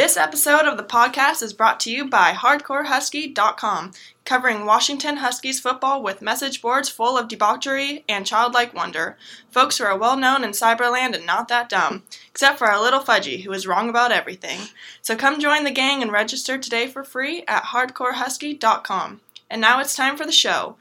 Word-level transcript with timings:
This 0.00 0.16
episode 0.16 0.64
of 0.64 0.78
the 0.78 0.82
podcast 0.82 1.42
is 1.42 1.52
brought 1.52 1.78
to 1.80 1.90
you 1.90 2.08
by 2.08 2.32
HardcoreHusky.com, 2.32 3.92
covering 4.24 4.64
Washington 4.64 5.18
Huskies 5.18 5.60
football 5.60 6.02
with 6.02 6.22
message 6.22 6.62
boards 6.62 6.88
full 6.88 7.18
of 7.18 7.28
debauchery 7.28 8.02
and 8.08 8.24
childlike 8.24 8.72
wonder. 8.72 9.18
Folks 9.50 9.76
who 9.76 9.84
are 9.84 9.98
well 9.98 10.16
known 10.16 10.42
in 10.42 10.52
Cyberland 10.52 11.14
and 11.14 11.26
not 11.26 11.48
that 11.48 11.68
dumb, 11.68 12.04
except 12.30 12.58
for 12.58 12.66
our 12.66 12.80
little 12.80 13.00
Fudgy, 13.00 13.44
who 13.44 13.52
is 13.52 13.66
wrong 13.66 13.90
about 13.90 14.10
everything. 14.10 14.68
So 15.02 15.16
come 15.16 15.38
join 15.38 15.64
the 15.64 15.70
gang 15.70 16.00
and 16.00 16.10
register 16.10 16.56
today 16.56 16.86
for 16.86 17.04
free 17.04 17.44
at 17.46 17.64
HardcoreHusky.com. 17.64 19.20
And 19.50 19.60
now 19.60 19.80
it's 19.80 19.94
time 19.94 20.16
for 20.16 20.24
the 20.24 20.32
show. 20.32 20.76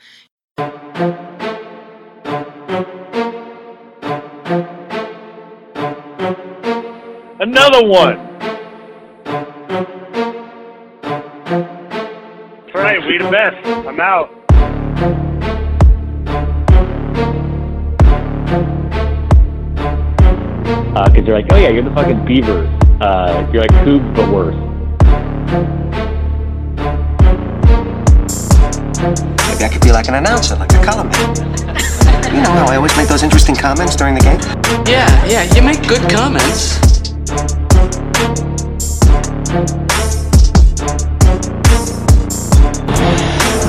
Another 7.42 7.86
one. 7.86 8.29
That's 13.10 13.22
right, 13.22 13.22
we 13.22 13.26
the 13.26 13.32
best. 13.32 13.88
I'm 13.88 14.00
out. 14.00 14.30
because 21.10 21.26
they're 21.26 21.36
like, 21.36 21.48
oh 21.52 21.58
yeah, 21.58 21.70
you're 21.70 21.84
the 21.84 21.92
fucking 21.92 22.24
Beavers. 22.26 22.68
Uh, 23.02 23.50
you're 23.52 23.62
like 23.62 23.72
Cougs 23.72 24.16
but 24.16 24.30
worse. 24.32 24.56
Maybe 29.48 29.64
I 29.64 29.70
could 29.72 29.82
be 29.82 29.92
like 29.92 30.08
an 30.08 30.16
announcer, 30.16 30.56
like 30.56 30.72
a 30.74 30.84
color 30.84 31.06
man. 31.06 31.56
You 32.30 32.44
know 32.44 32.52
how 32.52 32.72
I 32.72 32.76
always 32.76 32.96
make 32.96 33.08
those 33.08 33.24
interesting 33.24 33.56
comments 33.56 33.96
during 33.96 34.14
the 34.14 34.22
game? 34.22 34.40
Yeah, 34.86 35.26
yeah, 35.26 35.52
you 35.56 35.64
make 35.64 35.82
good 35.88 36.08
comments. 36.12 36.80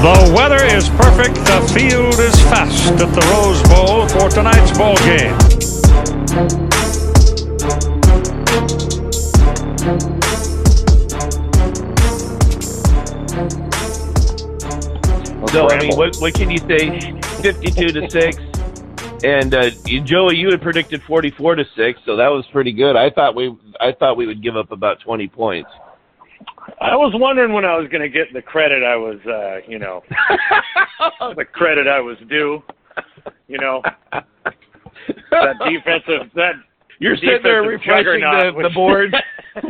The 0.01 0.33
weather 0.35 0.65
is 0.65 0.89
perfect, 0.89 1.35
the 1.35 1.61
field 1.75 2.15
is 2.15 2.35
fast 2.45 2.91
at 2.93 3.13
the 3.13 3.21
Rose 3.33 3.63
Bowl 3.69 4.09
for 4.09 4.31
tonight's 4.31 4.73
ball 4.79 4.97
game. 4.97 5.37
So 15.51 15.69
I 15.69 15.79
mean, 15.79 15.95
what 15.99 16.17
what 16.17 16.33
can 16.33 16.51
you 16.51 16.59
say? 16.61 17.13
Fifty-two 17.43 17.89
to 17.89 18.09
six, 18.11 18.39
and 19.23 19.55
uh, 19.55 19.69
Joey, 19.85 20.37
you 20.37 20.51
had 20.51 20.63
predicted 20.63 21.03
forty-four 21.03 21.57
to 21.57 21.65
six, 21.77 22.01
so 22.07 22.17
that 22.17 22.29
was 22.29 22.47
pretty 22.53 22.73
good. 22.73 22.97
I 22.97 23.11
thought 23.11 23.35
we 23.35 23.55
I 23.79 23.93
thought 23.93 24.17
we 24.17 24.27
would 24.27 24.43
give 24.43 24.57
up 24.57 24.73
about 24.73 25.01
twenty 25.01 25.29
points. 25.29 25.71
I 26.81 26.97
was 26.97 27.13
wondering 27.15 27.53
when 27.53 27.65
I 27.67 27.77
was 27.77 27.89
going 27.89 28.01
to 28.03 28.09
get 28.09 28.33
the 28.33 28.41
credit 28.41 28.83
I 28.83 28.97
was, 28.97 29.19
uh, 29.27 29.59
you 29.71 29.79
know, 29.79 30.03
the 31.37 31.45
credit 31.45 31.87
I 31.87 32.01
was 32.01 32.17
due. 32.29 32.63
You 33.49 33.59
know, 33.59 33.83
that 34.13 34.25
defensive 35.69 36.31
that 36.35 36.53
You're 36.99 37.17
sitting 37.17 37.41
there 37.43 37.63
refreshing 37.63 38.21
the, 38.21 38.21
juggernaut 38.21 38.63
the 38.63 38.71
board. 38.75 39.15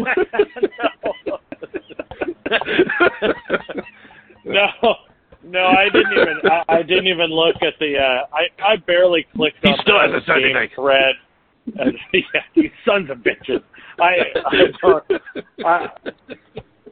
no, 4.45 4.67
no, 5.45 5.67
I 5.67 5.85
didn't 5.93 6.13
even. 6.13 6.39
I, 6.45 6.63
I 6.69 6.83
didn't 6.83 7.07
even 7.09 7.31
look 7.31 7.57
at 7.63 7.75
the. 7.79 7.97
Uh, 7.99 8.27
I 8.35 8.49
I 8.73 8.77
barely 8.77 9.27
clicked 9.35 9.59
He 9.63 9.71
on 9.71 9.79
still 9.83 9.97
the 9.97 10.03
has 10.15 10.23
a 10.23 10.27
Sunday 10.27 10.53
night. 10.53 10.71
thread. 10.75 11.15
And, 11.79 11.95
yeah, 12.13 12.23
you 12.55 12.71
sons 12.87 13.11
of 13.11 13.19
bitches. 13.19 13.63
I 13.99 14.17
I 14.47 14.57
don't, 14.81 15.05
I, 15.65 15.89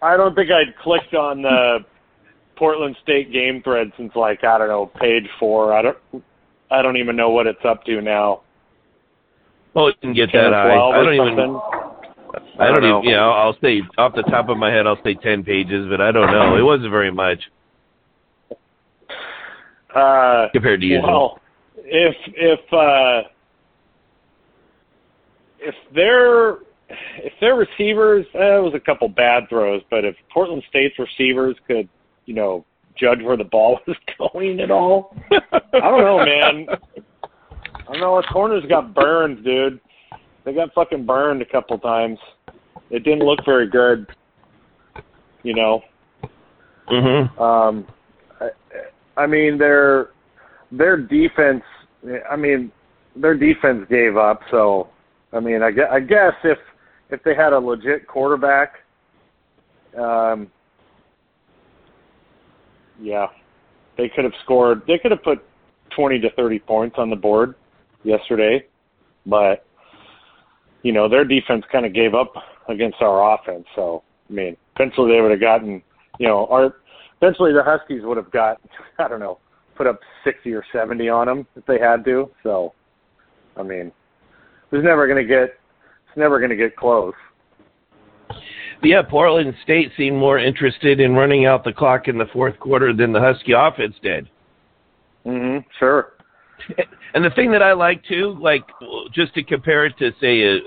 I 0.03 0.17
don't 0.17 0.35
think 0.35 0.51
I'd 0.51 0.77
clicked 0.83 1.15
on 1.15 1.43
the 1.43 1.79
Portland 2.57 2.97
State 3.03 3.33
game 3.33 3.63
thread 3.63 3.93
since 3.97 4.13
like 4.15 4.45
I 4.45 4.59
don't 4.59 4.69
know 4.69 4.87
page 5.01 5.29
four. 5.39 5.73
I 5.73 5.83
don't. 5.83 5.99
I 6.71 6.83
don't 6.83 6.97
even 6.97 7.17
know 7.17 7.31
what 7.31 7.47
it's 7.47 7.65
up 7.65 7.85
to 7.85 8.01
now. 8.01 8.43
Oh, 9.75 9.91
didn't 10.01 10.17
get 10.17 10.31
that 10.33 10.53
high. 10.53 10.75
I 10.75 11.05
don't 11.05 11.15
even. 11.15 11.29
I 11.29 11.37
don't 11.37 12.61
I 12.61 12.67
don't 12.67 12.85
even. 12.85 13.03
You 13.05 13.17
know, 13.17 13.31
I'll 13.31 13.57
say 13.63 13.83
off 13.97 14.15
the 14.15 14.23
top 14.23 14.49
of 14.49 14.59
my 14.59 14.71
head, 14.71 14.87
I'll 14.87 15.03
say 15.03 15.15
ten 15.15 15.45
pages, 15.45 15.87
but 15.89 16.01
I 16.01 16.13
don't 16.13 16.31
know. 16.31 16.57
It 16.57 16.63
wasn't 16.63 16.91
very 16.91 17.13
much 17.13 17.39
Uh, 19.95 20.49
compared 20.53 20.81
to 20.81 20.87
usual. 20.87 21.09
Well, 21.09 21.41
if 21.77 22.15
if 22.37 22.73
uh, 22.73 23.29
if 25.61 25.75
their 25.95 26.59
if 26.89 27.33
their 27.41 27.55
receivers, 27.55 28.27
eh, 28.35 28.57
it 28.57 28.63
was 28.63 28.75
a 28.75 28.81
couple 28.81 29.09
bad 29.09 29.49
throws, 29.49 29.83
but 29.91 30.05
if 30.05 30.17
Portland 30.33 30.63
State's 30.69 30.99
receivers 30.99 31.57
could, 31.67 31.89
you 32.27 32.35
know, 32.35 32.65
judge 32.97 33.23
where 33.23 33.37
the 33.37 33.45
ball 33.45 33.79
was 33.87 33.97
going 34.19 34.61
at 34.61 34.71
all, 34.71 35.15
I 35.31 35.81
don't 35.81 36.05
know, 36.05 36.25
man. 36.25 36.67
I 37.89 37.93
don't 37.93 38.01
know. 38.01 38.21
The 38.21 38.29
corners 38.33 38.65
got 38.69 38.95
burned, 38.95 39.45
dude. 39.45 39.81
They 40.45 40.55
got 40.55 40.73
fucking 40.75 41.05
burned 41.05 41.43
a 41.43 41.47
couple 41.47 41.79
times. 41.79 42.19
It 42.91 43.05
didn't 43.05 43.25
look 43.25 43.41
very 43.45 43.69
good. 43.69 44.07
You 45.43 45.55
know. 45.55 45.83
hmm 46.89 47.41
Um, 47.41 47.87
I, 48.41 48.49
I 49.17 49.27
mean 49.27 49.59
their 49.59 50.11
their 50.73 50.97
defense. 50.97 51.63
I 52.31 52.37
mean 52.37 52.73
their 53.17 53.37
defense 53.37 53.87
gave 53.91 54.17
up. 54.17 54.41
So 54.51 54.89
I 55.33 55.41
mean 55.41 55.63
I 55.63 55.71
guess, 55.71 55.89
I 55.91 56.01
guess 56.01 56.33
if 56.45 56.59
if 57.11 57.23
they 57.23 57.35
had 57.35 57.53
a 57.53 57.59
legit 57.59 58.07
quarterback, 58.07 58.75
um, 59.99 60.49
yeah, 63.01 63.27
they 63.97 64.09
could 64.09 64.25
have 64.25 64.35
scored. 64.45 64.83
They 64.87 64.99
could 64.99 65.11
have 65.11 65.23
put 65.23 65.45
twenty 65.95 66.19
to 66.21 66.31
thirty 66.31 66.59
points 66.59 66.97
on 66.99 67.11
the 67.11 67.17
board 67.17 67.55
yesterday, 68.05 68.67
but 69.27 69.67
you 70.83 70.93
know 70.93 71.09
their 71.09 71.25
defense 71.25 71.65
kind 71.73 71.87
of 71.87 71.95
gave 71.95 72.15
up 72.15 72.33
against 72.69 73.01
our 73.01 73.35
offense. 73.35 73.65
So 73.75 74.03
I 74.29 74.33
mean, 74.33 74.57
eventually 74.77 75.13
they 75.13 75.21
would 75.21 75.31
have 75.31 75.41
gotten. 75.41 75.83
You 76.19 76.29
know, 76.29 76.47
our 76.49 76.77
eventually 77.23 77.53
the 77.53 77.63
Huskies 77.63 78.03
would 78.05 78.17
have 78.17 78.31
got 78.31 78.61
I 78.99 79.09
don't 79.09 79.21
know 79.21 79.39
put 79.79 79.87
up 79.87 80.01
sixty 80.25 80.53
or 80.53 80.65
seventy 80.73 81.09
on 81.09 81.29
them 81.29 81.47
if 81.57 81.65
they 81.65 81.79
had 81.79 82.05
to. 82.05 82.29
So, 82.43 82.75
I 83.57 83.63
mean, 83.63 83.93
it 84.71 84.77
was 84.77 84.85
never 84.85 85.07
going 85.07 85.23
to 85.23 85.29
get 85.29 85.59
never 86.19 86.39
going 86.39 86.51
to 86.51 86.57
get 86.57 86.77
close. 86.77 87.15
Yeah, 88.83 89.03
Portland 89.03 89.55
State 89.65 89.91
seemed 89.97 90.17
more 90.17 90.39
interested 90.39 91.01
in 91.01 91.15
running 91.15 91.47
out 91.47 91.65
the 91.65 91.73
clock 91.73 92.07
in 92.07 92.19
the 92.19 92.27
fourth 92.33 92.59
quarter 92.61 92.93
than 92.93 93.13
the 93.13 93.21
Husky 93.21 93.53
offense 93.53 93.95
did. 94.03 94.29
Mm-hmm, 95.27 95.67
Sure. 95.79 96.13
And 97.15 97.25
the 97.25 97.31
thing 97.31 97.51
that 97.53 97.63
I 97.63 97.73
like 97.73 98.05
too, 98.05 98.39
like 98.41 98.65
just 99.15 99.33
to 99.35 99.43
compare 99.43 99.87
it 99.87 99.97
to 99.99 100.13
say, 100.21 100.61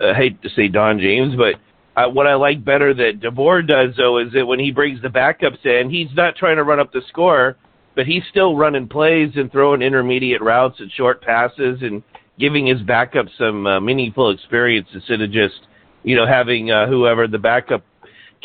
uh, 0.00 0.10
I 0.10 0.14
hate 0.14 0.40
to 0.42 0.48
say 0.50 0.68
Don 0.68 0.98
James, 0.98 1.34
but 1.36 1.56
uh, 2.00 2.08
what 2.08 2.26
I 2.26 2.34
like 2.34 2.64
better 2.64 2.94
that 2.94 3.20
DeBoer 3.20 3.66
does 3.66 3.94
though 3.96 4.18
is 4.18 4.32
that 4.32 4.46
when 4.46 4.58
he 4.58 4.70
brings 4.72 5.02
the 5.02 5.08
backups 5.08 5.64
in, 5.66 5.90
he's 5.90 6.08
not 6.14 6.36
trying 6.36 6.56
to 6.56 6.64
run 6.64 6.80
up 6.80 6.92
the 6.92 7.02
score, 7.08 7.56
but 7.94 8.06
he's 8.06 8.22
still 8.30 8.56
running 8.56 8.88
plays 8.88 9.32
and 9.36 9.52
throwing 9.52 9.82
intermediate 9.82 10.40
routes 10.40 10.80
and 10.80 10.90
short 10.92 11.20
passes 11.20 11.78
and 11.82 12.02
giving 12.38 12.66
his 12.66 12.80
backup 12.82 13.26
some 13.38 13.66
uh, 13.66 13.80
meaningful 13.80 14.30
experience 14.30 14.88
instead 14.92 15.20
of 15.20 15.30
just 15.30 15.54
you 16.02 16.16
know 16.16 16.26
having 16.26 16.70
uh, 16.70 16.86
whoever 16.86 17.26
the 17.26 17.38
backup 17.38 17.84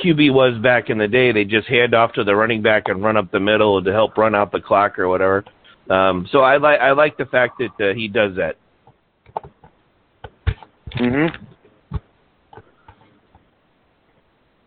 QB 0.03 0.33
was 0.33 0.57
back 0.61 0.89
in 0.89 0.97
the 0.97 1.07
day. 1.07 1.31
They 1.31 1.43
just 1.45 1.67
hand 1.67 1.93
off 1.93 2.13
to 2.13 2.23
the 2.23 2.35
running 2.35 2.61
back 2.61 2.83
and 2.87 3.03
run 3.03 3.17
up 3.17 3.31
the 3.31 3.39
middle 3.39 3.83
to 3.83 3.91
help 3.91 4.17
run 4.17 4.33
out 4.35 4.51
the 4.51 4.61
clock 4.61 4.97
or 4.97 5.07
whatever. 5.07 5.43
Um, 5.89 6.27
so 6.31 6.39
I 6.39 6.57
like 6.57 6.79
I 6.79 6.91
like 6.91 7.17
the 7.17 7.25
fact 7.25 7.59
that 7.59 7.89
uh, 7.89 7.93
he 7.93 8.07
does 8.07 8.35
that. 8.37 8.57
Mhm. 10.97 11.35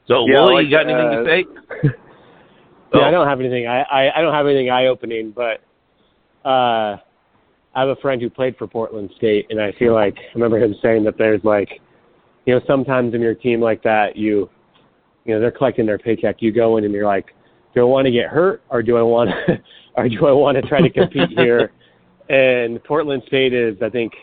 So 0.07 0.27
Yeah, 0.27 0.35
Willie, 0.35 0.55
like, 0.55 0.65
you 0.67 0.71
got 0.71 0.89
anything 0.89 1.11
to 1.11 1.21
uh, 1.21 1.25
say? 1.25 1.45
Yeah, 2.93 3.01
Oh. 3.01 3.05
I 3.07 3.11
don't 3.11 3.27
have 3.27 3.41
anything. 3.41 3.67
I, 3.67 3.83
I 3.83 4.19
I 4.19 4.23
don't 4.23 4.33
have 4.33 4.47
anything 4.47 4.71
eye 4.71 4.87
opening, 4.87 5.33
but 5.33 5.61
uh, 6.49 6.99
I 7.75 7.81
have 7.81 7.89
a 7.89 7.97
friend 7.97 8.23
who 8.23 8.31
played 8.31 8.57
for 8.57 8.67
Portland 8.67 9.11
State, 9.17 9.47
and 9.51 9.61
I 9.61 9.73
feel 9.73 9.95
like 9.95 10.17
I 10.17 10.35
remember 10.35 10.59
him 10.59 10.75
saying 10.81 11.05
that 11.05 11.19
there's 11.19 11.43
like, 11.43 11.81
you 12.47 12.55
know, 12.55 12.61
sometimes 12.67 13.15
in 13.15 13.21
your 13.21 13.35
team 13.35 13.61
like 13.61 13.83
that, 13.83 14.17
you, 14.17 14.49
you 15.25 15.35
know, 15.35 15.41
they're 15.41 15.51
collecting 15.51 15.87
their 15.87 15.99
paycheck. 15.99 16.37
You 16.41 16.53
go 16.53 16.77
in 16.77 16.85
and 16.85 16.95
you're 16.95 17.07
like, 17.07 17.35
do 17.75 17.81
I 17.81 17.85
want 17.85 18.07
to 18.07 18.13
get 18.13 18.29
hurt 18.29 18.63
or 18.71 18.83
do 18.83 18.97
I 18.97 19.03
want, 19.03 19.31
or 19.97 20.09
do 20.09 20.27
I 20.27 20.33
want 20.33 20.57
to 20.57 20.63
try 20.63 20.81
to 20.81 20.91
compete 20.91 21.31
here? 21.31 21.73
And 22.31 22.83
Portland 22.85 23.23
State 23.27 23.53
is, 23.53 23.77
I 23.83 23.91
think, 23.91 24.15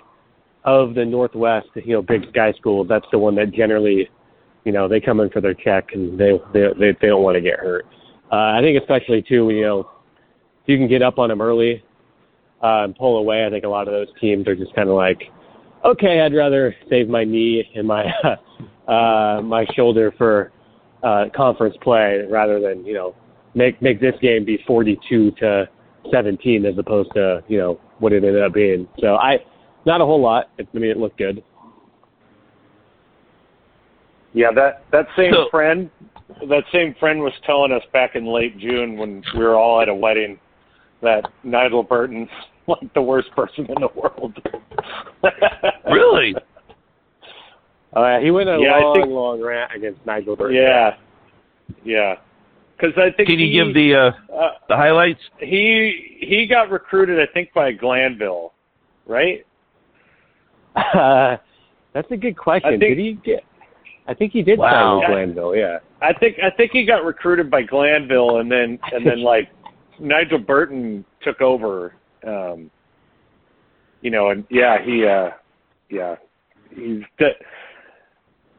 of 0.64 0.96
the 0.96 1.06
Northwest, 1.06 1.68
you 1.76 1.94
know, 1.94 2.02
Big 2.02 2.28
Sky 2.30 2.52
School. 2.54 2.84
That's 2.84 3.06
the 3.12 3.20
one 3.20 3.36
that 3.36 3.52
generally, 3.52 4.10
you 4.64 4.72
know, 4.72 4.88
they 4.88 5.00
come 5.00 5.20
in 5.20 5.30
for 5.30 5.40
their 5.40 5.54
check 5.54 5.90
and 5.94 6.20
they 6.20 6.32
they 6.52 6.68
they, 6.80 6.98
they 7.00 7.08
don't 7.10 7.22
want 7.22 7.36
to 7.36 7.42
get 7.42 7.60
hurt. 7.60 7.86
Uh, 8.32 8.58
I 8.58 8.62
think 8.62 8.82
especially 8.82 9.22
too, 9.22 9.52
you 9.52 9.62
know, 9.62 9.80
if 10.64 10.68
you 10.68 10.80
can 10.80 10.88
get 10.88 11.04
up 11.04 11.20
on 11.20 11.30
them 11.30 11.42
early 11.42 11.84
uh, 12.64 12.84
and 12.84 12.96
pull 12.96 13.18
away. 13.18 13.46
I 13.46 13.50
think 13.50 13.64
a 13.64 13.70
lot 13.70 13.88
of 13.88 13.94
those 13.94 14.08
teams 14.20 14.48
are 14.48 14.56
just 14.56 14.74
kind 14.76 14.90
of 14.90 14.96
like, 14.96 15.24
okay, 15.86 16.22
I'd 16.22 16.34
rather 16.34 16.76
save 16.90 17.10
my 17.10 17.24
knee 17.24 17.68
and 17.76 17.88
my 17.88 18.06
uh, 18.88 19.42
my 19.42 19.66
shoulder 19.76 20.14
for 20.18 20.52
uh, 21.04 21.26
conference 21.36 21.76
play 21.82 22.22
rather 22.30 22.60
than 22.60 22.86
you 22.86 22.94
know 22.94 23.16
make 23.56 23.82
make 23.82 24.00
this 24.00 24.16
game 24.22 24.46
be 24.46 24.60
42 24.68 25.32
to 25.40 25.70
17 26.12 26.66
as 26.66 26.78
opposed 26.78 27.12
to 27.14 27.44
you 27.48 27.58
know 27.58 27.80
what 28.00 28.14
it 28.14 28.24
ended 28.24 28.42
up 28.42 28.54
being. 28.54 28.88
So 29.00 29.16
I 29.16 29.38
not 29.86 30.02
a 30.02 30.06
whole 30.06 30.22
lot. 30.22 30.50
I 30.60 30.66
mean, 30.74 30.92
it 30.92 30.98
looked 30.98 31.18
good. 31.18 31.44
Yeah, 34.34 34.52
that 34.56 34.84
that 34.92 35.08
same 35.18 35.34
So- 35.34 35.50
friend, 35.50 35.90
that 36.48 36.64
same 36.72 36.94
friend 37.00 37.22
was 37.22 37.34
telling 37.46 37.72
us 37.72 37.84
back 37.92 38.16
in 38.16 38.26
late 38.26 38.58
June 38.58 38.98
when 38.98 39.24
we 39.36 39.44
were 39.44 39.56
all 39.56 39.82
at 39.82 39.90
a 39.90 39.96
wedding 39.96 40.40
that 41.02 41.26
Nigel 41.44 41.84
Burton's 41.84 42.30
like 42.82 42.94
the 42.94 43.02
worst 43.02 43.30
person 43.36 43.66
in 43.68 43.76
the 43.80 43.90
world. 43.96 44.38
Really? 45.92 46.34
Uh, 47.94 48.20
he 48.20 48.32
went 48.32 48.48
a 48.50 48.58
Yeah, 48.60 48.78
long, 48.80 48.96
think- 48.96 49.10
long 49.10 49.42
rant 49.42 49.72
against 49.76 50.04
Nigel 50.06 50.36
Burton. 50.36 50.56
Yeah, 50.56 50.96
yeah. 51.84 52.16
Because 52.78 52.94
I 52.98 53.12
think 53.16 53.30
Can 53.30 53.38
you 53.40 53.48
he, 53.48 53.54
give 53.54 53.74
the 53.74 53.94
uh, 53.94 54.34
uh, 54.34 54.50
the 54.70 54.76
highlights? 54.76 55.20
he 55.40 56.18
he 56.20 56.48
got 56.48 56.72
recruited, 56.72 57.20
I 57.20 57.32
think, 57.32 57.54
by 57.54 57.72
Glanville, 57.74 58.54
right? 59.06 59.46
Uh, 60.76 61.38
that's 61.94 62.10
a 62.12 62.18
good 62.18 62.38
question. 62.38 62.68
I 62.68 62.78
think- 62.78 62.82
did 62.82 62.98
he 62.98 63.14
get? 63.24 63.44
I 64.08 64.14
think 64.16 64.32
he 64.32 64.42
did 64.42 64.58
Wow. 64.58 65.02
sign 65.02 65.10
with 65.28 65.36
Glanville. 65.36 65.56
Yeah. 65.56 65.78
I 66.02 66.14
think 66.14 66.38
I 66.44 66.50
think 66.50 66.72
he 66.72 66.86
got 66.86 67.04
recruited 67.06 67.52
by 67.52 67.62
Glanville, 67.62 68.38
and 68.40 68.52
then 68.52 68.80
and 68.94 69.06
then 69.06 69.22
like 69.22 69.50
Nigel 70.00 70.40
Burton 70.40 71.06
took 71.22 71.40
over. 71.42 71.94
Um, 72.28 72.72
you 74.02 74.12
know, 74.12 74.30
and 74.30 74.46
yeah, 74.50 74.78
he 74.84 75.06
uh, 75.06 75.30
yeah, 75.90 76.16
he's 76.70 77.02
the, 77.20 77.30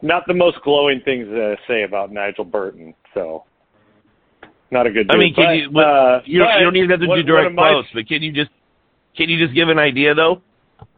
not 0.02 0.24
the 0.26 0.34
most 0.34 0.58
glowing 0.62 1.00
things 1.04 1.26
to 1.26 1.56
say 1.68 1.82
about 1.82 2.12
Nigel 2.12 2.44
Burton. 2.44 2.94
So 3.14 3.44
not 4.70 4.86
a 4.86 4.90
good. 4.90 5.10
I 5.10 5.16
mean, 5.16 5.34
can 5.34 5.44
But, 5.44 5.52
you? 5.56 5.70
What, 5.70 5.84
uh, 5.84 6.20
you, 6.24 6.38
don't, 6.38 6.58
you 6.58 6.64
don't 6.64 6.76
even 6.76 6.90
have 6.90 7.00
to 7.00 7.06
one- 7.06 7.18
do 7.18 7.22
direct 7.24 7.46
of 7.48 7.54
my- 7.54 7.70
quotes, 7.70 7.88
but 7.94 8.06
can 8.06 8.22
you 8.22 8.32
just 8.32 8.50
can 9.16 9.28
you 9.28 9.38
just 9.38 9.54
give 9.54 9.68
an 9.68 9.78
idea 9.78 10.14
though? 10.14 10.42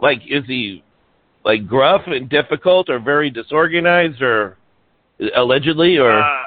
Like, 0.00 0.20
is 0.28 0.44
he 0.46 0.82
like 1.44 1.66
gruff 1.66 2.02
and 2.06 2.28
difficult, 2.28 2.88
or 2.88 2.98
very 2.98 3.30
disorganized, 3.30 4.22
or 4.22 4.56
allegedly, 5.36 5.98
or 5.98 6.10
Uh, 6.12 6.44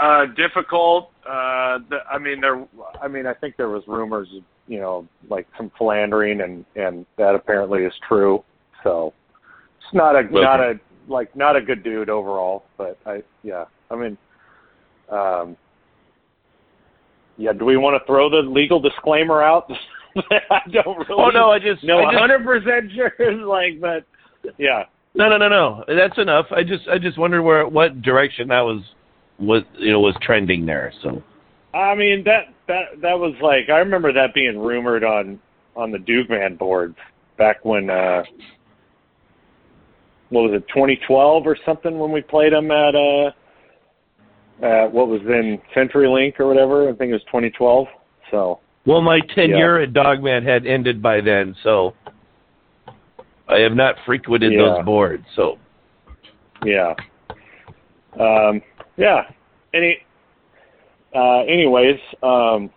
uh, 0.00 0.26
difficult. 0.36 1.10
Uh, 1.26 1.78
the, 1.88 1.98
I 2.10 2.18
mean, 2.18 2.40
there. 2.40 2.64
I 3.02 3.08
mean, 3.08 3.26
I 3.26 3.34
think 3.34 3.56
there 3.56 3.68
was 3.70 3.82
rumors, 3.86 4.28
of, 4.36 4.42
you 4.66 4.78
know, 4.78 5.06
like 5.28 5.46
some 5.56 5.70
philandering, 5.78 6.40
and 6.40 6.64
and 6.74 7.06
that 7.18 7.34
apparently 7.34 7.84
is 7.84 7.92
true. 8.06 8.44
So 8.84 9.12
it's 9.78 9.94
not 9.94 10.16
a 10.16 10.22
not 10.30 10.60
a 10.60 10.74
like 11.08 11.34
not 11.36 11.56
a 11.56 11.60
good 11.60 11.82
dude 11.82 12.10
overall. 12.10 12.64
But 12.76 12.98
I 13.06 13.22
yeah. 13.42 13.64
I 13.90 13.96
mean, 13.96 14.18
um, 15.10 15.56
yeah. 17.36 17.52
Do 17.52 17.64
we 17.64 17.76
want 17.76 18.00
to 18.00 18.06
throw 18.06 18.28
the 18.28 18.48
legal 18.48 18.80
disclaimer 18.80 19.42
out? 19.42 19.70
I 20.50 20.60
don't 20.72 20.98
really. 21.08 21.22
oh 21.22 21.30
no, 21.30 21.50
I 21.50 21.58
just 21.58 21.84
No, 21.84 22.02
hundred 22.10 22.44
percent 22.44 22.90
sure. 22.94 23.46
Like, 23.46 23.80
but 23.80 24.04
yeah. 24.58 24.84
No, 25.16 25.30
no, 25.30 25.38
no, 25.38 25.48
no. 25.48 25.84
That's 25.88 26.18
enough. 26.18 26.46
I 26.50 26.62
just, 26.62 26.86
I 26.88 26.98
just 26.98 27.18
wondered 27.18 27.42
where, 27.42 27.66
what 27.66 28.02
direction 28.02 28.48
that 28.48 28.60
was, 28.60 28.82
was, 29.38 29.62
you 29.78 29.90
know, 29.90 30.00
was 30.00 30.14
trending 30.20 30.66
there. 30.66 30.92
So, 31.02 31.22
I 31.72 31.94
mean 31.94 32.22
that 32.24 32.54
that 32.68 33.00
that 33.02 33.18
was 33.18 33.34
like 33.42 33.68
I 33.70 33.78
remember 33.78 34.12
that 34.12 34.34
being 34.34 34.58
rumored 34.58 35.04
on 35.04 35.38
on 35.76 35.90
the 35.90 35.98
Duke 35.98 36.30
Man 36.30 36.56
boards 36.56 36.96
back 37.38 37.64
when 37.64 37.90
uh 37.90 38.22
what 40.30 40.50
was 40.50 40.52
it 40.54 40.66
2012 40.68 41.46
or 41.46 41.56
something 41.64 41.98
when 41.98 42.10
we 42.10 42.20
played 42.20 42.52
them 42.52 42.70
at 42.70 42.94
uh 42.94 43.30
at 44.62 44.90
what 44.90 45.08
was 45.08 45.20
then 45.26 45.60
CenturyLink 45.74 46.40
or 46.40 46.46
whatever? 46.46 46.88
I 46.88 46.94
think 46.94 47.10
it 47.10 47.14
was 47.14 47.22
2012 47.24 47.86
so. 48.30 48.60
Well, 48.86 49.00
my 49.00 49.18
tenure 49.34 49.80
at 49.80 49.92
Dawgman 49.92 50.46
had 50.46 50.64
ended 50.64 51.02
by 51.02 51.20
then, 51.20 51.56
so 51.64 51.94
I 53.48 53.58
have 53.58 53.72
not 53.72 53.96
frequented 54.06 54.52
Yeah. 54.52 54.58
those 54.58 54.84
boards. 54.84 55.24
So, 55.34 55.58
yeah. 56.64 56.94
Um 58.18 58.62
yeah. 58.96 59.22
Any 59.74 59.98
uh 61.16 61.38
anyways 61.40 61.98
um 62.22 62.70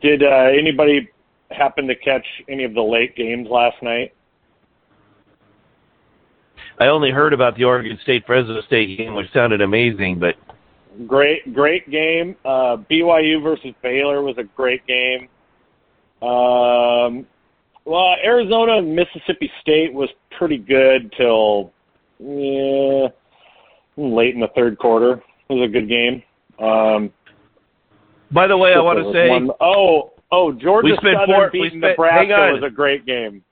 did 0.00 0.22
uh 0.22 0.48
anybody 0.58 1.08
happen 1.50 1.86
to 1.86 1.94
catch 1.94 2.26
any 2.48 2.64
of 2.64 2.74
the 2.74 2.82
late 2.82 3.14
games 3.16 3.48
last 3.48 3.82
night 3.82 4.14
I 6.80 6.88
only 6.88 7.12
heard 7.12 7.32
about 7.32 7.56
the 7.56 7.62
Oregon 7.62 7.96
State 8.02 8.26
Fresno 8.26 8.60
State 8.62 8.98
game, 8.98 9.14
which 9.14 9.32
sounded 9.32 9.60
amazing, 9.60 10.18
but 10.18 10.34
Great, 11.06 11.52
great 11.52 11.90
game. 11.90 12.36
Uh, 12.44 12.76
BYU 12.90 13.42
versus 13.42 13.74
Baylor 13.82 14.22
was 14.22 14.36
a 14.38 14.44
great 14.44 14.86
game. 14.86 15.28
Um, 16.22 17.26
well, 17.84 18.14
Arizona 18.24 18.78
and 18.78 18.94
Mississippi 18.94 19.50
State 19.60 19.92
was 19.92 20.08
pretty 20.38 20.56
good 20.56 21.12
till 21.16 21.72
yeah, 22.20 23.08
late 23.96 24.34
in 24.34 24.40
the 24.40 24.50
third 24.54 24.78
quarter. 24.78 25.20
It 25.48 25.52
was 25.52 25.68
a 25.68 25.72
good 25.72 25.88
game. 25.88 26.22
Um, 26.58 27.10
by 28.32 28.46
the 28.46 28.56
way, 28.56 28.72
I 28.74 28.80
want 28.80 28.96
there 28.96 29.02
to 29.02 29.08
was 29.08 29.14
say 29.14 29.28
one- 29.28 29.50
oh, 29.60 30.12
oh, 30.32 30.52
Georgia 30.52 30.86
We 30.86 30.96
spent 30.96 31.16
Southern 31.20 31.26
four- 31.34 31.50
we 31.52 31.60
beating 31.62 31.80
spent- 31.80 31.98
Nebraska 31.98 32.52
was 32.52 32.62
a 32.66 32.70
great 32.70 33.04
game. 33.06 33.42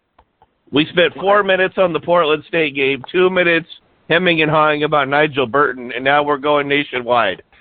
we 0.71 0.87
spent 0.87 1.15
four 1.15 1.43
minutes 1.43 1.75
on 1.79 1.93
the 1.93 2.01
Portland 2.01 2.45
State 2.49 2.75
game, 2.75 3.03
two 3.11 3.29
minutes 3.31 3.69
hemming 4.09 4.43
and 4.43 4.51
hawing 4.51 4.85
about 4.85 5.09
Nigel 5.09 5.47
Burton, 5.47 5.93
and 5.93 6.05
now 6.05 6.23
we're 6.23 6.39
going 6.39 6.69
nationwide. 6.69 7.43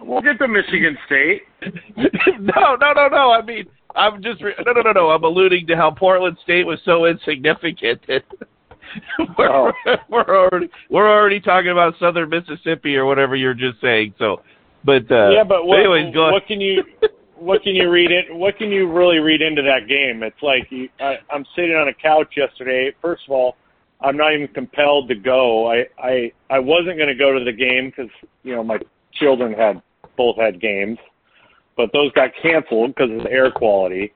We'll 0.00 0.22
get 0.22 0.38
to 0.38 0.48
Michigan 0.48 0.96
State. 1.04 1.42
no, 2.40 2.76
no, 2.80 2.92
no, 2.94 3.08
no. 3.08 3.30
I 3.30 3.42
mean, 3.42 3.66
I'm 3.94 4.22
just 4.22 4.42
re- 4.42 4.54
no, 4.64 4.72
no, 4.72 4.80
no, 4.80 4.92
no. 4.92 5.10
I'm 5.10 5.22
alluding 5.22 5.66
to 5.66 5.76
how 5.76 5.90
Portland 5.90 6.38
State 6.42 6.64
was 6.66 6.78
so 6.86 7.04
insignificant 7.04 8.00
that 8.08 8.22
we're, 9.38 9.48
Oh. 9.50 9.72
we're 10.08 10.24
already 10.24 10.68
we're 10.90 11.10
already 11.10 11.40
talking 11.40 11.70
about 11.70 11.94
Southern 11.98 12.28
Mississippi 12.30 12.96
or 12.96 13.06
whatever 13.06 13.36
you're 13.36 13.54
just 13.54 13.80
saying. 13.80 14.14
So, 14.18 14.42
but 14.84 15.10
uh, 15.10 15.30
yeah, 15.30 15.44
but 15.44 15.66
what, 15.66 15.80
anyways, 15.80 16.14
go 16.14 16.30
what 16.30 16.46
can 16.46 16.60
you 16.60 16.82
what 17.36 17.62
can 17.62 17.74
you 17.74 17.90
read 17.90 18.10
it? 18.10 18.34
What 18.34 18.56
can 18.58 18.70
you 18.70 18.90
really 18.90 19.18
read 19.18 19.42
into 19.42 19.62
that 19.62 19.88
game? 19.88 20.22
It's 20.22 20.42
like 20.42 20.66
you, 20.70 20.88
I, 21.00 21.16
I'm 21.32 21.44
sitting 21.54 21.74
on 21.74 21.88
a 21.88 21.94
couch 21.94 22.34
yesterday. 22.36 22.94
First 23.00 23.22
of 23.28 23.32
all, 23.32 23.56
I'm 24.00 24.16
not 24.16 24.32
even 24.34 24.48
compelled 24.48 25.08
to 25.08 25.14
go. 25.14 25.70
I 25.70 25.86
I 25.98 26.32
I 26.50 26.58
wasn't 26.58 26.96
going 26.96 27.08
to 27.08 27.14
go 27.14 27.36
to 27.36 27.44
the 27.44 27.52
game 27.52 27.90
because 27.90 28.10
you 28.42 28.54
know 28.54 28.62
my 28.62 28.78
children 29.12 29.52
had 29.52 29.82
both 30.16 30.36
had 30.36 30.60
games, 30.60 30.98
but 31.76 31.90
those 31.92 32.12
got 32.12 32.30
canceled 32.42 32.94
because 32.94 33.10
of 33.10 33.22
the 33.24 33.30
air 33.30 33.50
quality, 33.50 34.12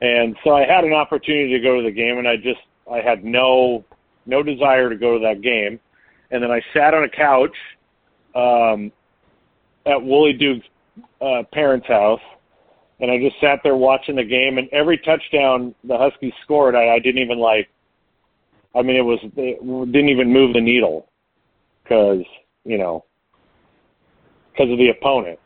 and 0.00 0.36
so 0.44 0.50
I 0.50 0.66
had 0.66 0.84
an 0.84 0.92
opportunity 0.92 1.52
to 1.52 1.60
go 1.60 1.76
to 1.76 1.82
the 1.82 1.94
game, 1.94 2.18
and 2.18 2.28
I 2.28 2.36
just 2.36 2.60
I 2.90 2.98
had 3.00 3.24
no 3.24 3.84
no 4.26 4.42
desire 4.42 4.88
to 4.88 4.96
go 4.96 5.18
to 5.18 5.24
that 5.24 5.42
game, 5.42 5.80
and 6.30 6.42
then 6.42 6.50
I 6.50 6.60
sat 6.72 6.94
on 6.94 7.04
a 7.04 7.08
couch 7.08 7.56
um, 8.34 8.92
at 9.86 10.02
Wooly 10.02 10.32
Duke's 10.32 10.66
uh, 11.20 11.42
parents' 11.52 11.86
house, 11.86 12.20
and 13.00 13.10
I 13.10 13.18
just 13.18 13.40
sat 13.40 13.60
there 13.62 13.76
watching 13.76 14.16
the 14.16 14.24
game. 14.24 14.58
And 14.58 14.68
every 14.72 14.98
touchdown 14.98 15.74
the 15.84 15.96
Huskies 15.96 16.32
scored, 16.42 16.74
I, 16.74 16.94
I 16.94 16.98
didn't 16.98 17.22
even 17.22 17.38
like. 17.38 17.68
I 18.74 18.82
mean, 18.82 18.96
it 18.96 19.04
was 19.04 19.20
it 19.22 19.92
didn't 19.92 20.08
even 20.08 20.32
move 20.32 20.54
the 20.54 20.60
needle 20.60 21.08
because 21.82 22.24
you 22.64 22.78
know 22.78 23.04
because 24.52 24.72
of 24.72 24.78
the 24.78 24.88
opponent. 24.88 25.38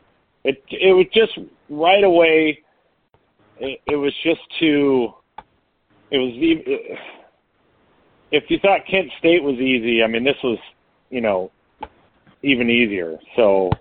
It 0.43 0.63
it 0.71 0.93
was 0.93 1.05
just 1.13 1.37
right 1.69 2.03
away. 2.03 2.59
It, 3.59 3.81
it 3.87 3.95
was 3.95 4.13
just 4.23 4.41
too. 4.59 5.13
It 6.11 6.17
was 6.17 6.33
e- 6.33 6.97
if 8.31 8.45
you 8.49 8.59
thought 8.59 8.81
Kent 8.89 9.09
State 9.19 9.43
was 9.43 9.55
easy, 9.55 10.03
I 10.03 10.07
mean, 10.07 10.23
this 10.23 10.37
was 10.43 10.57
you 11.09 11.21
know 11.21 11.51
even 12.43 12.69
easier. 12.69 13.17
So 13.35 13.71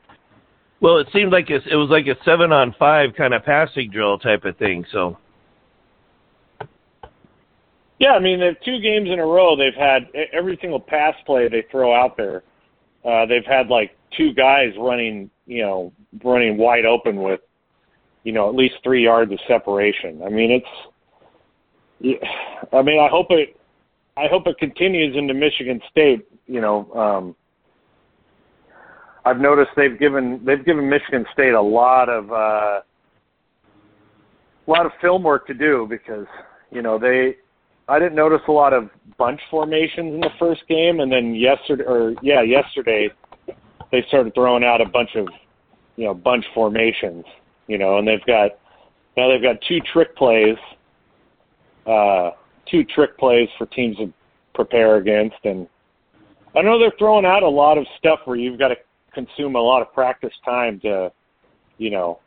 well, 0.80 0.98
it 0.98 1.08
seemed 1.12 1.32
like 1.32 1.50
it's, 1.50 1.66
it 1.70 1.74
was 1.74 1.90
like 1.90 2.06
a 2.06 2.16
seven 2.24 2.52
on 2.52 2.74
five 2.78 3.10
kind 3.16 3.34
of 3.34 3.44
passing 3.44 3.90
drill 3.90 4.18
type 4.18 4.44
of 4.44 4.56
thing. 4.58 4.84
So, 4.92 5.18
Yeah, 7.98 8.12
I 8.12 8.20
mean, 8.20 8.38
they've 8.38 8.56
two 8.64 8.80
games 8.80 9.08
in 9.10 9.18
a 9.18 9.26
row. 9.26 9.56
They've 9.56 9.74
had 9.74 10.08
every 10.32 10.56
single 10.60 10.78
pass 10.78 11.14
play 11.26 11.48
they 11.48 11.64
throw 11.70 11.92
out 11.92 12.16
there. 12.16 12.44
Uh, 13.04 13.26
they've 13.26 13.44
had 13.44 13.68
like 13.68 13.96
two 14.16 14.32
guys 14.34 14.72
running, 14.78 15.30
you 15.46 15.62
know, 15.62 15.92
running 16.22 16.56
wide 16.56 16.84
open 16.86 17.22
with, 17.22 17.40
you 18.22 18.32
know, 18.32 18.48
at 18.48 18.54
least 18.54 18.74
three 18.84 19.02
yards 19.02 19.32
of 19.32 19.38
separation. 19.48 20.22
I 20.24 20.28
mean, 20.28 20.50
it's. 20.52 20.66
I 22.72 22.82
mean, 22.82 23.00
I 23.00 23.08
hope 23.08 23.26
it. 23.30 23.57
I 24.18 24.26
hope 24.26 24.48
it 24.48 24.58
continues 24.58 25.16
into 25.16 25.32
Michigan 25.32 25.80
State. 25.90 26.26
You 26.46 26.60
know, 26.60 26.92
um, 26.92 27.36
I've 29.24 29.38
noticed 29.38 29.70
they've 29.76 29.98
given 29.98 30.40
they've 30.44 30.64
given 30.64 30.88
Michigan 30.88 31.24
State 31.32 31.54
a 31.54 31.60
lot 31.60 32.08
of 32.08 32.32
uh, 32.32 32.80
a 34.66 34.66
lot 34.66 34.86
of 34.86 34.92
film 35.00 35.22
work 35.22 35.46
to 35.46 35.54
do 35.54 35.86
because 35.88 36.26
you 36.72 36.82
know 36.82 36.98
they 36.98 37.36
I 37.88 37.98
didn't 37.98 38.16
notice 38.16 38.40
a 38.48 38.52
lot 38.52 38.72
of 38.72 38.90
bunch 39.16 39.40
formations 39.50 40.14
in 40.14 40.20
the 40.20 40.30
first 40.38 40.66
game, 40.68 41.00
and 41.00 41.10
then 41.10 41.34
yesterday, 41.34 41.84
or 41.84 42.14
yeah, 42.22 42.42
yesterday, 42.42 43.08
they 43.90 44.04
started 44.08 44.34
throwing 44.34 44.64
out 44.64 44.80
a 44.80 44.86
bunch 44.86 45.10
of, 45.14 45.28
you 45.96 46.04
know, 46.04 46.12
bunch 46.12 46.44
formations. 46.54 47.24
You 47.66 47.78
know, 47.78 47.98
and 47.98 48.08
they've 48.08 48.24
got 48.26 48.52
now 49.16 49.28
they've 49.28 49.42
got 49.42 49.56
two 49.66 49.78
trick 49.92 50.16
plays, 50.16 50.56
uh, 51.86 52.30
two 52.70 52.84
trick 52.84 53.16
plays 53.18 53.48
for 53.56 53.66
teams 53.66 53.96
to 53.98 54.12
prepare 54.54 54.96
against, 54.96 55.36
and 55.44 55.66
I 56.56 56.62
know 56.62 56.78
they're 56.78 56.92
throwing 56.98 57.24
out 57.24 57.42
a 57.42 57.48
lot 57.48 57.78
of 57.78 57.86
stuff 57.98 58.20
where 58.24 58.36
you've 58.36 58.58
got 58.58 58.68
to 58.68 58.76
consume 59.12 59.56
a 59.56 59.60
lot 59.60 59.82
of 59.82 59.92
practice 59.92 60.32
time 60.44 60.80
to, 60.80 61.12
you 61.78 61.90
know, 61.90 62.20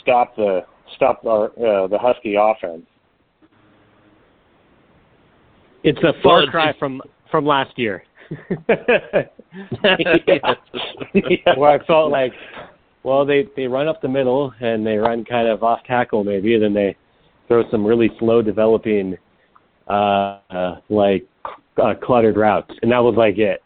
stop 0.00 0.34
the 0.36 0.64
stop 0.96 1.24
our 1.24 1.46
uh, 1.46 1.86
the 1.86 1.98
Husky 1.98 2.34
offense. 2.38 2.84
It's 5.82 5.98
a 5.98 6.12
far 6.22 6.40
Well, 6.40 6.50
cry 6.50 6.74
from 6.78 7.02
from 7.30 7.46
last 7.46 7.78
year. 7.78 8.04
yeah. 8.68 9.26
Where 11.56 11.70
I 11.70 11.84
felt 11.86 12.10
like, 12.10 12.32
well, 13.02 13.26
they 13.26 13.46
they 13.56 13.66
run 13.66 13.86
up 13.86 14.00
the 14.00 14.08
middle 14.08 14.52
and 14.60 14.86
they 14.86 14.96
run 14.96 15.24
kind 15.24 15.46
of 15.46 15.62
off 15.62 15.80
tackle 15.86 16.24
maybe, 16.24 16.54
and 16.54 16.62
then 16.62 16.74
they 16.74 16.96
throw 17.48 17.68
some 17.70 17.84
really 17.84 18.10
slow 18.18 18.42
developing, 18.42 19.16
uh, 19.88 20.38
uh 20.50 20.76
like 20.88 21.26
uh, 21.82 21.94
cluttered 22.02 22.36
routes, 22.36 22.72
and 22.82 22.90
that 22.92 22.98
was 22.98 23.14
like 23.16 23.38
it. 23.38 23.62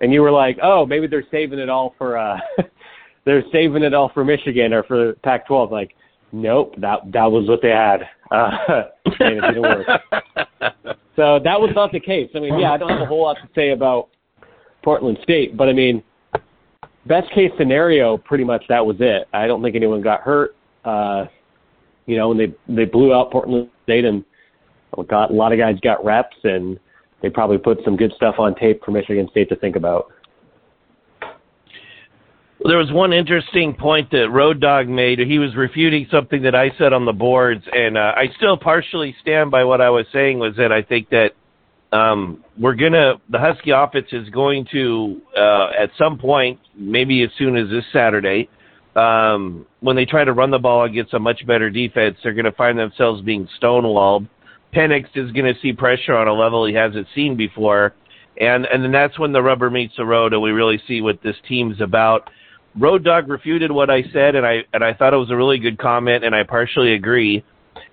And 0.00 0.12
you 0.12 0.22
were 0.22 0.30
like, 0.30 0.58
oh, 0.62 0.84
maybe 0.84 1.06
they're 1.06 1.26
saving 1.30 1.58
it 1.58 1.68
all 1.68 1.94
for 1.98 2.18
uh, 2.18 2.38
they're 3.24 3.44
saving 3.52 3.82
it 3.82 3.94
all 3.94 4.10
for 4.12 4.24
Michigan 4.24 4.72
or 4.72 4.82
for 4.84 5.14
Pac-12. 5.24 5.70
Like, 5.70 5.94
nope, 6.32 6.74
that 6.78 7.00
that 7.12 7.30
was 7.30 7.48
what 7.48 7.62
they 7.62 7.70
had, 7.70 8.02
uh, 8.30 8.84
and 9.20 9.38
it 9.38 9.40
didn't 9.40 9.62
work. 9.62 9.86
So 11.16 11.38
that 11.44 11.60
was 11.60 11.70
not 11.74 11.92
the 11.92 12.00
case. 12.00 12.30
I 12.34 12.40
mean, 12.40 12.58
yeah, 12.58 12.72
I 12.72 12.76
don't 12.76 12.88
have 12.88 13.02
a 13.02 13.06
whole 13.06 13.22
lot 13.22 13.36
to 13.36 13.48
say 13.54 13.70
about 13.70 14.08
Portland 14.82 15.18
State, 15.22 15.56
but 15.56 15.68
I 15.68 15.72
mean, 15.72 16.02
best 17.06 17.30
case 17.32 17.52
scenario, 17.56 18.18
pretty 18.18 18.44
much 18.44 18.64
that 18.68 18.84
was 18.84 18.96
it. 18.98 19.28
I 19.32 19.46
don't 19.46 19.62
think 19.62 19.76
anyone 19.76 20.02
got 20.02 20.22
hurt. 20.22 20.56
Uh, 20.84 21.26
you 22.06 22.16
know, 22.16 22.30
and 22.30 22.40
they 22.40 22.54
they 22.68 22.84
blew 22.84 23.14
out 23.14 23.30
Portland 23.30 23.70
State, 23.84 24.04
and 24.04 24.24
got 25.08 25.30
a 25.30 25.34
lot 25.34 25.52
of 25.52 25.58
guys 25.58 25.76
got 25.82 26.04
reps, 26.04 26.36
and 26.44 26.78
they 27.22 27.30
probably 27.30 27.58
put 27.58 27.78
some 27.84 27.96
good 27.96 28.12
stuff 28.16 28.36
on 28.38 28.54
tape 28.54 28.84
for 28.84 28.90
Michigan 28.90 29.28
State 29.30 29.48
to 29.48 29.56
think 29.56 29.76
about. 29.76 30.12
There 32.66 32.78
was 32.78 32.90
one 32.92 33.12
interesting 33.12 33.74
point 33.74 34.10
that 34.12 34.30
Road 34.30 34.60
Dog 34.60 34.88
made. 34.88 35.18
He 35.18 35.38
was 35.38 35.54
refuting 35.54 36.06
something 36.10 36.42
that 36.42 36.54
I 36.54 36.70
said 36.78 36.94
on 36.94 37.04
the 37.04 37.12
boards, 37.12 37.62
and 37.70 37.98
uh, 37.98 38.12
I 38.16 38.28
still 38.36 38.56
partially 38.56 39.14
stand 39.20 39.50
by 39.50 39.64
what 39.64 39.80
I 39.82 39.90
was 39.90 40.06
saying. 40.12 40.38
Was 40.38 40.54
that 40.56 40.72
I 40.72 40.80
think 40.80 41.10
that 41.10 41.32
um, 41.92 42.42
we're 42.58 42.74
gonna 42.74 43.14
the 43.28 43.38
Husky 43.38 43.70
offense 43.70 44.06
is 44.12 44.30
going 44.30 44.66
to 44.72 45.20
uh, 45.36 45.70
at 45.78 45.90
some 45.98 46.18
point, 46.18 46.58
maybe 46.74 47.22
as 47.22 47.30
soon 47.36 47.56
as 47.56 47.68
this 47.68 47.84
Saturday, 47.92 48.48
um, 48.96 49.66
when 49.80 49.96
they 49.96 50.04
try 50.04 50.24
to 50.24 50.32
run 50.32 50.50
the 50.50 50.58
ball 50.58 50.84
against 50.84 51.14
a 51.14 51.18
much 51.18 51.46
better 51.46 51.70
defense, 51.70 52.16
they're 52.22 52.32
going 52.32 52.44
to 52.44 52.52
find 52.52 52.78
themselves 52.78 53.22
being 53.22 53.48
stonewalled. 53.60 54.28
Penix 54.74 55.06
is 55.14 55.30
going 55.32 55.52
to 55.52 55.60
see 55.60 55.72
pressure 55.72 56.14
on 56.14 56.28
a 56.28 56.32
level 56.32 56.66
he 56.66 56.74
hasn't 56.74 57.06
seen 57.14 57.36
before, 57.36 57.94
and 58.40 58.66
and 58.66 58.82
then 58.82 58.92
that's 58.92 59.18
when 59.18 59.32
the 59.32 59.42
rubber 59.42 59.70
meets 59.70 59.94
the 59.96 60.04
road, 60.04 60.32
and 60.32 60.42
we 60.42 60.50
really 60.50 60.82
see 60.86 61.00
what 61.00 61.22
this 61.22 61.36
team's 61.48 61.80
about. 61.80 62.30
Road 62.76 63.04
Dog 63.04 63.28
refuted 63.28 63.70
what 63.70 63.88
I 63.88 64.02
said, 64.12 64.34
and 64.34 64.44
I 64.44 64.64
and 64.72 64.82
I 64.82 64.92
thought 64.92 65.14
it 65.14 65.18
was 65.18 65.30
a 65.30 65.36
really 65.36 65.58
good 65.58 65.78
comment, 65.78 66.24
and 66.24 66.34
I 66.34 66.42
partially 66.42 66.94
agree. 66.94 67.44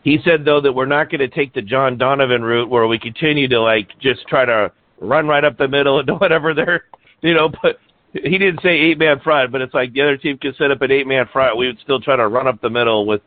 He 0.03 0.17
said 0.23 0.43
though 0.43 0.61
that 0.61 0.73
we're 0.73 0.87
not 0.87 1.11
going 1.11 1.19
to 1.19 1.27
take 1.27 1.53
the 1.53 1.61
John 1.61 1.97
Donovan 1.97 2.41
route 2.41 2.69
where 2.69 2.87
we 2.87 2.97
continue 2.97 3.47
to 3.47 3.61
like 3.61 3.89
just 3.99 4.27
try 4.27 4.45
to 4.45 4.71
run 4.99 5.27
right 5.27 5.43
up 5.43 5.57
the 5.57 5.67
middle 5.67 5.99
and 5.99 6.07
do 6.07 6.15
whatever 6.15 6.53
they're 6.53 6.85
you 7.21 7.33
know. 7.33 7.49
But 7.61 7.77
he 8.13 8.37
didn't 8.37 8.61
say 8.61 8.69
eight 8.69 8.97
man 8.97 9.19
front, 9.21 9.51
but 9.51 9.61
it's 9.61 9.73
like 9.73 9.93
the 9.93 10.01
other 10.01 10.17
team 10.17 10.37
could 10.37 10.55
set 10.57 10.71
up 10.71 10.81
an 10.81 10.91
eight 10.91 11.07
man 11.07 11.25
front. 11.31 11.57
We 11.57 11.67
would 11.67 11.79
still 11.79 11.99
try 11.99 12.15
to 12.15 12.27
run 12.27 12.47
up 12.47 12.61
the 12.61 12.69
middle 12.69 13.05
with 13.05 13.21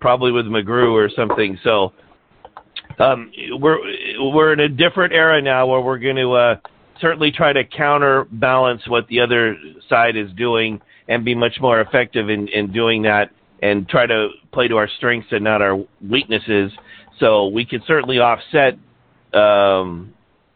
probably 0.00 0.32
with 0.32 0.46
McGrew 0.46 0.92
or 0.92 1.08
something. 1.14 1.58
So 1.62 1.92
um, 2.98 3.30
we're 3.60 3.78
we're 4.18 4.52
in 4.52 4.60
a 4.60 4.68
different 4.68 5.12
era 5.12 5.40
now 5.40 5.66
where 5.66 5.80
we're 5.80 5.98
going 5.98 6.16
to 6.16 6.32
uh, 6.32 6.56
certainly 7.00 7.30
try 7.30 7.52
to 7.52 7.64
counterbalance 7.64 8.82
what 8.88 9.06
the 9.08 9.20
other 9.20 9.56
side 9.88 10.16
is 10.16 10.30
doing 10.32 10.80
and 11.08 11.24
be 11.24 11.34
much 11.34 11.58
more 11.60 11.80
effective 11.80 12.28
in, 12.28 12.48
in 12.48 12.72
doing 12.72 13.02
that 13.02 13.30
and 13.62 13.88
try 13.88 14.06
to 14.06 14.28
play 14.52 14.68
to 14.68 14.76
our 14.76 14.88
strengths 14.96 15.28
and 15.30 15.44
not 15.44 15.62
our 15.62 15.78
weaknesses. 16.02 16.72
So 17.20 17.46
we 17.48 17.64
can 17.64 17.82
certainly 17.86 18.18
offset 18.18 18.74
um, 19.32 20.12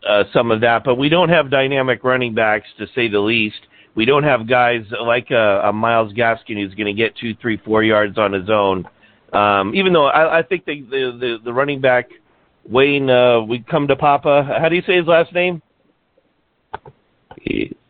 uh, 0.09 0.25
some 0.33 0.51
of 0.51 0.61
that, 0.63 0.85
but 0.85 0.97
we 0.97 1.09
don't 1.09 1.29
have 1.29 1.51
dynamic 1.51 2.05
running 2.05 2.35
backs 2.35 2.67
to 2.79 2.87
say 2.95 3.09
the 3.09 3.21
least. 3.21 3.61
We 3.95 4.05
don't 4.05 4.23
have 4.23 4.49
guys 4.49 4.85
like 5.03 5.31
a, 5.31 5.63
a 5.65 5.73
Myles 5.73 6.13
Gaskin 6.13 6.57
who's 6.57 6.75
going 6.75 6.87
to 6.87 6.93
get 6.93 7.17
two, 7.17 7.35
three, 7.41 7.59
four 7.65 7.83
yards 7.83 8.19
on 8.19 8.33
his 8.33 8.49
own. 8.49 8.89
Um, 9.33 9.75
even 9.75 9.93
though 9.93 10.07
I, 10.07 10.39
I 10.39 10.43
think 10.43 10.65
the, 10.65 10.81
the 10.83 11.19
the 11.21 11.37
the 11.45 11.53
running 11.53 11.81
back 11.81 12.11
Wayne, 12.69 13.09
uh, 13.11 13.41
we 13.41 13.61
come 13.61 13.89
to 13.89 13.97
Papa. 13.97 14.57
How 14.61 14.69
do 14.69 14.77
you 14.77 14.83
say 14.87 14.97
his 14.97 15.07
last 15.07 15.33
name? 15.33 15.63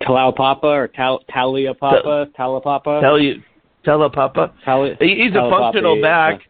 Talau 0.02 0.34
Papa 0.34 0.66
or 0.66 0.88
Tal- 0.88 1.24
Talia 1.32 1.74
Papa, 1.74 2.26
Tala 2.36 2.60
Papa, 2.60 3.00
Tell 3.02 3.18
you, 3.18 3.42
tell 3.84 4.08
Papa. 4.10 4.52
Tali- 4.64 4.96
He- 5.00 5.16
He's 5.16 5.32
a 5.32 5.34
Talia 5.34 5.50
Papa, 5.50 5.62
functional 5.64 5.96
yeah. 5.96 6.02
back. 6.02 6.40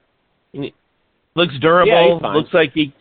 Looks 1.36 1.54
durable. 1.60 2.20
Yeah, 2.22 2.32
looks 2.32 2.52
like 2.52 2.72
he, 2.74 2.92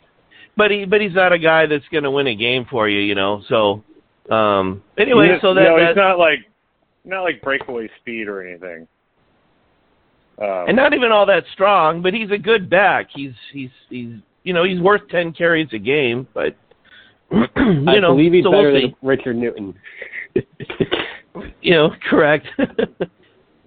but 0.60 0.70
he 0.70 0.86
but 0.86 1.02
he's 1.02 1.16
not 1.16 1.34
a 1.34 1.40
guy 1.40 1.66
that's 1.66 1.88
going 1.92 2.04
to 2.04 2.12
win 2.12 2.28
a 2.28 2.36
game 2.36 2.66
for 2.70 2.88
you, 2.88 3.00
you 3.00 3.16
know. 3.16 3.42
So 3.50 3.84
um 4.30 4.84
anyway, 5.00 5.30
He's- 5.30 5.42
so 5.42 5.56
that, 5.56 5.64
no, 5.64 5.80
that 5.80 5.88
he's 5.88 5.96
not 5.96 6.20
like 6.20 6.40
not 7.06 7.24
like 7.24 7.42
breakaway 7.42 7.90
speed 8.00 8.28
or 8.28 8.46
anything. 8.46 8.88
Um, 10.38 10.66
and 10.68 10.76
not 10.76 10.94
even 10.94 11.12
all 11.12 11.26
that 11.26 11.44
strong, 11.54 12.02
but 12.02 12.14
he's 12.14 12.30
a 12.32 12.38
good 12.38 12.70
back. 12.70 13.08
He's 13.14 13.34
he's 13.52 13.72
he's 13.90 14.14
you 14.44 14.54
know 14.54 14.64
he's 14.64 14.80
worth 14.80 15.02
ten 15.10 15.34
carries 15.34 15.68
a 15.74 15.80
game, 15.80 16.28
but 16.34 16.56
you 17.32 17.46
I 17.88 18.00
know 18.00 18.14
believe 18.16 18.34
he's 18.34 18.44
so 18.44 18.52
better 18.52 18.72
we'll 18.72 18.82
than. 18.82 18.96
Richard 19.02 19.36
Newton. 19.38 19.76
You 21.62 21.72
know, 21.72 21.90
correct. 22.10 22.48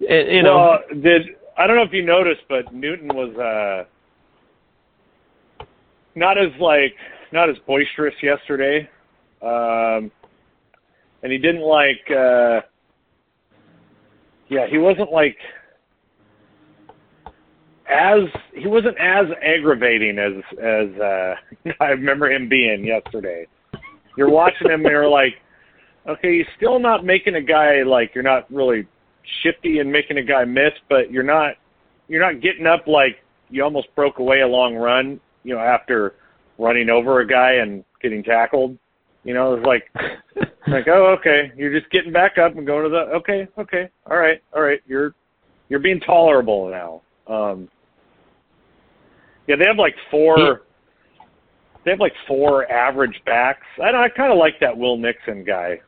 And, 0.09 0.35
you 0.35 0.43
know, 0.43 0.55
well, 0.57 1.01
did 1.01 1.21
I 1.57 1.65
don't 1.65 1.77
know 1.77 1.83
if 1.83 1.93
you 1.93 2.03
noticed, 2.03 2.41
but 2.49 2.73
Newton 2.73 3.07
was 3.07 3.33
uh 3.37 3.85
not 6.15 6.37
as 6.37 6.51
like 6.59 6.95
not 7.31 7.49
as 7.49 7.55
boisterous 7.65 8.15
yesterday, 8.21 8.89
um, 9.41 10.11
and 11.21 11.31
he 11.31 11.37
didn't 11.37 11.61
like. 11.61 12.03
uh 12.09 12.61
Yeah, 14.49 14.67
he 14.69 14.77
wasn't 14.77 15.11
like 15.11 15.37
as 17.89 18.21
he 18.53 18.67
wasn't 18.67 18.97
as 18.99 19.25
aggravating 19.41 20.17
as 20.19 20.43
as 20.59 21.01
uh 21.01 21.35
I 21.79 21.87
remember 21.89 22.31
him 22.31 22.49
being 22.49 22.85
yesterday. 22.85 23.47
You're 24.17 24.29
watching 24.29 24.67
him 24.67 24.81
and 24.81 24.91
you're 24.91 25.09
like, 25.09 25.33
okay, 26.07 26.35
you're 26.35 26.45
still 26.55 26.79
not 26.79 27.03
making 27.03 27.35
a 27.35 27.41
guy 27.41 27.83
like 27.83 28.11
you're 28.13 28.23
not 28.23 28.51
really 28.51 28.87
shifty 29.41 29.79
and 29.79 29.91
making 29.91 30.17
a 30.17 30.23
guy 30.23 30.45
miss, 30.45 30.73
but 30.89 31.11
you're 31.11 31.23
not 31.23 31.55
you're 32.07 32.21
not 32.21 32.41
getting 32.41 32.67
up 32.67 32.87
like 32.87 33.17
you 33.49 33.63
almost 33.63 33.87
broke 33.95 34.19
away 34.19 34.41
a 34.41 34.47
long 34.47 34.75
run, 34.75 35.19
you 35.43 35.53
know, 35.53 35.59
after 35.61 36.15
running 36.57 36.89
over 36.89 37.21
a 37.21 37.27
guy 37.27 37.53
and 37.53 37.83
getting 38.01 38.23
tackled. 38.23 38.77
You 39.23 39.33
know, 39.33 39.55
it's 39.55 39.65
like 39.65 39.89
like, 40.67 40.87
oh 40.87 41.15
okay, 41.19 41.51
you're 41.55 41.77
just 41.77 41.91
getting 41.91 42.11
back 42.11 42.37
up 42.37 42.55
and 42.55 42.65
going 42.65 42.83
to 42.83 42.89
the 42.89 43.01
okay, 43.15 43.47
okay, 43.57 43.89
all 44.09 44.17
right, 44.17 44.41
all 44.53 44.61
right, 44.61 44.81
you're 44.85 45.13
you're 45.69 45.79
being 45.79 45.99
tolerable 46.01 46.69
now. 46.69 47.01
Um 47.33 47.69
Yeah, 49.47 49.55
they 49.55 49.65
have 49.65 49.77
like 49.77 49.95
four 50.11 50.61
they 51.85 51.91
have 51.91 51.99
like 51.99 52.13
four 52.27 52.69
average 52.71 53.21
backs. 53.25 53.65
I 53.81 53.91
don't 53.91 54.01
I 54.01 54.09
kinda 54.09 54.33
like 54.33 54.59
that 54.59 54.77
Will 54.77 54.97
Nixon 54.97 55.43
guy. 55.43 55.79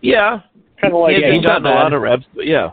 yeah, 0.00 0.40
Kinda 0.80 0.96
like 0.96 1.16
he 1.16 1.22
yeah, 1.22 1.32
he's 1.32 1.42
gotten 1.42 1.66
a 1.66 1.70
lot 1.70 1.92
of 1.92 2.02
reps, 2.02 2.24
but 2.34 2.46
yeah. 2.46 2.72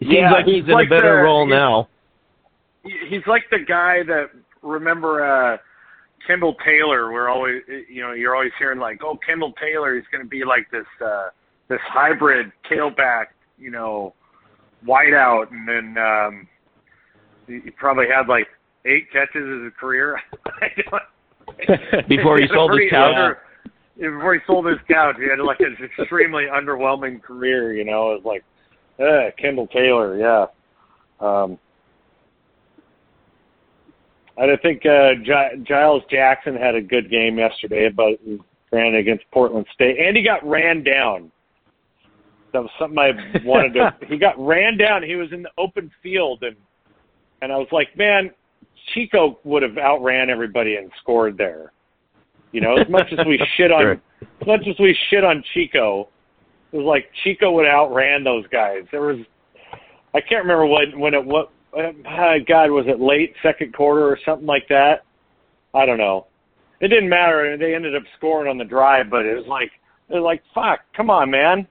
It 0.00 0.04
seems 0.04 0.14
Yeah, 0.14 0.30
like 0.32 0.44
he's, 0.46 0.56
he's 0.56 0.64
in 0.64 0.70
like 0.72 0.86
a 0.86 0.90
better 0.90 1.16
the- 1.18 1.22
role 1.22 1.46
now. 1.46 1.88
he's 3.08 3.26
like 3.26 3.42
the 3.50 3.58
guy 3.58 4.02
that 4.06 4.30
remember 4.62 5.24
uh 5.24 5.56
Kendyl 6.28 6.54
Taylor 6.64 7.12
we're 7.12 7.28
always 7.28 7.62
you 7.88 8.02
know 8.02 8.12
you're 8.12 8.34
always 8.34 8.52
hearing 8.58 8.78
like 8.78 9.00
oh 9.02 9.18
Kendyl 9.28 9.52
Taylor 9.60 9.96
is 9.98 10.04
going 10.12 10.22
to 10.24 10.28
be 10.28 10.44
like 10.44 10.70
this 10.70 10.86
uh 11.04 11.28
this 11.68 11.80
hybrid 11.82 12.50
tailback 12.70 13.26
you 13.58 13.70
know 13.70 14.14
whiteout 14.86 15.50
and 15.50 15.68
then 15.68 15.96
um 16.02 16.48
he, 17.46 17.60
he 17.64 17.70
probably 17.70 18.06
had 18.14 18.28
like 18.28 18.46
eight 18.86 19.10
catches 19.12 19.36
as 19.44 19.66
a 19.68 19.70
career 19.78 20.18
Before 22.08 22.38
he 22.38 22.46
sold 22.48 22.72
his 22.78 22.90
couch. 22.90 23.14
under- 23.16 23.38
before 23.98 24.34
he 24.34 24.40
sold 24.46 24.66
his 24.66 24.78
couch 24.90 25.16
he 25.18 25.28
had 25.28 25.38
like 25.44 25.60
an 25.60 25.76
extremely 25.98 26.44
underwhelming 26.44 27.20
career 27.22 27.74
you 27.74 27.84
know 27.84 28.12
it 28.12 28.22
was 28.22 28.24
like 28.24 28.44
Uh, 29.00 29.30
Kendyl 29.42 29.70
Taylor, 29.70 30.18
yeah. 30.18 30.46
Um, 31.20 31.58
I 34.38 34.56
think 34.62 34.84
uh, 34.86 35.14
G- 35.22 35.62
Giles 35.64 36.02
Jackson 36.10 36.54
had 36.56 36.74
a 36.74 36.80
good 36.80 37.10
game 37.10 37.38
yesterday, 37.38 37.88
but 37.90 38.18
ran 38.72 38.94
against 38.94 39.24
Portland 39.32 39.66
State, 39.74 39.98
and 39.98 40.16
he 40.16 40.22
got 40.22 40.46
ran 40.46 40.82
down. 40.82 41.30
That 42.52 42.62
was 42.62 42.70
something 42.78 42.98
I 42.98 43.10
wanted 43.44 43.74
to. 43.74 43.94
he 44.08 44.16
got 44.16 44.34
ran 44.38 44.76
down. 44.76 45.02
He 45.02 45.16
was 45.16 45.32
in 45.32 45.42
the 45.42 45.50
open 45.58 45.90
field, 46.02 46.42
and 46.42 46.56
and 47.42 47.52
I 47.52 47.56
was 47.56 47.68
like, 47.72 47.96
man, 47.96 48.30
Chico 48.94 49.38
would 49.44 49.62
have 49.62 49.78
outran 49.78 50.30
everybody 50.30 50.76
and 50.76 50.90
scored 51.00 51.36
there. 51.38 51.72
You 52.52 52.60
know, 52.60 52.76
as 52.76 52.88
much 52.88 53.12
as 53.12 53.24
we 53.26 53.38
shit 53.56 53.70
on, 53.72 53.80
Sure. 53.82 54.00
as 54.40 54.46
much 54.46 54.60
as 54.68 54.78
we 54.78 54.96
shit 55.10 55.24
on 55.24 55.42
Chico, 55.54 56.08
it 56.72 56.76
was 56.76 56.86
like 56.86 57.10
Chico 57.24 57.52
would 57.52 57.66
outran 57.66 58.24
those 58.24 58.46
guys. 58.48 58.82
There 58.90 59.02
was, 59.02 59.18
I 60.14 60.20
can't 60.20 60.44
remember 60.44 60.66
when 60.66 60.98
when 60.98 61.14
it 61.14 61.24
what. 61.24 61.50
Uh, 61.72 61.92
God, 62.48 62.70
was 62.70 62.86
it 62.88 62.98
late 63.00 63.32
second 63.44 63.72
quarter 63.72 64.02
or 64.02 64.18
something 64.24 64.46
like 64.46 64.66
that? 64.68 65.04
I 65.72 65.86
don't 65.86 65.98
know. 65.98 66.26
It 66.80 66.88
didn't 66.88 67.08
matter. 67.08 67.56
They 67.56 67.76
ended 67.76 67.94
up 67.94 68.02
scoring 68.16 68.50
on 68.50 68.58
the 68.58 68.64
drive, 68.64 69.08
but 69.08 69.24
it 69.24 69.36
was 69.36 69.46
like 69.46 69.70
it 70.08 70.14
was 70.14 70.22
like 70.24 70.42
fuck. 70.52 70.80
Come 70.96 71.10
on, 71.10 71.30
man. 71.30 71.68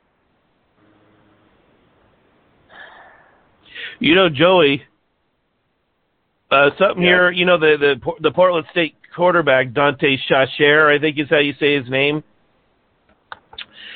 You 3.99 4.15
know, 4.15 4.29
Joey, 4.29 4.83
uh, 6.51 6.69
something 6.77 7.03
Yeah. 7.03 7.09
here. 7.09 7.31
You 7.31 7.45
know, 7.45 7.57
the 7.57 7.75
the 7.77 8.11
the 8.21 8.31
Portland 8.31 8.67
State 8.71 8.95
quarterback 9.15 9.73
Dante 9.73 10.17
Chachere, 10.29 10.95
I 10.95 10.99
think 10.99 11.17
is 11.19 11.29
how 11.29 11.39
you 11.39 11.53
say 11.59 11.75
his 11.75 11.89
name. 11.89 12.23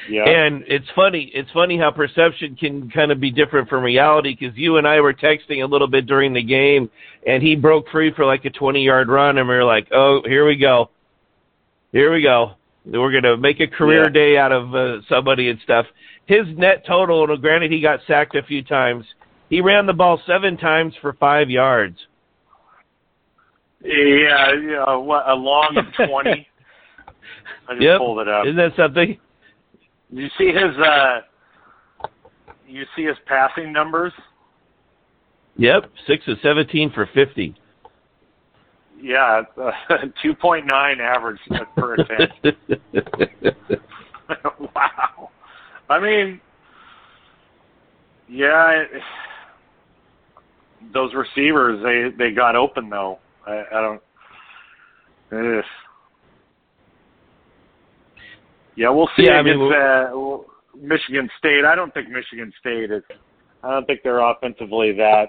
Yeah. 0.09 0.27
And 0.27 0.63
it's 0.67 0.87
funny. 0.95 1.31
It's 1.33 1.49
funny 1.51 1.77
how 1.77 1.91
perception 1.91 2.55
can 2.55 2.89
kind 2.89 3.11
of 3.11 3.19
be 3.19 3.31
different 3.31 3.69
from 3.69 3.83
reality. 3.83 4.35
Because 4.37 4.57
you 4.57 4.77
and 4.77 4.87
I 4.87 4.99
were 4.99 5.13
texting 5.13 5.63
a 5.63 5.67
little 5.67 5.87
bit 5.87 6.05
during 6.05 6.33
the 6.33 6.43
game, 6.43 6.89
and 7.25 7.41
he 7.41 7.55
broke 7.55 7.89
free 7.89 8.11
for 8.13 8.25
like 8.25 8.43
a 8.45 8.49
twenty-yard 8.49 9.07
run, 9.07 9.37
and 9.37 9.47
we 9.47 9.55
were 9.55 9.63
like, 9.63 9.87
"Oh, 9.93 10.21
here 10.25 10.45
we 10.45 10.57
go, 10.57 10.89
here 11.91 12.11
we 12.13 12.21
go. 12.21 12.53
We're 12.85 13.11
gonna 13.13 13.37
make 13.37 13.59
a 13.61 13.67
career 13.67 14.03
Yeah. 14.03 14.09
day 14.09 14.37
out 14.37 14.51
of 14.51 14.75
uh, 14.75 15.01
somebody 15.07 15.49
and 15.49 15.59
stuff." 15.61 15.85
His 16.25 16.45
net 16.57 16.85
total, 16.85 17.29
and 17.29 17.41
granted, 17.41 17.71
he 17.71 17.79
got 17.81 17.99
sacked 18.07 18.35
a 18.35 18.43
few 18.43 18.63
times. 18.63 19.05
He 19.49 19.61
ran 19.61 19.85
the 19.85 19.93
ball 19.93 20.19
seven 20.25 20.57
times 20.57 20.93
for 21.01 21.13
five 21.13 21.49
yards. 21.49 21.97
yeah, 23.83 24.53
yeah. 24.53 24.95
What 24.95 25.27
a 25.29 25.33
long 25.33 25.77
twenty. 25.95 26.47
I 27.67 27.73
just 27.73 27.83
Yep. 27.83 27.97
pulled 27.99 28.19
it 28.19 28.27
up. 28.27 28.45
Isn't 28.45 28.57
that 28.57 28.75
something? 28.75 29.17
You 30.13 30.27
see 30.37 30.47
his 30.51 30.77
uh 30.77 31.21
you 32.67 32.85
see 32.95 33.03
his 33.03 33.17
passing 33.25 33.73
numbers? 33.73 34.13
Yep, 35.57 35.91
six 36.05 36.23
of 36.27 36.37
seventeen 36.43 36.91
for 36.91 37.09
fifty. 37.15 37.55
Yeah, 39.01 39.41
uh, 39.61 39.71
2.9 40.23 40.99
average 40.99 41.39
per 41.75 41.95
attempt. 41.95 42.33
wow. 44.75 45.29
I 45.89 45.99
mean, 45.99 46.39
yeah, 48.29 48.69
it, 48.69 48.89
those 50.93 51.13
receivers 51.13 51.83
they 51.83 52.15
they 52.17 52.31
got 52.33 52.55
open 52.55 52.89
though. 52.89 53.17
I, 53.47 53.63
I 53.73 53.81
don't. 53.81 54.01
Ugh. 55.31 55.63
Yeah, 58.75 58.89
we'll 58.89 59.09
see 59.15 59.25
Yeah, 59.25 59.33
I 59.33 59.41
mean, 59.43 59.61
against 59.61 59.75
uh, 59.75 60.37
Michigan 60.75 61.29
State. 61.37 61.65
I 61.65 61.75
don't 61.75 61.93
think 61.93 62.09
Michigan 62.09 62.51
State 62.59 62.91
is. 62.91 63.03
I 63.63 63.71
don't 63.71 63.85
think 63.85 64.01
they're 64.03 64.19
offensively 64.19 64.91
that, 64.93 65.27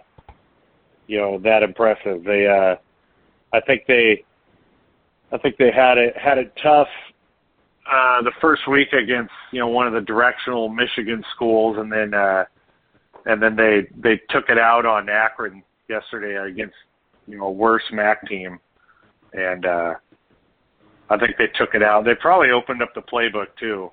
you 1.06 1.18
know, 1.18 1.38
that 1.40 1.62
impressive. 1.62 2.24
They, 2.24 2.46
uh, 2.46 2.76
I 3.56 3.60
think 3.60 3.82
they, 3.86 4.24
I 5.30 5.38
think 5.38 5.56
they 5.56 5.70
had 5.70 5.98
it 5.98 6.16
had 6.16 6.38
it 6.38 6.52
tough 6.62 6.88
uh, 7.90 8.22
the 8.22 8.32
first 8.40 8.66
week 8.68 8.92
against 8.92 9.32
you 9.52 9.60
know 9.60 9.68
one 9.68 9.86
of 9.86 9.92
the 9.92 10.00
directional 10.00 10.68
Michigan 10.68 11.22
schools, 11.34 11.76
and 11.78 11.92
then 11.92 12.14
uh, 12.14 12.44
and 13.26 13.42
then 13.42 13.56
they 13.56 13.86
they 14.02 14.20
took 14.30 14.48
it 14.48 14.58
out 14.58 14.86
on 14.86 15.08
Akron 15.08 15.62
yesterday 15.88 16.36
against 16.50 16.74
you 17.26 17.38
know 17.38 17.46
a 17.46 17.52
worse 17.52 17.82
MAC 17.92 18.26
team, 18.26 18.58
and 19.32 19.66
uh, 19.66 19.94
I 21.10 21.18
think 21.18 21.36
they 21.36 21.48
took 21.58 21.74
it 21.74 21.82
out. 21.82 22.04
They 22.04 22.14
probably 22.14 22.50
opened 22.50 22.82
up 22.82 22.94
the 22.94 23.02
playbook 23.02 23.48
too. 23.58 23.90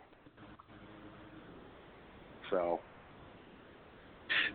So 2.50 2.80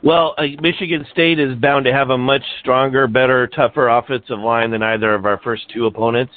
Well, 0.02 0.34
uh, 0.38 0.44
Michigan 0.60 1.06
State 1.12 1.38
is 1.38 1.56
bound 1.58 1.84
to 1.86 1.92
have 1.92 2.10
a 2.10 2.18
much 2.18 2.42
stronger, 2.60 3.06
better, 3.06 3.46
tougher 3.46 3.88
offensive 3.88 4.38
line 4.38 4.70
than 4.70 4.82
either 4.82 5.14
of 5.14 5.26
our 5.26 5.38
first 5.38 5.64
two 5.72 5.86
opponents. 5.86 6.32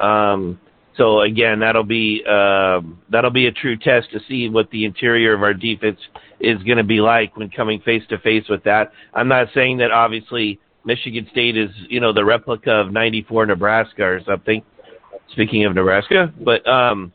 Um, 0.00 0.60
so 0.96 1.20
again, 1.20 1.60
that'll 1.60 1.84
be 1.84 2.24
um 2.26 3.00
that'll 3.08 3.30
be 3.30 3.46
a 3.46 3.52
true 3.52 3.76
test 3.76 4.10
to 4.12 4.20
see 4.28 4.48
what 4.48 4.68
the 4.70 4.84
interior 4.84 5.32
of 5.32 5.42
our 5.42 5.54
defense 5.54 5.98
is 6.40 6.60
going 6.64 6.78
to 6.78 6.84
be 6.84 7.00
like 7.00 7.36
when 7.36 7.50
coming 7.50 7.80
face 7.80 8.02
to 8.10 8.18
face 8.18 8.44
with 8.48 8.64
that. 8.64 8.92
I'm 9.14 9.28
not 9.28 9.48
saying 9.54 9.78
that 9.78 9.92
obviously 9.92 10.58
Michigan 10.84 11.28
State 11.30 11.56
is 11.56 11.70
you 11.88 12.00
know 12.00 12.12
the 12.12 12.24
replica 12.24 12.72
of 12.72 12.92
'94 12.92 13.46
Nebraska 13.46 14.02
or 14.02 14.20
something. 14.26 14.62
Speaking 15.32 15.64
of 15.64 15.74
Nebraska, 15.74 16.32
but 16.44 16.66
um, 16.66 17.12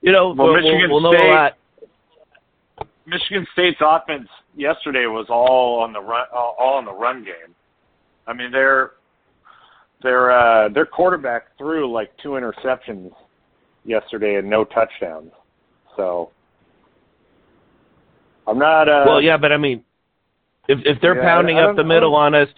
you 0.00 0.12
know 0.12 0.28
Well, 0.36 0.48
we'll, 0.48 0.56
Michigan 0.56 0.90
we'll, 0.90 1.02
we'll 1.02 1.12
know 1.12 1.18
State- 1.18 1.28
a 1.30 1.34
lot. 1.34 1.52
Michigan 3.04 3.46
State's 3.52 3.80
offense 3.80 4.28
yesterday 4.56 5.06
was 5.06 5.26
all 5.28 5.80
on 5.80 5.92
the 5.92 6.00
run, 6.00 6.26
all 6.32 6.74
on 6.78 6.84
the 6.84 6.92
run 6.92 7.24
game. 7.24 7.54
I 8.26 8.32
mean, 8.32 8.52
their 8.52 8.92
their 10.02 10.30
uh, 10.30 10.68
their 10.68 10.86
quarterback 10.86 11.56
threw 11.58 11.90
like 11.92 12.10
two 12.22 12.30
interceptions 12.30 13.10
yesterday 13.84 14.36
and 14.36 14.48
no 14.48 14.64
touchdowns. 14.64 15.32
So 15.96 16.30
I'm 18.46 18.58
not. 18.58 18.88
Uh, 18.88 19.04
Well, 19.06 19.20
yeah, 19.20 19.36
but 19.36 19.52
I 19.52 19.56
mean, 19.56 19.84
if 20.68 20.78
if 20.84 21.00
they're 21.00 21.16
Yeah, 21.16 21.22
pounding 21.22 21.58
up 21.58 21.76
the 21.76 21.84
middle 21.84 22.14
on 22.14 22.34
us, 22.34 22.48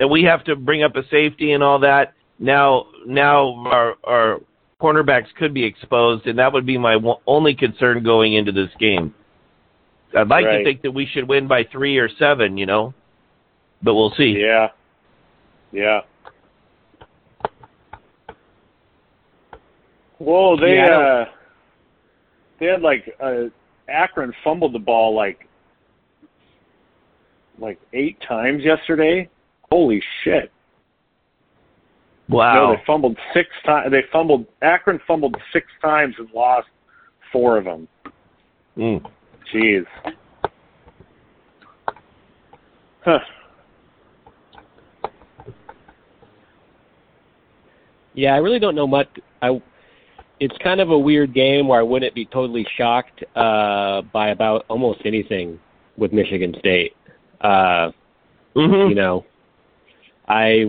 and 0.00 0.10
we 0.10 0.22
have 0.24 0.44
to 0.44 0.56
bring 0.56 0.82
up 0.82 0.96
a 0.96 1.06
safety 1.08 1.52
and 1.52 1.62
all 1.62 1.78
that, 1.80 2.12
now 2.38 2.86
now 3.06 3.64
our 3.66 3.94
our 4.04 4.40
cornerbacks 4.80 5.32
could 5.38 5.54
be 5.54 5.64
exposed, 5.64 6.26
and 6.26 6.38
that 6.38 6.52
would 6.52 6.66
be 6.66 6.76
my 6.76 6.98
only 7.26 7.54
concern 7.54 8.02
going 8.02 8.34
into 8.34 8.52
this 8.52 8.70
game. 8.78 9.14
I'd 10.16 10.28
like 10.28 10.44
to 10.44 10.62
think 10.64 10.82
that 10.82 10.90
we 10.90 11.06
should 11.06 11.26
win 11.26 11.48
by 11.48 11.64
three 11.72 11.96
or 11.96 12.08
seven, 12.18 12.58
you 12.58 12.66
know, 12.66 12.92
but 13.82 13.94
we'll 13.94 14.12
see. 14.16 14.36
Yeah. 14.38 14.68
Yeah. 15.70 16.00
Whoa, 20.18 20.56
they 20.56 20.76
yeah, 20.76 20.98
uh, 20.98 21.24
they 22.60 22.66
had 22.66 22.82
like 22.82 23.12
uh 23.20 23.44
Akron 23.88 24.32
fumbled 24.44 24.72
the 24.72 24.78
ball 24.78 25.16
like 25.16 25.48
like 27.58 27.80
eight 27.92 28.18
times 28.28 28.62
yesterday. 28.62 29.28
Holy 29.70 30.02
shit. 30.22 30.52
Wow. 32.32 32.54
No, 32.54 32.76
they 32.76 32.82
fumbled 32.86 33.16
six 33.34 33.48
times. 33.64 33.90
They 33.90 34.02
fumbled. 34.12 34.46
Akron 34.62 35.00
fumbled 35.06 35.36
six 35.52 35.66
times 35.80 36.14
and 36.18 36.28
lost 36.34 36.68
four 37.32 37.58
of 37.58 37.64
them. 37.64 37.88
Mm. 38.76 39.04
Jeez. 39.52 39.84
Huh. 43.04 43.18
Yeah, 48.14 48.34
I 48.34 48.38
really 48.38 48.58
don't 48.58 48.74
know 48.74 48.86
much. 48.86 49.08
I 49.40 49.60
it's 50.40 50.56
kind 50.58 50.80
of 50.80 50.90
a 50.90 50.98
weird 50.98 51.32
game 51.32 51.68
where 51.68 51.78
I 51.78 51.82
wouldn't 51.82 52.14
be 52.14 52.26
totally 52.26 52.66
shocked 52.76 53.22
uh, 53.36 54.02
by 54.12 54.30
about 54.30 54.64
almost 54.68 55.00
anything 55.04 55.58
with 55.96 56.12
Michigan 56.12 56.54
State. 56.58 56.96
Uh, 57.40 57.90
hmm 58.54 58.88
You 58.88 58.94
know, 58.94 59.24
I 60.28 60.66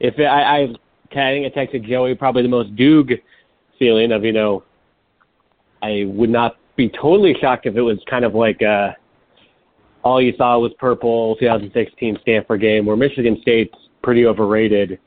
if 0.00 0.14
I, 0.18 0.24
I 0.24 0.68
I 1.12 1.32
think 1.32 1.46
I 1.46 1.58
texted 1.58 1.86
Joey 1.86 2.14
probably 2.14 2.42
the 2.42 2.48
most 2.48 2.74
Doog 2.76 3.20
feeling 3.78 4.12
of 4.12 4.24
you 4.24 4.32
know, 4.32 4.62
I 5.82 6.04
would 6.06 6.30
not 6.30 6.56
be 6.76 6.88
totally 6.88 7.34
shocked 7.40 7.66
if 7.66 7.76
it 7.76 7.82
was 7.82 7.98
kind 8.08 8.24
of 8.24 8.34
like 8.34 8.62
uh, 8.62 8.92
all 10.02 10.20
you 10.20 10.34
saw 10.36 10.58
was 10.58 10.72
purple 10.78 11.36
2016 11.36 12.18
Stanford 12.22 12.60
game 12.60 12.86
where 12.86 12.96
Michigan 12.96 13.38
State's 13.42 13.76
pretty 14.02 14.26
overrated, 14.26 14.98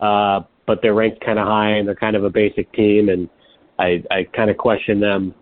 uh, 0.00 0.40
but 0.66 0.80
they're 0.82 0.94
ranked 0.94 1.24
kind 1.24 1.38
of 1.38 1.46
high 1.46 1.70
and 1.70 1.86
they're 1.86 1.94
kind 1.94 2.16
of 2.16 2.24
a 2.24 2.30
basic 2.30 2.70
team 2.72 3.08
and 3.08 3.28
I 3.78 4.02
I 4.10 4.24
kind 4.34 4.50
of 4.50 4.56
question 4.56 5.00
them. 5.00 5.34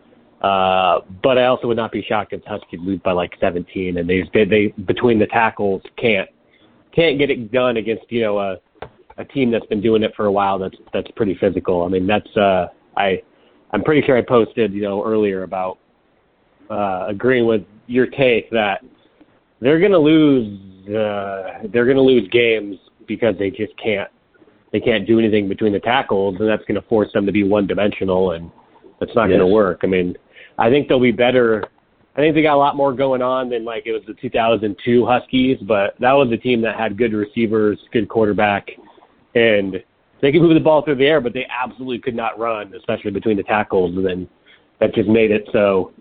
Uh, 0.43 1.01
but 1.23 1.39
I 1.39 1.47
also 1.47 1.67
would 1.69 1.77
not 1.77 1.91
be 1.91 2.03
shocked 2.03 2.35
if 2.35 2.45
Huskies 2.45 2.81
lose 2.83 3.01
by 3.01 3.13
like 3.13 3.33
17, 3.41 3.97
and 3.97 4.09
they, 4.09 4.29
they 4.35 4.75
between 4.85 5.19
the 5.19 5.27
tackles 5.27 5.83
can't 5.97 6.29
can't 6.95 7.19
get 7.19 7.31
it 7.31 7.51
done 7.51 7.79
against 7.79 8.05
you 8.11 8.21
know 8.21 8.39
a 8.39 8.59
a 9.19 9.25
team 9.25 9.51
that's 9.51 9.67
been 9.67 9.81
doing 9.81 10.03
it 10.03 10.13
for 10.17 10.27
a 10.27 10.33
while. 10.33 10.59
That's 10.59 10.77
that's 10.93 11.11
pretty 11.13 11.37
physical. 11.41 11.85
I 11.85 11.89
mean 11.89 12.07
that's 12.07 12.37
uh 12.37 12.69
I 12.97 13.23
I'm 13.73 13.83
pretty 13.83 14.07
sure 14.07 14.17
I 14.17 14.23
posted 14.23 14.73
you 14.73 14.83
know 14.83 15.05
earlier 15.05 15.43
about 15.43 15.79
uh, 16.71 17.07
agreeing 17.09 17.47
with 17.47 17.63
your 17.87 18.07
take 18.07 18.51
that 18.51 18.83
they're 19.61 19.79
going 19.79 19.93
to 19.93 19.99
lose. 19.99 20.59
Uh, 20.89 21.67
they're 21.73 21.85
going 21.85 21.97
to 21.97 22.03
lose 22.03 22.29
games 22.29 22.77
because 23.07 23.35
they 23.39 23.51
just 23.51 23.77
can't. 23.83 24.11
They 24.73 24.81
can't 24.81 25.07
do 25.07 25.19
anything 25.19 25.49
between 25.49 25.73
the 25.73 25.81
tackles, 25.81 26.37
and 26.41 26.49
that's 26.49 26.65
going 26.65 26.81
to 26.81 26.87
force 26.89 27.13
them 27.13 27.27
to 27.27 27.33
be 27.33 27.45
one 27.45 27.67
dimensional, 27.67 28.33
and 28.33 28.51
that's 28.99 29.15
not 29.15 29.29
Yes. 29.29 29.39
going 29.39 29.49
to 29.49 29.55
work. 29.55 29.81
I 29.83 29.87
mean, 29.87 30.17
I 30.59 30.69
think 30.69 30.89
they'll 30.89 31.01
be 31.01 31.13
better. 31.13 31.65
I 32.17 32.21
think 32.21 32.35
they 32.35 32.43
got 32.43 32.55
a 32.55 32.59
lot 32.59 32.77
more 32.77 32.93
going 32.93 33.23
on 33.23 33.49
than 33.49 33.65
like 33.65 33.85
it 33.87 33.93
was 33.93 34.03
the 34.07 34.15
2002 34.15 35.07
Huskies, 35.07 35.59
but 35.63 35.95
that 36.01 36.13
was 36.13 36.31
a 36.33 36.37
team 36.37 36.61
that 36.63 36.77
had 36.77 36.97
good 36.99 37.13
receivers, 37.13 37.79
good 37.93 38.09
quarterback, 38.09 38.69
and 39.35 39.83
they 40.23 40.33
could 40.33 40.43
move 40.43 40.55
the 40.55 40.61
ball 40.61 40.83
through 40.83 40.97
the 40.97 41.07
air, 41.07 41.21
but 41.21 41.33
they 41.33 41.47
absolutely 41.47 41.99
could 41.99 42.15
not 42.15 42.39
run, 42.39 42.73
especially 42.75 43.11
between 43.11 43.37
the 43.37 43.43
tackles, 43.43 43.97
and 43.97 44.07
then 44.07 44.29
that 44.81 44.95
just 44.95 45.09
made 45.09 45.31
it 45.31 45.49
so 45.53 45.93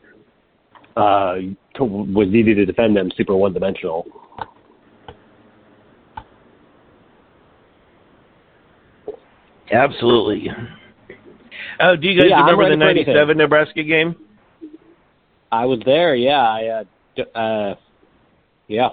uh, 0.95 1.35
to, 1.75 1.83
was 1.83 2.27
easy 2.29 2.53
to 2.53 2.65
defend 2.65 2.95
them 2.95 3.11
super 3.15 3.35
one 3.35 3.53
dimensional. 3.53 4.05
Absolutely. 9.71 10.49
Oh, 11.79 11.95
do 11.95 12.07
you 12.07 12.19
guys 12.19 12.29
Yeah, 12.29 12.41
remember 12.41 12.63
the 12.69 12.77
ready 12.77 13.03
for 13.03 13.11
anything. 13.11 13.13
'97 13.15 13.37
Nebraska 13.37 13.83
game? 13.83 14.15
I 15.51 15.65
was 15.65 15.79
there, 15.85 16.15
yeah. 16.15 16.41
I, 16.41 16.67
uh, 16.67 16.83
d- 17.15 17.23
uh, 17.33 17.75
yeah. 18.67 18.89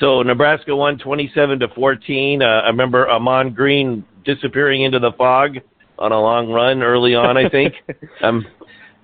So 0.00 0.22
Nebraska 0.22 0.74
won 0.74 0.98
27 0.98 1.60
to 1.60 1.68
14. 1.68 2.42
Uh, 2.42 2.44
I 2.44 2.66
remember 2.66 3.08
Ahman 3.08 3.54
Green 3.54 4.04
disappearing 4.24 4.82
into 4.82 4.98
the 4.98 5.12
fog 5.12 5.58
on 5.98 6.12
a 6.12 6.20
long 6.20 6.50
run 6.50 6.82
early 6.82 7.14
on. 7.14 7.36
I 7.36 7.48
think. 7.48 7.74
um, 8.22 8.44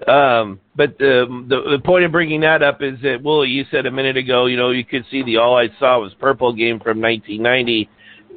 um, 0.07 0.61
but 0.75 0.97
the, 0.99 1.27
the 1.49 1.77
the 1.77 1.79
point 1.85 2.05
of 2.05 2.13
bringing 2.13 2.41
that 2.41 2.63
up 2.63 2.83
is 2.83 2.99
that 3.03 3.23
Willie, 3.23 3.49
you 3.49 3.65
said 3.71 3.87
a 3.87 3.91
minute 3.91 4.17
ago, 4.17 4.47
you 4.47 4.57
know, 4.57 4.71
you 4.71 4.85
could 4.85 5.05
see 5.11 5.23
the 5.23 5.37
all 5.37 5.57
I 5.57 5.69
saw 5.79 6.01
was 6.01 6.13
purple 6.15 6.53
game 6.53 6.81
from 6.81 7.01
1990, 7.01 7.89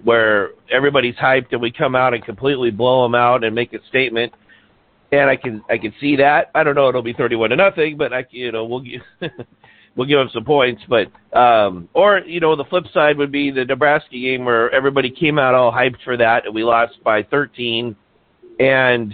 where 0.03 0.51
everybody's 0.69 1.15
hyped 1.15 1.53
and 1.53 1.61
we 1.61 1.71
come 1.71 1.95
out 1.95 2.13
and 2.13 2.23
completely 2.23 2.69
blow 2.69 3.03
them 3.03 3.15
out 3.15 3.43
and 3.43 3.55
make 3.55 3.73
a 3.73 3.79
statement. 3.87 4.33
And 5.11 5.29
I 5.29 5.37
can 5.37 5.63
I 5.69 5.77
can 5.77 5.93
see 6.01 6.17
that. 6.17 6.51
I 6.53 6.63
don't 6.63 6.75
know 6.75 6.89
it'll 6.89 7.01
be 7.01 7.13
31 7.13 7.51
to 7.51 7.55
nothing, 7.55 7.97
but 7.97 8.11
I 8.11 8.25
you 8.29 8.51
know 8.51 8.65
we'll 8.65 8.81
give 8.81 9.01
we'll 9.95 10.07
give 10.07 10.17
them 10.17 10.29
some 10.33 10.45
points. 10.45 10.81
But 10.87 11.11
um, 11.37 11.89
or 11.93 12.19
you 12.19 12.39
know 12.39 12.55
the 12.55 12.65
flip 12.65 12.85
side 12.93 13.17
would 13.17 13.31
be 13.31 13.51
the 13.51 13.65
Nebraska 13.65 14.11
game 14.11 14.45
where 14.45 14.73
everybody 14.73 15.09
came 15.09 15.39
out 15.39 15.55
all 15.55 15.71
hyped 15.71 16.01
for 16.03 16.17
that 16.17 16.45
and 16.45 16.55
we 16.55 16.63
lost 16.63 17.03
by 17.03 17.23
13, 17.23 17.95
and 18.59 19.13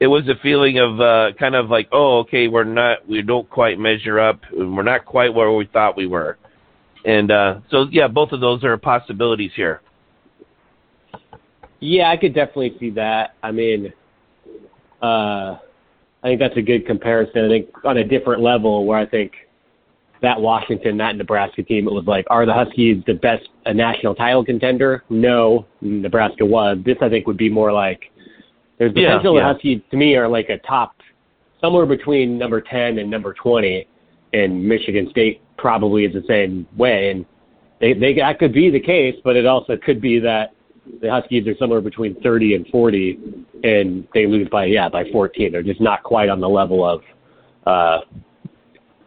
it 0.00 0.06
was 0.06 0.28
a 0.28 0.40
feeling 0.42 0.78
of 0.78 1.00
uh, 1.00 1.36
kind 1.38 1.54
of 1.54 1.70
like 1.70 1.88
oh 1.92 2.18
okay 2.20 2.48
we're 2.48 2.64
not 2.64 3.08
we 3.08 3.22
don't 3.22 3.48
quite 3.48 3.78
measure 3.78 4.18
up 4.20 4.40
we're 4.52 4.82
not 4.82 5.04
quite 5.04 5.32
where 5.32 5.52
we 5.52 5.66
thought 5.66 5.96
we 5.96 6.06
were, 6.06 6.38
and 7.04 7.30
uh, 7.30 7.60
so 7.70 7.86
yeah 7.90 8.08
both 8.08 8.32
of 8.32 8.40
those 8.40 8.64
are 8.64 8.76
possibilities 8.76 9.52
here. 9.54 9.80
Yeah, 11.80 12.08
I 12.08 12.16
could 12.16 12.34
definitely 12.34 12.76
see 12.80 12.90
that. 12.90 13.34
I 13.42 13.52
mean, 13.52 13.92
uh, 15.02 15.58
I 16.22 16.28
think 16.28 16.40
that's 16.40 16.56
a 16.56 16.62
good 16.62 16.86
comparison. 16.86 17.44
I 17.44 17.48
think 17.48 17.68
on 17.84 17.98
a 17.98 18.04
different 18.04 18.42
level, 18.42 18.86
where 18.86 18.98
I 18.98 19.04
think 19.04 19.32
that 20.24 20.40
Washington, 20.40 20.96
that 20.98 21.16
Nebraska 21.16 21.62
team, 21.62 21.86
it 21.86 21.92
was 21.92 22.04
like, 22.06 22.26
are 22.30 22.46
the 22.46 22.52
Huskies 22.52 23.02
the 23.06 23.14
best 23.14 23.48
a 23.66 23.74
national 23.74 24.14
title 24.14 24.44
contender? 24.44 25.04
No, 25.10 25.66
Nebraska 25.80 26.44
was. 26.44 26.78
This, 26.84 26.96
I 27.00 27.08
think, 27.08 27.26
would 27.26 27.36
be 27.36 27.48
more 27.48 27.72
like 27.72 28.10
there's 28.78 28.92
Yeah, 28.94 29.10
potential 29.10 29.36
yeah. 29.36 29.40
the 29.42 29.52
Huskies 29.52 29.80
to 29.90 29.96
me 29.96 30.16
are 30.16 30.28
like 30.28 30.48
a 30.48 30.58
top 30.58 30.96
somewhere 31.60 31.86
between 31.86 32.38
number 32.38 32.60
ten 32.60 32.98
and 32.98 33.10
number 33.10 33.32
twenty, 33.34 33.86
and 34.32 34.66
Michigan 34.66 35.08
State 35.10 35.40
probably 35.56 36.04
is 36.04 36.12
the 36.12 36.24
same 36.26 36.66
way. 36.76 37.10
And 37.10 37.24
they 37.80 37.92
they 37.92 38.14
that 38.14 38.38
could 38.38 38.52
be 38.52 38.70
the 38.70 38.80
case, 38.80 39.14
but 39.24 39.36
it 39.36 39.46
also 39.46 39.76
could 39.76 40.00
be 40.00 40.18
that 40.20 40.54
the 41.00 41.10
Huskies 41.10 41.46
are 41.46 41.56
somewhere 41.56 41.80
between 41.80 42.20
30 42.20 42.56
and 42.56 42.66
40, 42.68 43.18
and 43.62 44.06
they 44.12 44.26
lose 44.26 44.48
by 44.50 44.66
yeah 44.66 44.88
by 44.88 45.04
14. 45.10 45.52
They're 45.52 45.62
just 45.62 45.80
not 45.80 46.02
quite 46.02 46.28
on 46.28 46.40
the 46.40 46.48
level 46.48 46.84
of 46.84 47.00
uh, 47.66 48.00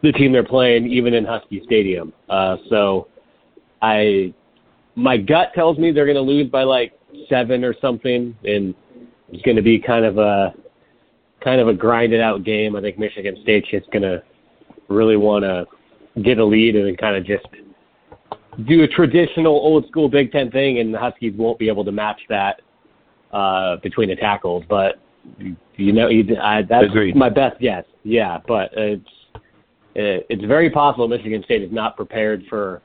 the 0.03 0.11
team 0.11 0.31
they're 0.31 0.43
playing, 0.43 0.87
even 0.87 1.13
in 1.13 1.25
Husky 1.25 1.61
Stadium. 1.65 2.13
Uh, 2.29 2.57
so 2.69 3.07
I 3.81 4.33
my 4.95 5.17
gut 5.17 5.51
tells 5.53 5.77
me 5.77 5.91
they're 5.91 6.05
going 6.05 6.15
to 6.15 6.21
lose 6.21 6.49
by 6.49 6.63
like 6.63 6.93
seven 7.29 7.63
or 7.63 7.75
something, 7.81 8.35
and 8.43 8.73
it's 9.29 9.43
going 9.43 9.57
to 9.57 9.63
be 9.63 9.79
kind 9.79 10.05
of 10.05 10.17
a 10.17 10.53
kind 11.43 11.61
of 11.61 11.67
a 11.67 11.73
grinded 11.73 12.21
out 12.21 12.43
game. 12.43 12.75
I 12.75 12.81
think 12.81 12.97
Michigan 12.97 13.37
State's 13.43 13.69
just 13.69 13.89
going 13.91 14.03
to 14.03 14.23
really 14.89 15.17
want 15.17 15.43
to 15.43 15.65
get 16.21 16.39
a 16.39 16.45
lead 16.45 16.75
and 16.75 16.87
then 16.87 16.95
kind 16.95 17.15
of 17.15 17.25
just 17.25 17.45
do 18.67 18.83
a 18.83 18.87
traditional 18.87 19.53
old 19.53 19.87
school 19.87 20.09
Big 20.09 20.31
Ten 20.31 20.49
thing, 20.49 20.79
and 20.79 20.93
the 20.93 20.99
Huskies 20.99 21.33
won't 21.37 21.59
be 21.59 21.67
able 21.67 21.85
to 21.85 21.91
match 21.91 22.19
that 22.29 22.61
uh, 23.31 23.77
between 23.77 24.09
the 24.09 24.15
tackles. 24.15 24.63
But 24.67 24.95
you 25.75 25.93
know, 25.93 26.07
you, 26.07 26.35
I, 26.41 26.63
that's 26.63 26.85
Agreed. 26.85 27.15
my 27.15 27.29
best 27.29 27.59
guess. 27.59 27.85
Yeah, 28.03 28.39
but 28.47 28.71
it's 28.73 29.03
it, 29.03 29.16
it's 29.97 30.43
very 30.45 30.69
possible 30.69 31.07
Michigan 31.07 31.43
State 31.43 31.63
is 31.63 31.71
not 31.71 31.95
prepared 31.95 32.43
for 32.49 32.81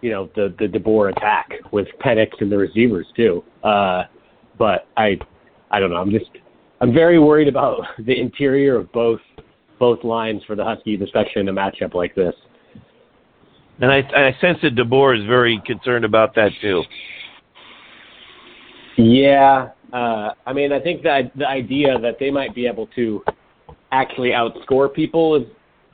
you 0.00 0.10
know 0.10 0.28
the 0.34 0.54
the 0.58 0.66
DeBoer 0.66 1.12
attack 1.16 1.50
with 1.72 1.86
Penix 2.04 2.28
and 2.40 2.50
the 2.50 2.58
receivers 2.58 3.06
too. 3.16 3.42
Uh, 3.62 4.04
but 4.58 4.88
I 4.96 5.18
I 5.70 5.80
don't 5.80 5.90
know. 5.90 5.96
I'm 5.96 6.10
just 6.10 6.30
I'm 6.80 6.92
very 6.92 7.18
worried 7.18 7.48
about 7.48 7.80
the 7.98 8.18
interior 8.18 8.76
of 8.76 8.90
both 8.92 9.20
both 9.78 10.02
lines 10.04 10.42
for 10.46 10.56
the 10.56 10.64
Huskies, 10.64 11.00
especially 11.02 11.42
in 11.42 11.48
a 11.48 11.52
matchup 11.52 11.94
like 11.94 12.14
this. 12.14 12.34
And 13.78 13.92
I, 13.92 13.98
I 13.98 14.34
sense 14.40 14.58
that 14.62 14.74
DeBoer 14.74 15.20
is 15.20 15.26
very 15.26 15.60
concerned 15.66 16.06
about 16.06 16.34
that 16.34 16.50
too. 16.62 16.82
Yeah, 18.96 19.68
uh, 19.92 20.30
I 20.46 20.54
mean, 20.54 20.72
I 20.72 20.80
think 20.80 21.02
that 21.02 21.30
the 21.36 21.46
idea 21.46 21.98
that 21.98 22.16
they 22.18 22.30
might 22.30 22.54
be 22.54 22.66
able 22.66 22.86
to 22.96 23.22
actually 23.92 24.30
outscore 24.30 24.92
people 24.92 25.36
is 25.36 25.46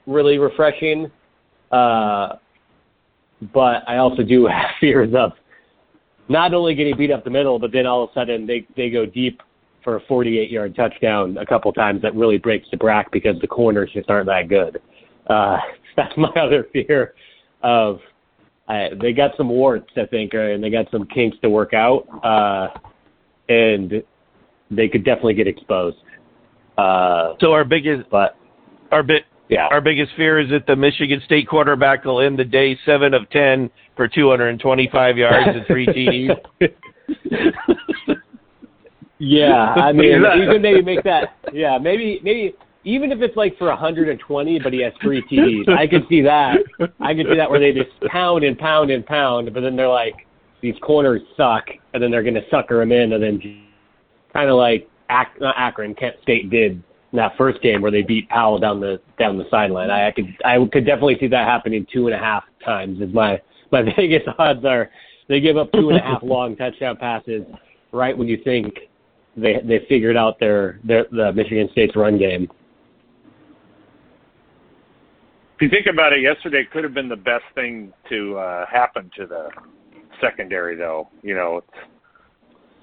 really 0.07 0.39
refreshing. 0.39 1.11
Uh, 1.71 2.37
but 3.53 3.89
I 3.89 3.97
also 3.97 4.23
do 4.23 4.47
have 4.51 4.71
fears 4.81 5.15
of 5.17 5.33
not 6.29 6.55
only 6.55 6.75
getting 6.75 6.97
beat 6.97 7.11
up 7.11 7.25
the 7.25 7.31
middle, 7.31 7.59
but 7.59 7.73
then 7.73 7.87
all 7.87 8.05
of 8.05 8.11
a 8.11 8.13
sudden 8.15 8.47
they 8.47 8.67
they 8.77 8.91
go 8.91 9.07
deep 9.07 9.43
for 9.83 9.97
a 9.97 10.01
48 10.03 10.51
yard 10.51 10.77
touchdown 10.77 11.37
a 11.39 11.47
couple 11.47 11.73
times 11.73 12.03
that 12.03 12.15
really 12.15 12.39
breaks 12.39 12.69
the 12.71 12.77
brack 12.77 13.11
because 13.11 13.41
the 13.41 13.47
corners 13.47 13.91
just 13.93 14.09
aren't 14.09 14.27
that 14.27 14.49
good. 14.49 14.81
Uh, 15.27 15.57
that's 15.97 16.17
my 16.17 16.31
other 16.41 16.67
fear 16.73 17.15
of 17.63 17.99
uh, 18.69 18.89
they 19.01 19.13
got 19.13 19.33
some 19.37 19.49
warts, 19.49 19.91
I 19.97 20.07
think, 20.07 20.35
uh, 20.35 20.39
and 20.39 20.63
they 20.63 20.71
got 20.71 20.91
some 20.91 21.07
kinks 21.07 21.37
to 21.43 21.51
work 21.51 21.75
out, 21.75 22.07
uh, 22.25 22.69
and 23.49 24.03
they 24.71 24.89
could 24.89 25.05
definitely 25.05 25.35
get 25.35 25.47
exposed. 25.49 25.99
Uh, 26.79 27.35
So 27.41 27.53
our 27.53 27.65
biggest 27.65 28.09
but 28.11 28.37
our 28.91 29.03
bit 29.03 29.25
yeah, 29.53 29.69
our 29.71 29.81
biggest 29.81 30.13
fear 30.17 30.41
is 30.41 30.49
that 30.51 30.67
the 30.67 30.77
Michigan 30.77 31.21
State 31.25 31.47
quarterback 31.47 32.05
will 32.05 32.21
end 32.21 32.39
the 32.39 32.45
day 32.45 32.79
seven 32.87 33.13
of 33.13 33.29
ten 33.31 33.71
for 33.97 34.09
225 34.09 35.19
yards 35.19 35.49
and 35.57 35.67
three 35.67 35.87
TDs. 36.59 36.75
yeah. 39.19 39.75
I 39.77 39.93
mean, 39.93 40.23
you 40.39 40.49
could 40.51 40.63
maybe 40.63 40.83
make 40.83 41.05
that. 41.05 41.37
Yeah, 41.53 41.79
maybe 41.79 42.21
maybe 42.23 42.55
even 42.85 43.13
if 43.13 43.21
it's 43.21 43.37
like 43.37 43.57
for 43.59 43.69
120, 43.69 44.59
but 44.61 44.73
he 44.73 44.83
has 44.83 44.93
three 45.03 45.23
TDs, 45.31 45.69
I 45.69 45.87
could 45.87 46.03
see 46.09 46.23
that. 46.23 46.57
I 47.01 47.15
could 47.15 47.27
see 47.31 47.37
that 47.37 47.49
where 47.49 47.61
they 47.61 47.73
just 47.73 47.91
pound 48.11 48.45
and 48.45 48.59
pound 48.59 48.91
and 48.91 49.05
pound, 49.07 49.53
but 49.55 49.61
then 49.61 49.77
they're 49.77 49.89
like, 49.89 50.27
these 50.63 50.75
corners 50.83 51.21
suck, 51.37 51.65
and 51.93 52.03
then 52.03 52.11
they're 52.11 52.23
going 52.23 52.35
to 52.35 52.49
sucker 52.51 52.83
him 52.83 52.91
in, 52.91 53.13
and 53.13 53.23
then 53.23 53.65
kind 54.33 54.49
of 54.49 54.57
like 54.57 54.89
Ac- 55.11 55.39
not 55.41 55.55
Akron, 55.59 55.95
Kent 55.95 56.17
State 56.23 56.51
did 56.51 56.83
in 57.13 57.19
that 57.19 57.37
first 57.37 57.61
game 57.63 57.83
where 57.83 57.91
they 57.91 58.03
beat 58.03 58.29
Powell 58.29 58.59
down 58.59 58.81
the 58.81 59.01
down 59.19 59.39
the 59.39 59.45
sideline. 59.51 59.91
I, 59.91 60.09
I 60.09 60.11
could 60.13 60.27
I 60.45 60.57
could 60.73 60.87
definitely 60.87 61.19
see 61.21 61.29
that 61.29 61.47
happening 61.47 61.87
two 61.93 62.07
and 62.07 62.15
a 62.15 62.19
half 62.19 62.45
times. 62.65 63.01
Is 63.01 63.13
my 63.13 63.41
my 63.71 63.83
biggest 63.97 64.27
odds 64.39 64.65
are 64.65 64.91
they 65.29 65.41
give 65.41 65.57
up 65.57 65.71
two 65.73 65.91
and 65.91 65.99
a 65.99 66.03
half 66.05 66.23
long 66.23 66.57
touchdown 66.57 66.97
passes 66.97 67.45
right 67.93 68.17
when 68.17 68.29
you 68.29 68.39
think 68.43 68.75
they 69.37 69.61
they 69.65 69.85
figured 69.89 70.17
out 70.17 70.41
their 70.41 70.81
their 70.85 71.07
the 71.13 71.33
Michigan 71.33 71.69
State's 71.73 71.95
run 71.97 72.19
game. 72.19 72.49
If 75.57 75.63
you 75.63 75.69
think 75.69 75.87
about 75.87 76.13
it, 76.13 76.23
yesterday 76.23 76.65
could 76.73 76.83
have 76.83 76.95
been 76.95 77.09
the 77.09 77.15
best 77.15 77.45
thing 77.55 77.93
to 78.09 78.37
uh, 78.37 78.67
happen 78.67 79.11
to 79.17 79.27
the 79.27 79.49
secondary, 80.21 80.75
though. 80.75 81.09
You 81.23 81.37
know, 81.37 81.63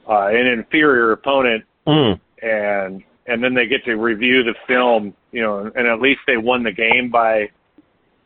uh, 0.08 0.28
an 0.28 0.48
inferior 0.48 1.12
opponent, 1.12 1.66
Mm. 1.88 2.20
and 2.44 3.04
and 3.30 3.44
then 3.44 3.54
they 3.54 3.68
get 3.68 3.84
to 3.86 3.96
review 3.96 4.44
the 4.44 4.56
film. 4.68 5.14
You 5.32 5.42
know, 5.42 5.72
and 5.76 5.88
at 5.88 6.02
least 6.02 6.22
they 6.28 6.38
won 6.38 6.64
the 6.64 6.72
game 6.72 7.10
by, 7.12 7.50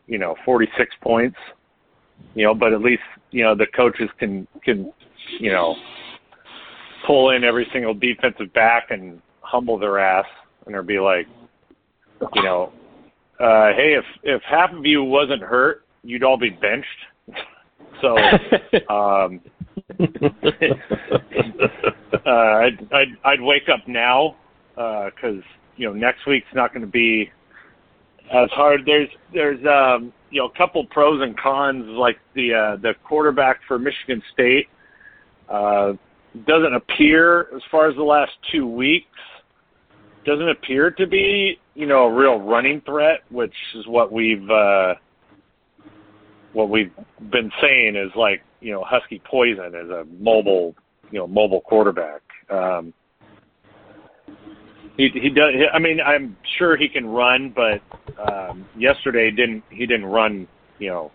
you 0.06 0.18
know, 0.18 0.34
46 0.44 0.94
points. 1.02 1.36
You 2.34 2.44
know, 2.44 2.54
but 2.54 2.72
at 2.72 2.80
least 2.80 3.02
you 3.30 3.42
know 3.44 3.54
the 3.54 3.66
coaches 3.66 4.08
can 4.18 4.46
can, 4.62 4.92
you 5.40 5.52
know, 5.52 5.74
pull 7.06 7.30
in 7.30 7.44
every 7.44 7.66
single 7.72 7.94
defensive 7.94 8.52
back 8.54 8.90
and 8.90 9.20
humble 9.40 9.78
their 9.78 9.98
ass, 9.98 10.26
and 10.66 10.74
or 10.74 10.82
be 10.82 10.98
like, 10.98 11.26
you 12.34 12.42
know, 12.42 12.72
uh, 13.40 13.72
hey, 13.76 13.94
if 13.98 14.04
if 14.22 14.42
half 14.42 14.72
of 14.72 14.86
you 14.86 15.02
wasn't 15.02 15.42
hurt, 15.42 15.84
you'd 16.02 16.22
all 16.22 16.38
be 16.38 16.50
benched. 16.50 16.86
so, 18.00 18.16
um, 18.92 19.40
uh, 22.26 22.30
I'd, 22.30 22.88
I'd 22.92 23.16
I'd 23.24 23.40
wake 23.40 23.68
up 23.72 23.86
now 23.88 24.36
because 24.74 25.42
you 25.76 25.86
know 25.86 25.92
next 25.92 26.26
week's 26.26 26.46
not 26.54 26.72
going 26.72 26.84
to 26.84 26.90
be 26.90 27.30
as 28.32 28.50
hard. 28.50 28.80
There's 28.86 29.08
there's 29.32 29.64
um, 29.66 30.12
you 30.30 30.40
know 30.40 30.46
a 30.46 30.58
couple 30.58 30.84
pros 30.86 31.20
and 31.22 31.38
cons 31.38 31.86
like 31.88 32.18
the 32.34 32.54
uh, 32.54 32.76
the 32.76 32.94
quarterback 33.04 33.60
for 33.66 33.78
Michigan 33.78 34.22
State 34.32 34.68
uh, 35.48 35.92
doesn't 36.46 36.74
appear 36.74 37.48
as 37.54 37.62
far 37.70 37.88
as 37.88 37.96
the 37.96 38.02
last 38.02 38.32
two 38.52 38.66
weeks 38.66 39.06
doesn't 40.24 40.48
appear 40.48 40.90
to 40.90 41.06
be 41.06 41.58
you 41.74 41.86
know 41.86 42.04
a 42.06 42.12
real 42.12 42.40
running 42.40 42.80
threat, 42.82 43.20
which 43.30 43.54
is 43.74 43.86
what 43.86 44.12
we've 44.12 44.48
uh, 44.50 44.94
what 46.52 46.70
we've 46.70 46.92
been 47.30 47.50
saying 47.60 47.96
is 47.96 48.10
like 48.16 48.42
you 48.60 48.72
know 48.72 48.84
Husky 48.84 49.20
poison 49.24 49.74
as 49.74 49.88
a 49.90 50.04
mobile 50.18 50.74
you 51.10 51.18
know 51.18 51.26
mobile 51.26 51.60
quarterback. 51.60 52.22
Um, 52.50 52.92
he 54.96 55.08
he 55.08 55.28
does. 55.28 55.52
I 55.72 55.78
mean, 55.78 56.00
I'm 56.00 56.36
sure 56.58 56.76
he 56.76 56.88
can 56.88 57.06
run, 57.06 57.54
but 57.54 57.80
um, 58.30 58.64
yesterday 58.76 59.30
didn't 59.30 59.64
he 59.70 59.86
didn't 59.86 60.06
run 60.06 60.46
you 60.78 60.90
know 60.90 61.10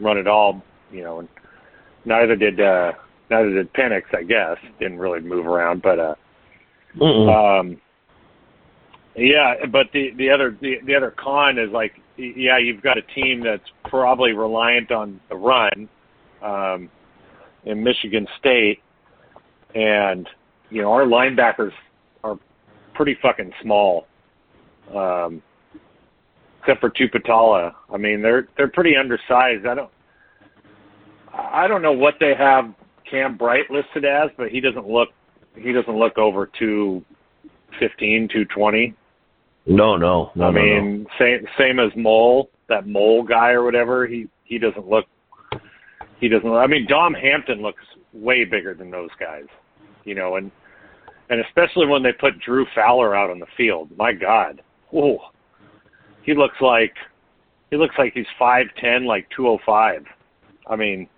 run 0.00 0.18
at 0.18 0.26
all 0.26 0.62
you 0.90 1.02
know 1.02 1.20
and 1.20 1.28
neither 2.04 2.36
did 2.36 2.60
uh, 2.60 2.92
neither 3.30 3.50
did 3.50 3.72
Penix 3.72 4.02
I 4.14 4.22
guess 4.22 4.56
didn't 4.78 4.98
really 4.98 5.20
move 5.20 5.46
around, 5.46 5.82
but 5.82 5.98
uh, 5.98 6.14
Mm-mm. 6.96 7.60
um, 7.60 7.80
yeah, 9.16 9.54
but 9.70 9.86
the 9.92 10.10
the 10.16 10.30
other 10.30 10.56
the, 10.60 10.76
the 10.86 10.94
other 10.94 11.12
con 11.16 11.58
is 11.58 11.70
like 11.72 11.92
yeah, 12.16 12.58
you've 12.58 12.82
got 12.82 12.96
a 12.96 13.02
team 13.14 13.42
that's 13.44 13.68
probably 13.84 14.32
reliant 14.32 14.90
on 14.90 15.20
the 15.28 15.36
run 15.36 15.88
um, 16.42 16.88
in 17.64 17.82
Michigan 17.82 18.26
State, 18.38 18.78
and 19.74 20.28
you 20.70 20.82
know 20.82 20.92
our 20.92 21.04
linebackers 21.04 21.72
pretty 22.96 23.16
fucking 23.20 23.52
small, 23.62 24.06
um, 24.94 25.42
except 26.60 26.80
for 26.80 26.90
Tuputala. 26.90 27.72
I 27.92 27.96
mean 27.96 28.22
they're 28.22 28.48
they're 28.56 28.68
pretty 28.68 28.96
undersized. 28.96 29.66
I 29.66 29.74
don't 29.74 29.90
I 31.32 31.68
don't 31.68 31.82
know 31.82 31.92
what 31.92 32.14
they 32.20 32.34
have 32.34 32.72
Cam 33.08 33.36
Bright 33.36 33.70
listed 33.70 34.04
as, 34.04 34.30
but 34.36 34.48
he 34.48 34.60
doesn't 34.60 34.88
look 34.88 35.10
he 35.56 35.72
doesn't 35.72 35.96
look 35.96 36.18
over 36.18 36.50
two 36.58 37.04
fifteen, 37.78 38.28
two 38.32 38.44
twenty. 38.46 38.94
no, 39.66 39.96
no, 39.96 40.30
no. 40.34 40.46
I 40.46 40.50
no, 40.50 40.58
no. 40.58 40.62
mean, 40.62 41.06
same 41.18 41.46
same 41.58 41.78
as 41.78 41.90
Mole, 41.96 42.50
that 42.68 42.86
Mole 42.86 43.22
guy 43.22 43.50
or 43.50 43.64
whatever. 43.64 44.06
He 44.06 44.28
he 44.44 44.58
doesn't 44.58 44.88
look. 44.88 45.06
He 46.20 46.28
doesn't. 46.28 46.50
I 46.50 46.66
mean, 46.66 46.86
Dom 46.88 47.14
Hampton 47.14 47.60
looks 47.62 47.82
way 48.12 48.44
bigger 48.44 48.74
than 48.74 48.90
those 48.90 49.10
guys, 49.20 49.44
you 50.04 50.14
know, 50.14 50.36
and 50.36 50.50
and 51.28 51.40
especially 51.40 51.86
when 51.86 52.02
they 52.02 52.12
put 52.12 52.38
Drew 52.40 52.66
Fowler 52.74 53.14
out 53.14 53.30
on 53.30 53.38
the 53.38 53.46
field. 53.56 53.90
My 53.96 54.12
God, 54.12 54.62
oh, 54.92 55.18
he 56.22 56.34
looks 56.34 56.56
like 56.60 56.94
he 57.70 57.76
looks 57.76 57.94
like 57.98 58.12
he's 58.14 58.26
five 58.38 58.66
ten, 58.80 59.04
like 59.04 59.26
two 59.34 59.48
oh 59.48 59.58
five. 59.64 60.04
I 60.68 60.76
mean, 60.76 61.08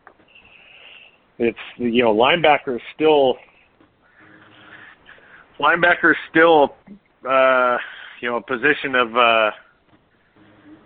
it's 1.39 1.59
you 1.77 2.03
know, 2.03 2.15
linebackers 2.15 2.81
still 2.95 3.37
linebackers 5.61 6.15
still 6.31 6.75
uh 7.29 7.77
you 8.21 8.29
know, 8.29 8.37
a 8.37 8.43
position 8.43 8.95
of 8.95 9.17
uh 9.17 9.51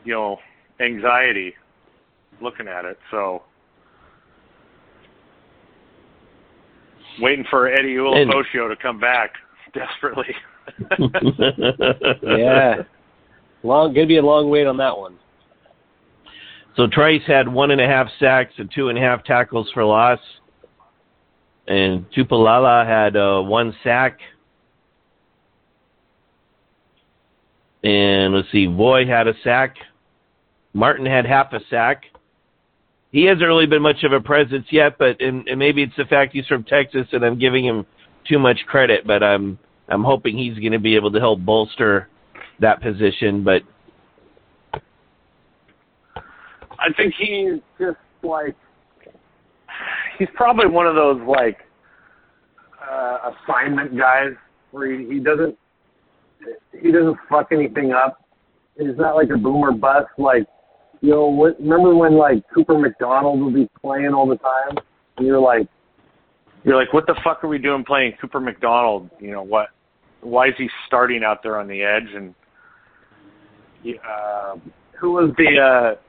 you 0.04 0.14
know, 0.14 0.38
anxiety 0.80 1.54
looking 2.40 2.66
at 2.66 2.84
it. 2.84 2.98
So 3.10 3.42
waiting 7.20 7.44
for 7.50 7.68
Eddie 7.68 7.96
Ulofoshio 7.96 8.68
to 8.68 8.76
come 8.80 8.98
back 8.98 9.32
desperately. 9.74 10.34
yeah. 12.22 12.82
Long 13.62 13.94
gonna 13.94 14.06
be 14.06 14.16
a 14.18 14.22
long 14.22 14.50
wait 14.50 14.66
on 14.66 14.76
that 14.78 14.96
one. 14.96 15.18
So 16.76 16.86
Trice 16.86 17.22
had 17.26 17.48
one 17.48 17.70
and 17.70 17.80
a 17.80 17.86
half 17.86 18.08
sacks 18.18 18.54
and 18.56 18.70
two 18.74 18.88
and 18.88 18.98
a 18.98 19.00
half 19.00 19.24
tackles 19.24 19.70
for 19.74 19.84
loss. 19.84 20.18
And 21.68 22.06
Tupalala 22.10 22.86
had 22.86 23.16
uh, 23.16 23.40
one 23.42 23.74
sack. 23.84 24.18
And 27.84 28.34
let's 28.34 28.50
see, 28.50 28.66
Voi 28.66 29.06
had 29.06 29.28
a 29.28 29.34
sack. 29.44 29.76
Martin 30.72 31.06
had 31.06 31.26
half 31.26 31.52
a 31.52 31.60
sack. 31.68 32.04
He 33.12 33.24
hasn't 33.24 33.46
really 33.46 33.66
been 33.66 33.82
much 33.82 34.04
of 34.04 34.12
a 34.12 34.20
presence 34.20 34.66
yet, 34.70 34.96
but 34.98 35.20
and, 35.20 35.46
and 35.46 35.58
maybe 35.58 35.82
it's 35.82 35.96
the 35.96 36.06
fact 36.06 36.32
he's 36.32 36.46
from 36.46 36.64
Texas 36.64 37.06
and 37.12 37.24
I'm 37.24 37.38
giving 37.38 37.64
him 37.64 37.86
too 38.26 38.38
much 38.38 38.58
credit, 38.66 39.06
but 39.06 39.22
I'm 39.22 39.58
I'm 39.88 40.02
hoping 40.02 40.36
he's 40.36 40.58
going 40.58 40.72
to 40.72 40.78
be 40.78 40.96
able 40.96 41.12
to 41.12 41.20
help 41.20 41.40
bolster 41.40 42.08
that 42.60 42.80
position. 42.80 43.44
But 43.44 43.62
I 46.78 46.90
think 46.96 47.14
he's 47.18 47.60
just 47.78 47.98
like 48.22 48.56
he's 50.18 50.28
probably 50.34 50.68
one 50.68 50.86
of 50.86 50.94
those 50.94 51.20
like 51.28 51.58
uh 52.90 53.32
assignment 53.32 53.96
guys 53.96 54.32
where 54.70 54.90
he, 54.90 55.06
he 55.06 55.20
doesn't 55.20 55.56
he 56.80 56.90
doesn't 56.90 57.18
fuck 57.28 57.48
anything 57.52 57.92
up. 57.92 58.24
He's 58.78 58.96
not 58.96 59.16
like 59.16 59.28
a 59.28 59.36
boomer 59.36 59.72
bust 59.72 60.08
like 60.16 60.46
you 61.02 61.10
know, 61.10 61.26
what, 61.26 61.60
remember 61.60 61.94
when 61.94 62.16
like 62.16 62.42
Cooper 62.54 62.78
McDonald 62.78 63.42
would 63.42 63.54
be 63.54 63.68
playing 63.80 64.14
all 64.14 64.26
the 64.26 64.36
time 64.36 64.78
and 65.18 65.26
you're 65.26 65.40
like 65.40 65.68
you're 66.64 66.76
like, 66.76 66.92
what 66.92 67.06
the 67.06 67.18
fuck 67.24 67.42
are 67.42 67.48
we 67.48 67.58
doing 67.58 67.84
playing 67.84 68.12
Cooper 68.20 68.38
McDonald? 68.38 69.10
You 69.18 69.32
know 69.32 69.42
what? 69.42 69.70
Why 70.20 70.46
is 70.46 70.54
he 70.56 70.68
starting 70.86 71.24
out 71.24 71.42
there 71.42 71.58
on 71.58 71.66
the 71.66 71.82
edge? 71.82 72.14
And 72.14 72.34
uh, 74.08 74.56
who 75.00 75.12
was 75.12 75.32
the 75.36 75.58
uh, 75.58 76.00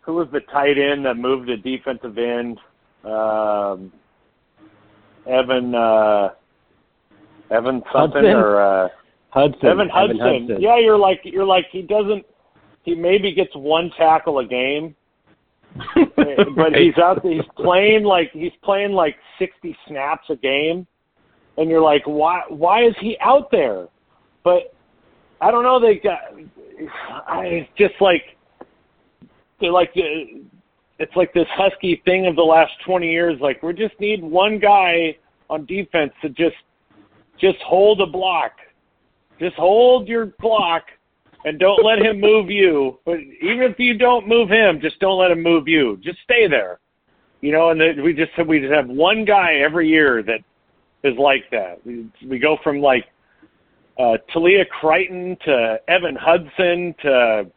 who 0.00 0.14
was 0.14 0.28
the 0.32 0.40
tight 0.52 0.78
end 0.78 1.04
that 1.04 1.14
moved 1.14 1.48
the 1.48 1.56
defensive 1.56 2.16
end? 2.16 2.58
Um, 3.04 3.92
Evan 5.26 5.74
uh, 5.74 6.30
Evan 7.50 7.82
something 7.92 8.22
Hudson? 8.22 8.24
or 8.24 8.60
uh, 8.60 8.88
Hudson. 9.28 9.68
Evan 9.68 9.88
Hudson. 9.92 10.56
Yeah, 10.58 10.78
you're 10.78 10.98
like 10.98 11.20
you're 11.24 11.44
like 11.44 11.66
he 11.70 11.82
doesn't. 11.82 12.24
He 12.82 12.94
maybe 12.94 13.32
gets 13.32 13.54
one 13.54 13.90
tackle 13.96 14.38
a 14.38 14.44
game, 14.46 14.94
but 15.94 16.74
he's 16.74 16.96
out 16.98 17.22
there. 17.22 17.32
He's 17.32 17.42
playing 17.56 18.04
like 18.04 18.30
he's 18.32 18.52
playing 18.62 18.92
like 18.92 19.16
60 19.38 19.76
snaps 19.86 20.24
a 20.30 20.36
game, 20.36 20.86
and 21.56 21.68
you're 21.68 21.82
like, 21.82 22.02
why? 22.06 22.42
Why 22.48 22.84
is 22.84 22.94
he 23.00 23.16
out 23.20 23.50
there? 23.50 23.86
But 24.42 24.74
I 25.40 25.50
don't 25.50 25.62
know. 25.62 25.80
They 25.80 25.96
got. 25.96 26.18
I 27.28 27.44
it's 27.44 27.70
just 27.76 27.94
like 28.00 28.22
they're 29.60 29.72
like 29.72 29.92
the. 29.94 30.42
It's 30.98 31.16
like 31.16 31.32
this 31.32 31.46
husky 31.52 32.02
thing 32.04 32.26
of 32.26 32.36
the 32.36 32.42
last 32.42 32.72
20 32.84 33.10
years. 33.10 33.38
Like 33.40 33.62
we 33.62 33.72
just 33.72 33.98
need 34.00 34.22
one 34.22 34.58
guy 34.58 35.16
on 35.48 35.64
defense 35.64 36.12
to 36.20 36.28
just 36.28 36.56
just 37.40 37.58
hold 37.66 38.00
a 38.00 38.06
block, 38.06 38.52
just 39.38 39.56
hold 39.56 40.08
your 40.08 40.26
block, 40.40 40.84
and 41.44 41.58
don't 41.58 41.84
let 41.84 41.98
him 42.04 42.20
move 42.20 42.50
you. 42.50 42.98
But 43.04 43.18
even 43.42 43.62
if 43.62 43.78
you 43.78 43.96
don't 43.96 44.28
move 44.28 44.50
him, 44.50 44.80
just 44.80 44.98
don't 45.00 45.18
let 45.18 45.30
him 45.30 45.42
move 45.42 45.68
you. 45.68 45.98
Just 46.02 46.18
stay 46.24 46.46
there. 46.48 46.80
You 47.40 47.52
know, 47.52 47.70
and 47.70 47.80
then 47.80 48.02
we 48.02 48.12
just 48.12 48.32
we 48.46 48.60
just 48.60 48.72
have 48.72 48.88
one 48.88 49.24
guy 49.24 49.54
every 49.64 49.88
year 49.88 50.22
that 50.22 50.40
is 51.02 51.16
like 51.18 51.44
that. 51.50 51.84
We, 51.86 52.06
we 52.28 52.38
go 52.38 52.58
from 52.62 52.80
like 52.80 53.06
uh, 53.98 54.18
Talia 54.32 54.64
Crichton 54.66 55.36
to 55.46 55.78
Evan 55.88 56.16
Hudson 56.16 56.94
to 57.02 57.50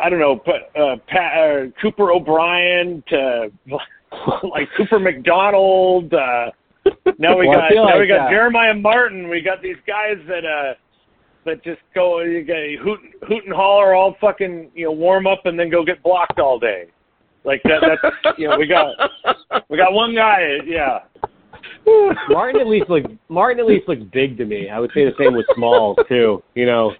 I 0.00 0.08
don't 0.08 0.20
know, 0.20 0.40
but 0.44 0.80
uh, 0.80 0.96
Pat, 1.08 1.38
uh, 1.38 1.66
Cooper 1.82 2.12
O'Brien 2.12 3.02
to 3.08 3.50
like 4.44 4.68
Cooper 4.76 4.98
McDonald. 4.98 6.12
Uh, 6.14 6.50
now 7.18 7.38
we 7.38 7.46
Well, 7.46 7.58
got 7.58 7.70
now 7.74 7.84
like 7.84 8.00
we 8.00 8.06
got 8.08 8.24
that. 8.24 8.30
Jeremiah 8.30 8.74
Martin. 8.74 9.28
We 9.28 9.40
got 9.40 9.62
these 9.62 9.76
guys 9.86 10.16
that 10.28 10.44
uh 10.44 10.74
that 11.48 11.64
just 11.64 11.80
go 11.94 12.20
you 12.20 12.44
got 12.44 12.56
hoot 12.84 13.00
hoot 13.26 13.44
and 13.44 13.54
holler 13.54 13.94
all 13.94 14.16
fucking 14.20 14.70
you 14.74 14.84
know 14.84 14.92
warm 14.92 15.26
up 15.26 15.46
and 15.46 15.58
then 15.58 15.70
go 15.70 15.84
get 15.84 16.02
blocked 16.02 16.38
all 16.38 16.58
day. 16.58 16.86
Like 17.44 17.62
that. 17.64 17.98
That's 18.02 18.38
you 18.38 18.48
know 18.48 18.58
we 18.58 18.66
got 18.66 18.94
we 19.68 19.76
got 19.76 19.92
one 19.92 20.14
guy. 20.14 20.58
Yeah. 20.64 21.00
Martin 22.28 22.60
at 22.60 22.66
least 22.66 22.90
looks 22.90 23.10
Martin 23.28 23.60
at 23.60 23.66
least 23.66 23.88
looks 23.88 24.02
big 24.12 24.36
to 24.38 24.44
me. 24.44 24.68
I 24.68 24.78
would 24.78 24.90
say 24.94 25.04
the 25.04 25.12
same 25.18 25.34
with 25.34 25.46
Smalls 25.54 25.96
too. 26.08 26.42
You 26.54 26.66
know, 26.66 26.92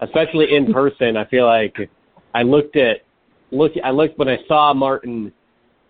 especially 0.00 0.54
in 0.54 0.72
person. 0.72 1.16
I 1.16 1.26
feel 1.26 1.46
like 1.46 1.76
I 2.34 2.42
looked 2.42 2.76
at 2.76 2.98
look 3.50 3.72
I 3.84 3.90
looked 3.90 4.18
when 4.18 4.28
I 4.28 4.38
saw 4.48 4.72
Martin 4.72 5.32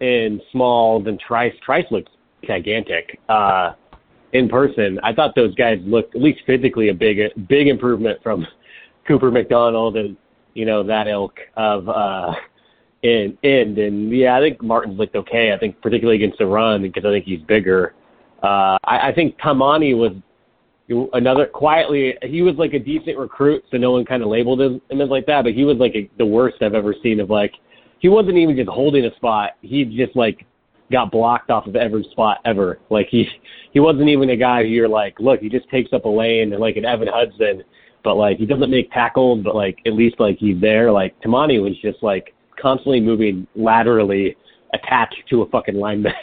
in 0.00 0.40
Smalls 0.50 1.04
and 1.06 1.18
Trice. 1.20 1.54
Trice 1.64 1.86
looked 1.90 2.10
gigantic 2.44 3.20
uh, 3.28 3.72
in 4.32 4.48
person. 4.48 4.98
I 5.02 5.12
thought 5.12 5.34
those 5.34 5.54
guys 5.54 5.78
looked 5.84 6.14
at 6.14 6.22
least 6.22 6.40
physically 6.46 6.88
a 6.88 6.94
big 6.94 7.18
big 7.48 7.68
improvement 7.68 8.22
from 8.22 8.46
Cooper 9.08 9.30
McDonald 9.30 9.96
and 9.96 10.16
you 10.54 10.66
know 10.66 10.82
that 10.82 11.08
ilk 11.08 11.38
of 11.56 11.88
uh 11.88 12.32
in 13.02 13.36
end 13.42 13.78
and 13.78 14.14
yeah 14.16 14.36
I 14.36 14.40
think 14.40 14.62
Martin's 14.62 14.98
looked 14.98 15.16
okay 15.16 15.52
I 15.52 15.58
think 15.58 15.80
particularly 15.80 16.22
against 16.22 16.38
the 16.38 16.46
run 16.46 16.82
because 16.82 17.04
I 17.04 17.10
think 17.10 17.24
he's 17.24 17.40
bigger 17.40 17.94
uh 18.42 18.78
I, 18.84 19.08
I 19.08 19.12
think 19.14 19.38
Tamani 19.38 19.96
was 19.96 20.12
another 21.14 21.46
quietly 21.46 22.16
he 22.22 22.42
was 22.42 22.54
like 22.56 22.74
a 22.74 22.78
decent 22.78 23.18
recruit 23.18 23.64
so 23.70 23.76
no 23.76 23.92
one 23.92 24.04
kind 24.04 24.22
of 24.22 24.28
labeled 24.28 24.60
him, 24.60 24.80
him 24.90 25.00
as 25.00 25.08
like 25.08 25.26
that 25.26 25.42
but 25.42 25.52
he 25.52 25.64
was 25.64 25.78
like 25.78 25.94
a, 25.94 26.08
the 26.18 26.26
worst 26.26 26.62
I've 26.62 26.74
ever 26.74 26.94
seen 27.02 27.18
of 27.20 27.30
like 27.30 27.52
he 27.98 28.08
wasn't 28.08 28.36
even 28.36 28.56
just 28.56 28.68
holding 28.68 29.04
a 29.04 29.14
spot 29.16 29.52
he 29.62 29.84
just 29.84 30.14
like 30.14 30.46
got 30.92 31.10
blocked 31.10 31.50
off 31.50 31.66
of 31.66 31.74
every 31.74 32.04
spot 32.12 32.38
ever 32.44 32.78
like 32.90 33.08
he 33.10 33.26
he 33.72 33.80
wasn't 33.80 34.08
even 34.08 34.30
a 34.30 34.36
guy 34.36 34.62
who 34.62 34.68
you're 34.68 34.88
like 34.88 35.18
look 35.18 35.40
he 35.40 35.48
just 35.48 35.68
takes 35.70 35.92
up 35.92 36.04
a 36.04 36.08
lane 36.08 36.52
and 36.52 36.60
like 36.60 36.76
an 36.76 36.84
Evan 36.84 37.08
Hudson 37.10 37.64
but 38.04 38.14
like 38.16 38.36
he 38.36 38.46
doesn't 38.46 38.70
make 38.70 38.90
tackles 38.92 39.42
but 39.42 39.54
like 39.56 39.78
at 39.86 39.94
least 39.94 40.20
like 40.20 40.36
he's 40.38 40.60
there 40.60 40.92
like 40.92 41.18
Tamani 41.22 41.60
was 41.60 41.76
just 41.80 42.02
like 42.02 42.34
constantly 42.60 43.00
moving 43.00 43.46
laterally 43.56 44.36
attached 44.74 45.22
to 45.30 45.42
a 45.42 45.48
fucking 45.48 45.74
lineman 45.74 46.12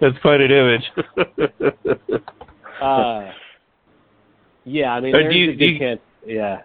That's 0.00 0.18
quite 0.22 0.40
an 0.40 0.50
image. 0.50 0.84
uh, 2.80 3.30
yeah, 4.64 4.92
I 4.92 5.00
mean, 5.00 5.14
Uh, 5.14 5.18
there's 5.18 5.34
you- 5.34 5.50
a 5.50 5.54
good 5.54 5.64
you- 5.72 5.78
chance. 5.78 6.00
Yeah, 6.26 6.58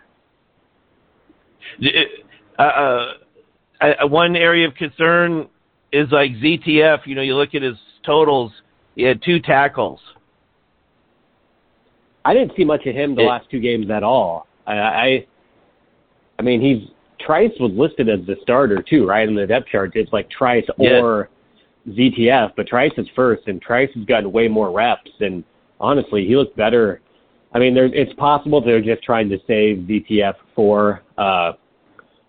uh, 2.60 2.62
uh, 2.62 3.13
uh, 3.91 4.08
one 4.08 4.36
area 4.36 4.67
of 4.67 4.76
concern 4.76 5.48
is 5.91 6.12
like 6.12 6.32
ZTF. 6.34 7.06
You 7.06 7.15
know, 7.15 7.22
you 7.22 7.36
look 7.36 7.54
at 7.56 7.62
his 7.62 7.78
totals. 8.06 8.52
He 8.96 9.04
had 9.04 9.22
two 9.24 9.39
tackles. 9.39 10.00
I 12.26 12.34
didn't 12.34 12.56
see 12.56 12.63
much 12.63 12.86
of 12.86 12.96
him 12.96 13.15
the 13.15 13.24
It- 13.24 13.28
last 13.28 13.50
two 13.50 13.60
games 13.60 13.89
at 13.89 14.04
all. 14.04 14.48
I, 14.65 14.78
I, 14.78 15.26
I 16.39 16.41
mean, 16.41 16.62
he's 16.62 16.89
Trice 17.19 17.52
was 17.60 17.72
listed 17.74 18.10
as 18.10 18.26
the 18.26 18.36
starter 18.41 18.82
too, 18.82 19.08
right? 19.08 19.28
In 19.28 19.36
the 19.36 19.48
depth 19.48 19.67
chart, 19.67 19.91
it's 19.96 20.12
like 20.12 20.30
Trice 20.30 20.65
Yeah. 20.78 21.02
or 21.02 21.30
ZTF, 21.89 22.54
but 22.56 22.67
Trice 22.67 22.91
is 22.98 23.08
first, 23.15 23.48
and 23.48 23.62
Trice 23.62 23.89
has 23.96 24.04
gotten 24.06 24.32
way 24.32 24.48
more 24.48 24.72
reps. 24.72 25.12
And 25.19 25.43
honestly, 25.80 26.26
he 26.26 26.36
looked 26.36 26.56
better. 26.58 27.02
I 27.54 27.60
mean, 27.60 27.74
there's 27.74 27.91
it's 27.93 28.13
possible 28.13 28.62
they're 28.62 28.82
just 28.82 29.04
trying 29.04 29.30
to 29.30 29.39
save 29.48 29.80
ZTF 29.88 30.36
for, 30.56 31.02
uh, 31.17 31.54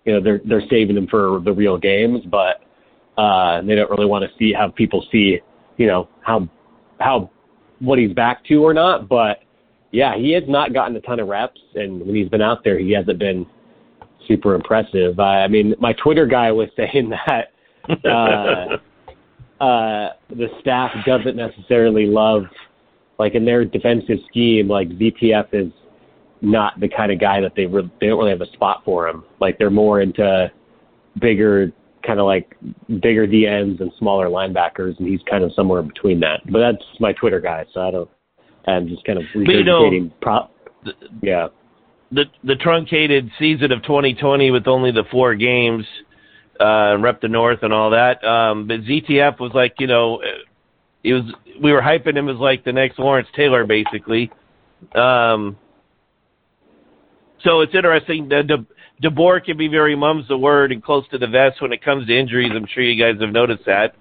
you 0.04 0.12
know, 0.12 0.20
they're 0.20 0.40
they're 0.44 0.68
saving 0.68 0.96
him 0.96 1.06
for 1.06 1.40
the 1.44 1.52
real 1.52 1.78
games, 1.78 2.20
but 2.30 2.62
uh, 3.16 3.62
they 3.62 3.74
don't 3.74 3.90
really 3.90 4.06
want 4.06 4.24
to 4.24 4.30
see 4.38 4.52
have 4.52 4.74
people 4.74 5.06
see, 5.10 5.40
you 5.76 5.86
know, 5.86 6.08
how 6.20 6.48
how 7.00 7.30
what 7.80 7.98
he's 7.98 8.12
back 8.12 8.44
to 8.46 8.64
or 8.64 8.74
not. 8.74 9.08
But 9.08 9.38
yeah, 9.92 10.16
he 10.16 10.32
has 10.32 10.44
not 10.46 10.72
gotten 10.74 10.96
a 10.96 11.00
ton 11.00 11.20
of 11.20 11.28
reps, 11.28 11.60
and 11.74 12.00
when 12.00 12.14
he's 12.14 12.28
been 12.28 12.42
out 12.42 12.64
there, 12.64 12.78
he 12.78 12.92
hasn't 12.92 13.18
been 13.18 13.46
super 14.28 14.54
impressive. 14.54 15.18
I, 15.20 15.44
I 15.44 15.48
mean, 15.48 15.74
my 15.78 15.92
Twitter 15.94 16.26
guy 16.26 16.52
was 16.52 16.68
saying 16.76 17.10
that 17.10 17.52
uh, 18.04 18.76
uh, 19.62 20.12
the 20.30 20.48
staff 20.60 20.90
doesn't 21.06 21.36
necessarily 21.36 22.06
love, 22.06 22.44
like 23.18 23.34
in 23.34 23.44
their 23.44 23.64
defensive 23.64 24.18
scheme, 24.28 24.68
like 24.68 24.88
ZTF 24.90 25.46
is 25.52 25.72
not 26.44 26.78
the 26.80 26.88
kind 26.88 27.10
of 27.10 27.18
guy 27.20 27.40
that 27.40 27.54
they 27.56 27.66
re- 27.66 27.90
they 28.00 28.06
don't 28.08 28.18
really 28.18 28.30
have 28.30 28.40
a 28.40 28.52
spot 28.52 28.82
for 28.84 29.08
him. 29.08 29.24
Like 29.40 29.58
they're 29.58 29.70
more 29.70 30.00
into 30.00 30.50
bigger, 31.20 31.72
kind 32.06 32.20
of 32.20 32.26
like 32.26 32.56
bigger 33.00 33.26
DNs 33.26 33.80
and 33.80 33.92
smaller 33.98 34.28
linebackers, 34.28 34.98
and 34.98 35.08
he's 35.08 35.20
kind 35.28 35.44
of 35.44 35.52
somewhere 35.54 35.80
in 35.80 35.88
between 35.88 36.20
that. 36.20 36.40
But 36.50 36.58
that's 36.60 36.84
my 37.00 37.12
Twitter 37.12 37.40
guy, 37.40 37.64
so 37.72 37.80
I 37.80 37.90
don't. 37.90 38.10
I'm 38.66 38.88
just 38.88 39.04
kind 39.04 39.18
of 39.18 39.24
you 39.34 39.64
know- 39.64 39.82
regurgitating. 39.82 40.12
Pro- 40.20 40.48
yeah. 41.22 41.48
the 42.12 42.24
the 42.44 42.56
truncated 42.56 43.30
season 43.38 43.72
of 43.72 43.82
2020 43.82 44.50
with 44.50 44.66
only 44.68 44.90
the 44.90 45.04
four 45.10 45.34
games, 45.34 45.84
uh, 46.60 46.96
rep 46.98 47.20
the 47.20 47.28
North 47.28 47.62
and 47.62 47.72
all 47.72 47.90
that. 47.90 48.22
Um, 48.24 48.68
but 48.68 48.80
ZTF 48.82 49.40
was 49.40 49.52
like, 49.54 49.74
you 49.78 49.86
know, 49.86 50.20
it 51.02 51.14
was 51.14 51.22
we 51.62 51.72
were 51.72 51.80
hyping 51.80 52.16
him 52.16 52.28
as 52.28 52.36
like 52.36 52.64
the 52.64 52.72
next 52.72 52.98
Lawrence 52.98 53.28
Taylor, 53.34 53.64
basically. 53.64 54.30
Um, 54.94 55.56
so 57.44 57.60
it's 57.60 57.74
interesting. 57.74 58.28
The, 58.28 58.42
De, 58.42 59.08
DeBoer 59.08 59.44
can 59.44 59.56
be 59.56 59.68
very 59.68 59.94
mum's 59.94 60.26
the 60.28 60.38
word 60.38 60.72
and 60.72 60.82
close 60.82 61.06
to 61.10 61.18
the 61.18 61.26
vest 61.26 61.60
when 61.62 61.72
it 61.72 61.82
comes 61.82 62.06
to 62.06 62.18
injuries. 62.18 62.50
I'm 62.54 62.66
sure 62.66 62.82
you 62.82 63.00
guys 63.00 63.20
have 63.20 63.32
noticed 63.32 63.64
that. 63.66 63.94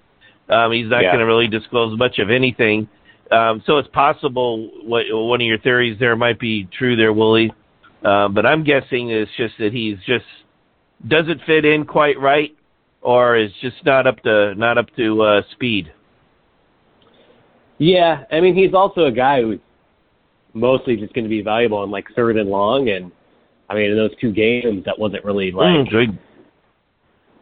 Um, 0.48 0.72
he's 0.72 0.88
not 0.88 1.02
Yeah. 1.02 1.10
going 1.10 1.20
to 1.20 1.26
really 1.26 1.48
disclose 1.48 1.96
much 1.98 2.18
of 2.18 2.30
anything. 2.30 2.88
Um, 3.30 3.62
so 3.66 3.78
it's 3.78 3.88
possible 3.88 4.70
what 4.84 5.06
one 5.10 5.40
of 5.40 5.46
your 5.46 5.58
theories 5.58 5.98
there 5.98 6.16
might 6.16 6.38
be 6.38 6.68
true 6.76 6.96
there, 6.96 7.12
Willie. 7.12 7.52
Uh, 8.04 8.28
but 8.28 8.44
I'm 8.44 8.62
guessing 8.62 9.10
it's 9.10 9.30
just 9.36 9.54
that 9.58 9.72
he's 9.72 9.96
just 10.06 10.26
doesn't 11.08 11.40
fit 11.46 11.64
in 11.64 11.84
quite 11.86 12.20
right, 12.20 12.54
or 13.00 13.36
is 13.36 13.50
just 13.60 13.76
not 13.84 14.06
up 14.06 14.22
to 14.22 14.54
not 14.56 14.76
up 14.76 14.94
to 14.96 15.22
uh, 15.22 15.42
speed. 15.52 15.90
Yeah, 17.78 18.24
I 18.30 18.40
mean 18.40 18.54
he's 18.54 18.74
also 18.74 19.06
a 19.06 19.12
guy 19.12 19.42
who's 19.42 19.58
mostly 20.52 20.96
just 20.96 21.12
going 21.14 21.24
to 21.24 21.30
be 21.30 21.42
valuable 21.42 21.78
on 21.78 21.90
like 21.90 22.06
third 22.14 22.36
and 22.36 22.50
long, 22.50 22.90
and 22.90 23.10
I 23.68 23.74
mean 23.74 23.90
in 23.90 23.96
those 23.96 24.14
two 24.20 24.32
games 24.32 24.84
that 24.84 24.98
wasn't 24.98 25.24
really 25.24 25.50
like 25.52 25.66
Mm, 25.66 25.90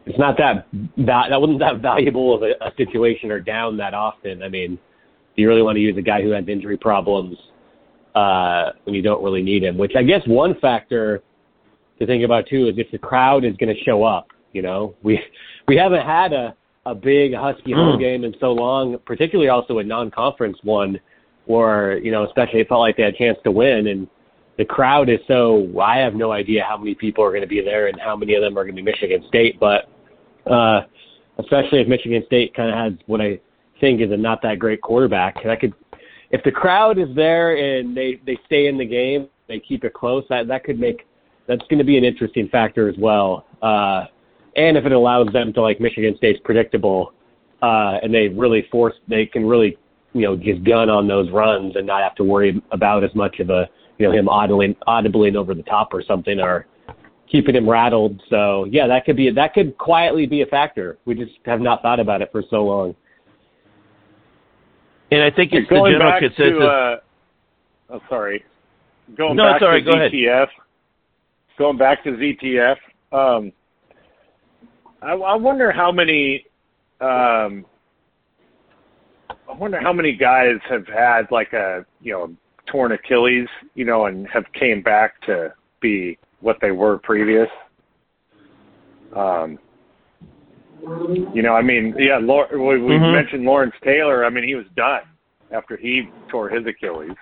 it's 0.05 0.19
not 0.19 0.37
that 0.37 0.67
that 0.97 1.27
that 1.29 1.39
wasn't 1.39 1.59
that 1.59 1.79
valuable 1.79 2.35
of 2.35 2.43
a, 2.43 2.51
a 2.65 2.73
situation 2.77 3.31
or 3.31 3.39
down 3.39 3.77
that 3.77 3.93
often. 3.93 4.43
I 4.43 4.49
mean, 4.49 4.75
do 5.35 5.41
you 5.41 5.47
really 5.47 5.61
want 5.61 5.77
to 5.77 5.81
use 5.81 5.97
a 5.97 6.01
guy 6.01 6.21
who 6.21 6.31
has 6.31 6.47
injury 6.47 6.77
problems 6.77 7.37
uh, 8.15 8.71
when 8.83 8.95
you 8.95 9.01
don't 9.01 9.23
really 9.23 9.41
need 9.41 9.63
him? 9.63 9.77
Which 9.77 9.93
I 9.95 10.03
guess 10.03 10.21
one 10.27 10.59
factor 10.59 11.23
to 11.99 12.05
think 12.05 12.23
about 12.23 12.47
too 12.47 12.67
is 12.67 12.75
if 12.77 12.91
the 12.91 12.97
crowd 12.97 13.45
is 13.45 13.55
going 13.57 13.73
to 13.73 13.83
show 13.83 14.03
up. 14.03 14.27
You 14.51 14.61
know, 14.61 14.95
we 15.03 15.19
we 15.67 15.77
haven't 15.77 16.05
had 16.05 16.33
a 16.33 16.55
a 16.85 16.93
big 16.93 17.33
Husky 17.33 17.71
home 17.71 17.97
game 17.97 18.25
in 18.25 18.35
so 18.41 18.51
long, 18.51 18.97
particularly 19.05 19.49
also 19.49 19.77
a 19.79 19.83
non-conference 19.83 20.57
one, 20.63 20.99
where 21.45 21.97
you 21.97 22.11
know, 22.11 22.25
especially 22.25 22.59
it 22.59 22.67
felt 22.67 22.81
like 22.81 22.97
they 22.97 23.03
had 23.03 23.13
a 23.13 23.17
chance 23.17 23.37
to 23.45 23.51
win, 23.51 23.87
and 23.87 24.07
the 24.57 24.65
crowd 24.65 25.09
is 25.09 25.19
so. 25.27 25.67
I 25.79 25.97
have 25.97 26.13
no 26.13 26.31
idea 26.31 26.63
how 26.67 26.77
many 26.77 26.93
people 26.95 27.23
are 27.23 27.29
going 27.29 27.41
to 27.41 27.47
be 27.47 27.61
there 27.61 27.87
and 27.87 27.99
how 27.99 28.15
many 28.15 28.35
of 28.35 28.41
them 28.41 28.57
are 28.57 28.63
going 28.63 28.75
to 28.75 28.81
be 28.81 28.91
Michigan 28.91 29.23
State, 29.27 29.59
but 29.59 29.89
uh, 30.49 30.81
especially 31.39 31.81
if 31.81 31.87
Michigan 31.87 32.23
State 32.27 32.53
kind 32.53 32.69
of 32.69 32.75
has 32.75 32.93
what 33.07 33.21
I 33.21 33.39
think 33.79 34.01
is 34.01 34.11
a 34.11 34.17
not 34.17 34.41
that 34.43 34.59
great 34.59 34.81
quarterback. 34.81 35.43
That 35.43 35.59
could, 35.59 35.73
if 36.31 36.43
the 36.43 36.51
crowd 36.51 36.99
is 36.99 37.09
there 37.15 37.55
and 37.55 37.95
they 37.97 38.21
they 38.25 38.37
stay 38.45 38.67
in 38.67 38.77
the 38.77 38.85
game, 38.85 39.27
they 39.47 39.59
keep 39.59 39.83
it 39.83 39.93
close. 39.93 40.23
That 40.29 40.47
that 40.47 40.63
could 40.63 40.79
make 40.79 41.07
that's 41.47 41.65
going 41.69 41.79
to 41.79 41.83
be 41.83 41.97
an 41.97 42.03
interesting 42.03 42.47
factor 42.49 42.87
as 42.87 42.95
well. 42.97 43.45
Uh, 43.61 44.05
and 44.55 44.77
if 44.77 44.85
it 44.85 44.91
allows 44.91 45.27
them 45.33 45.51
to 45.53 45.61
like 45.61 45.81
Michigan 45.81 46.15
State's 46.17 46.39
predictable, 46.43 47.13
uh, 47.61 47.97
and 48.03 48.13
they 48.13 48.27
really 48.27 48.67
force, 48.71 48.93
they 49.07 49.25
can 49.25 49.45
really 49.45 49.77
you 50.13 50.21
know 50.21 50.35
just 50.35 50.63
gun 50.63 50.89
on 50.89 51.07
those 51.07 51.31
runs 51.31 51.75
and 51.75 51.87
not 51.87 52.03
have 52.03 52.15
to 52.15 52.23
worry 52.23 52.61
about 52.71 53.03
as 53.03 53.13
much 53.15 53.39
of 53.39 53.49
a 53.49 53.67
you 53.97 54.07
know 54.07 54.11
him 54.11 54.25
audibling 54.25 54.75
audibling 54.87 55.35
over 55.35 55.53
the 55.53 55.63
top 55.63 55.93
or 55.93 56.03
something 56.03 56.39
or 56.39 56.65
keeping 57.29 57.55
him 57.55 57.69
rattled. 57.69 58.21
So 58.29 58.65
yeah, 58.65 58.87
that 58.87 59.05
could 59.05 59.17
be 59.17 59.29
that 59.31 59.53
could 59.53 59.77
quietly 59.77 60.25
be 60.25 60.41
a 60.41 60.45
factor. 60.45 60.97
We 61.05 61.15
just 61.15 61.31
have 61.45 61.61
not 61.61 61.81
thought 61.81 61.99
about 61.99 62.21
it 62.21 62.29
for 62.31 62.43
so 62.49 62.63
long. 62.63 62.95
And 65.11 65.21
I 65.21 65.29
think 65.29 65.51
it's 65.53 65.67
the 65.69 65.75
going 65.75 65.93
general 65.93 66.11
back 66.11 66.21
consensus. 66.21 66.59
to 66.59 66.65
uh, 66.65 66.95
oh 67.89 68.01
sorry, 68.09 68.43
going 69.15 69.35
No, 69.35 69.45
back 69.45 69.55
it's 69.55 69.63
all 69.63 69.69
right, 69.69 69.85
to 69.85 69.91
go 69.91 69.99
ahead. 69.99 70.49
Going 71.57 71.77
back 71.77 72.03
to 72.03 72.11
ZTF, 72.11 72.77
um, 73.11 73.51
I, 75.03 75.11
I 75.11 75.35
wonder 75.35 75.71
how 75.71 75.91
many. 75.91 76.45
Um, 76.99 77.65
I 79.29 79.55
wonder 79.55 79.79
how 79.79 79.93
many 79.93 80.15
guys 80.15 80.55
have 80.69 80.87
had 80.87 81.27
like 81.29 81.53
a 81.53 81.85
you 82.01 82.13
know 82.13 82.35
torn 82.67 82.91
Achilles, 82.91 83.47
you 83.75 83.85
know, 83.85 84.05
and 84.05 84.27
have 84.27 84.45
came 84.53 84.81
back 84.81 85.19
to 85.25 85.53
be 85.81 86.17
what 86.41 86.57
they 86.61 86.71
were 86.71 86.97
previous. 86.99 87.49
Um, 89.15 89.59
you 91.33 91.41
know, 91.41 91.53
I 91.55 91.61
mean, 91.61 91.95
yeah, 91.97 92.17
Lor- 92.21 92.49
we, 92.51 92.81
we 92.81 92.95
Mhm. 92.95 93.13
mentioned 93.13 93.43
Lawrence 93.45 93.75
Taylor. 93.83 94.25
I 94.25 94.29
mean, 94.29 94.43
he 94.43 94.55
was 94.55 94.65
done 94.75 95.01
after 95.51 95.77
he 95.77 96.09
tore 96.29 96.49
his 96.49 96.65
Achilles. 96.65 97.15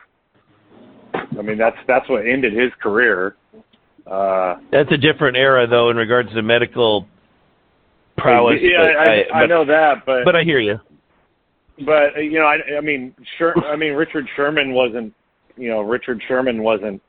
I 1.13 1.41
mean, 1.41 1.57
that's 1.57 1.77
that's 1.87 2.07
what 2.09 2.25
ended 2.25 2.53
his 2.53 2.71
career. 2.81 3.35
Uh, 4.07 4.55
That's 4.71 4.91
a 4.91 4.97
different 4.97 5.37
era, 5.37 5.67
though, 5.67 5.89
in 5.91 5.97
regards 5.97 6.33
to 6.33 6.41
medical 6.41 7.07
prowess. 8.17 8.59
yeah, 8.61 8.77
but 8.79 8.95
I, 8.97 9.21
I, 9.21 9.43
I 9.43 9.45
know 9.45 9.63
that, 9.65 10.05
but 10.05 10.25
But 10.25 10.35
I 10.35 10.43
hear 10.43 10.59
you. 10.59 10.79
but 11.85 12.15
you 12.17 12.39
know, 12.39 12.45
I, 12.45 12.77
I 12.77 12.81
mean, 12.81 13.13
Sher- 13.37 13.55
I 13.65 13.75
mean, 13.75 13.93
Richard 13.93 14.27
Sherman 14.35 14.73
wasn't, 14.73 15.13
you 15.57 15.69
know, 15.69 15.81
Richard 15.81 16.21
Sherman 16.27 16.63
wasn't. 16.63 17.01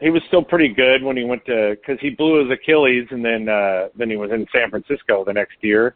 He 0.00 0.10
was 0.10 0.22
still 0.28 0.42
pretty 0.42 0.68
good 0.68 1.02
when 1.02 1.16
he 1.16 1.24
went 1.24 1.44
to 1.46 1.76
because 1.80 1.98
he 2.00 2.10
blew 2.10 2.44
his 2.44 2.52
Achilles 2.52 3.06
and 3.10 3.24
then 3.24 3.48
uh 3.48 3.88
then 3.96 4.10
he 4.10 4.16
was 4.16 4.30
in 4.30 4.46
San 4.52 4.70
Francisco 4.70 5.24
the 5.24 5.32
next 5.32 5.56
year. 5.60 5.94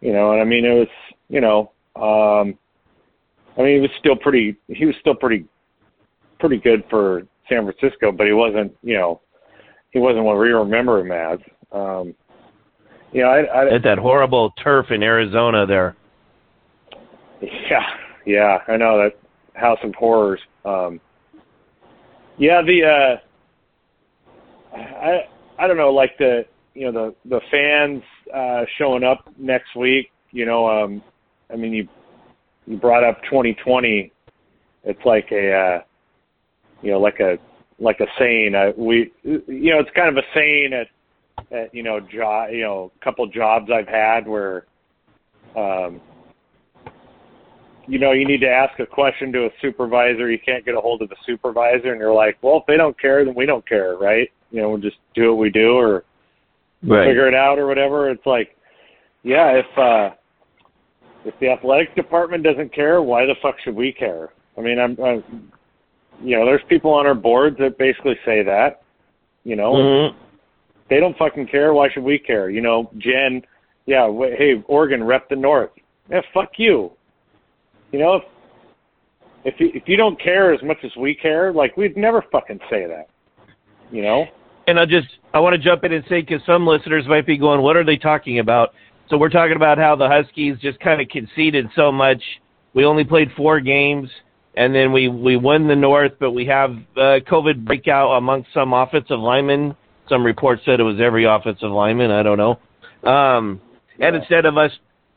You 0.00 0.12
know, 0.12 0.32
and 0.32 0.40
I 0.40 0.44
mean, 0.44 0.64
it 0.64 0.74
was, 0.74 0.88
you 1.28 1.40
know, 1.40 1.72
um 1.96 2.58
I 3.56 3.62
mean, 3.62 3.74
he 3.76 3.80
was 3.80 3.90
still 3.98 4.16
pretty. 4.16 4.56
He 4.68 4.86
was 4.86 4.94
still 5.00 5.14
pretty 5.14 5.46
pretty 6.38 6.58
good 6.58 6.84
for 6.90 7.22
San 7.48 7.64
Francisco, 7.64 8.12
but 8.12 8.26
he 8.26 8.32
wasn't, 8.32 8.72
you 8.82 8.94
know, 8.98 9.20
he 9.90 9.98
wasn't 9.98 10.24
what 10.24 10.38
we 10.38 10.48
remember 10.48 11.00
him 11.00 11.12
as. 11.12 11.38
Um, 11.70 12.14
you 13.12 13.22
know, 13.22 13.28
I, 13.28 13.42
I, 13.42 13.74
At 13.74 13.82
that 13.84 13.98
horrible 13.98 14.52
turf 14.62 14.86
in 14.90 15.02
Arizona 15.02 15.66
there. 15.66 15.94
yeah, 17.42 17.86
yeah, 18.26 18.58
I 18.68 18.76
know 18.76 18.98
that 18.98 19.12
House 19.54 19.78
of 19.84 19.94
Horrors. 19.94 20.40
Um, 20.64 21.00
yeah, 22.38 22.62
the 22.62 22.84
uh, 22.84 24.76
I 24.76 25.28
I 25.58 25.66
don't 25.66 25.76
know, 25.76 25.90
like 25.90 26.16
the 26.18 26.44
you 26.74 26.90
know 26.90 26.92
the 26.92 27.28
the 27.28 27.40
fans 27.50 28.02
uh, 28.34 28.64
showing 28.78 29.04
up 29.04 29.30
next 29.38 29.74
week. 29.76 30.10
You 30.30 30.46
know, 30.46 30.68
um, 30.68 31.02
I 31.52 31.56
mean 31.56 31.72
you 31.72 31.88
you 32.66 32.76
brought 32.76 33.04
up 33.04 33.22
2020. 33.24 34.12
It's 34.84 35.04
like 35.04 35.28
a 35.32 35.52
uh, 35.52 35.82
you 36.82 36.92
know 36.92 37.00
like 37.00 37.20
a 37.20 37.38
like 37.78 38.00
a 38.00 38.06
saying. 38.18 38.54
Uh, 38.54 38.72
we 38.76 39.12
you 39.24 39.72
know 39.72 39.80
it's 39.80 39.90
kind 39.94 40.08
of 40.08 40.16
a 40.16 40.26
saying 40.34 40.72
at 40.72 40.88
at 41.56 41.74
you 41.74 41.82
know 41.82 42.00
job 42.00 42.50
you 42.50 42.62
know 42.62 42.92
a 43.00 43.04
couple 43.04 43.26
jobs 43.26 43.70
I've 43.70 43.88
had 43.88 44.26
where 44.26 44.66
um, 45.56 46.00
you 47.92 47.98
know, 47.98 48.12
you 48.12 48.26
need 48.26 48.40
to 48.40 48.48
ask 48.48 48.80
a 48.80 48.86
question 48.86 49.30
to 49.32 49.44
a 49.44 49.50
supervisor. 49.60 50.30
You 50.30 50.38
can't 50.38 50.64
get 50.64 50.74
a 50.74 50.80
hold 50.80 51.02
of 51.02 51.10
the 51.10 51.16
supervisor, 51.26 51.92
and 51.92 52.00
you're 52.00 52.14
like, 52.14 52.38
well, 52.40 52.56
if 52.56 52.62
they 52.66 52.78
don't 52.78 52.98
care, 52.98 53.22
then 53.22 53.34
we 53.34 53.44
don't 53.44 53.68
care, 53.68 53.96
right? 53.98 54.30
You 54.50 54.62
know, 54.62 54.70
we'll 54.70 54.78
just 54.80 54.96
do 55.14 55.28
what 55.28 55.38
we 55.38 55.50
do, 55.50 55.76
or 55.76 56.04
Right. 56.82 57.06
figure 57.06 57.28
it 57.28 57.34
out, 57.34 57.58
or 57.58 57.66
whatever. 57.66 58.08
It's 58.08 58.24
like, 58.24 58.56
yeah, 59.24 59.50
if 59.50 59.78
uh, 59.78 60.10
if 61.26 61.38
the 61.38 61.50
athletic 61.50 61.94
department 61.94 62.42
doesn't 62.44 62.72
care, 62.72 63.02
why 63.02 63.26
the 63.26 63.34
fuck 63.42 63.56
should 63.60 63.76
we 63.76 63.92
care? 63.92 64.30
I 64.56 64.62
mean, 64.62 64.78
I'm, 64.80 64.96
I'm 64.98 65.52
you 66.24 66.38
know, 66.38 66.46
there's 66.46 66.62
people 66.70 66.94
on 66.94 67.06
our 67.06 67.14
boards 67.14 67.58
that 67.58 67.76
basically 67.76 68.18
say 68.24 68.42
that. 68.42 68.80
You 69.44 69.56
know, 69.56 69.74
Mhm. 69.74 70.14
they 70.88 70.98
don't 70.98 71.16
fucking 71.18 71.48
care. 71.48 71.74
Why 71.74 71.90
should 71.90 72.04
we 72.04 72.18
care? 72.18 72.48
You 72.48 72.62
know, 72.62 72.90
Jen, 72.96 73.44
yeah, 73.84 74.06
w- 74.06 74.34
hey, 74.34 74.62
Oregon, 74.66 75.04
rep 75.04 75.28
the 75.28 75.36
North. 75.36 75.72
Yeah, 76.08 76.22
fuck 76.32 76.58
you. 76.58 76.92
You 77.92 77.98
know, 77.98 78.14
if 78.14 78.22
if 79.44 79.54
you, 79.60 79.70
if 79.74 79.82
you 79.86 79.96
don't 79.96 80.20
care 80.20 80.52
as 80.52 80.62
much 80.62 80.78
as 80.84 80.90
we 80.96 81.14
care, 81.14 81.52
like 81.52 81.76
we'd 81.76 81.96
never 81.96 82.24
fucking 82.32 82.60
say 82.70 82.86
that. 82.86 83.08
You 83.90 84.02
know? 84.02 84.26
And 84.66 84.78
I 84.80 84.86
just 84.86 85.08
I 85.34 85.40
want 85.40 85.54
to 85.54 85.58
jump 85.58 85.84
in 85.84 85.92
and 85.92 86.04
say 86.08 86.20
because 86.20 86.40
some 86.46 86.66
listeners 86.66 87.04
might 87.06 87.26
be 87.26 87.36
going, 87.36 87.60
what 87.60 87.76
are 87.76 87.84
they 87.84 87.96
talking 87.96 88.38
about? 88.38 88.70
So 89.10 89.16
we're 89.16 89.28
talking 89.28 89.56
about 89.56 89.78
how 89.78 89.96
the 89.96 90.08
Huskies 90.08 90.56
just 90.60 90.80
kind 90.80 91.00
of 91.00 91.08
conceded 91.08 91.66
so 91.76 91.92
much. 91.92 92.22
We 92.74 92.84
only 92.84 93.04
played 93.04 93.30
four 93.36 93.60
games, 93.60 94.08
and 94.56 94.74
then 94.74 94.92
we 94.92 95.08
we 95.08 95.36
won 95.36 95.68
the 95.68 95.76
North, 95.76 96.12
but 96.18 96.30
we 96.30 96.46
have 96.46 96.70
uh, 96.96 97.20
COVID 97.28 97.64
breakout 97.64 98.16
amongst 98.16 98.54
some 98.54 98.72
offensive 98.72 99.18
linemen. 99.18 99.74
Some 100.08 100.24
reports 100.24 100.62
said 100.64 100.80
it 100.80 100.84
was 100.84 101.00
every 101.00 101.24
offensive 101.24 101.70
lineman. 101.70 102.10
I 102.10 102.22
don't 102.22 102.38
know. 102.38 102.58
Um, 103.08 103.60
and 103.98 104.16
instead 104.16 104.46
of 104.46 104.56
us, 104.56 104.70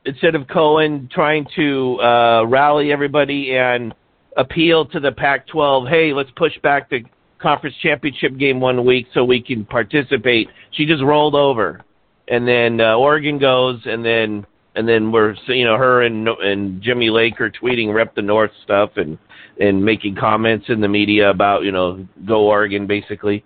instead 0.05 0.35
of 0.35 0.47
Cohen 0.47 1.09
trying 1.11 1.47
to 1.55 1.99
uh, 2.01 2.45
rally 2.45 2.91
everybody 2.91 3.55
and 3.55 3.93
appeal 4.37 4.85
to 4.87 4.99
the 4.99 5.11
Pac-12, 5.11 5.89
hey, 5.89 6.13
let's 6.13 6.29
push 6.35 6.53
back 6.61 6.89
the 6.89 7.03
conference 7.39 7.75
championship 7.81 8.37
game 8.37 8.59
one 8.59 8.85
week 8.85 9.07
so 9.13 9.23
we 9.23 9.41
can 9.41 9.65
participate. 9.65 10.47
She 10.71 10.85
just 10.85 11.03
rolled 11.03 11.35
over, 11.35 11.81
and 12.27 12.47
then 12.47 12.81
uh, 12.81 12.95
Oregon 12.95 13.39
goes, 13.39 13.81
and 13.85 14.03
then 14.03 14.45
and 14.75 14.87
then 14.87 15.11
we're 15.11 15.35
you 15.47 15.65
know 15.65 15.77
her 15.77 16.03
and 16.03 16.27
and 16.27 16.81
Jimmy 16.81 17.09
Lake 17.09 17.39
are 17.39 17.51
tweeting 17.51 17.93
rep 17.93 18.15
the 18.15 18.21
North 18.21 18.51
stuff 18.63 18.91
and 18.95 19.17
and 19.59 19.83
making 19.83 20.15
comments 20.15 20.65
in 20.69 20.81
the 20.81 20.87
media 20.87 21.29
about 21.29 21.63
you 21.63 21.71
know 21.71 22.05
go 22.25 22.47
Oregon 22.47 22.87
basically. 22.87 23.43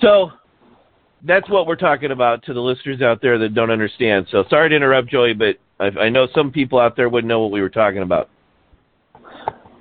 So 0.00 0.30
that's 1.26 1.48
what 1.50 1.66
we're 1.66 1.76
talking 1.76 2.10
about 2.10 2.42
to 2.44 2.54
the 2.54 2.60
listeners 2.60 3.02
out 3.02 3.20
there 3.20 3.38
that 3.38 3.54
don't 3.54 3.70
understand. 3.70 4.26
So 4.30 4.44
sorry 4.48 4.70
to 4.70 4.76
interrupt, 4.76 5.08
Joey, 5.08 5.34
but 5.34 5.56
I, 5.78 5.86
I 6.04 6.08
know 6.08 6.26
some 6.34 6.50
people 6.50 6.78
out 6.78 6.96
there 6.96 7.08
wouldn't 7.08 7.28
know 7.28 7.40
what 7.40 7.52
we 7.52 7.60
were 7.60 7.68
talking 7.68 8.02
about. 8.02 8.30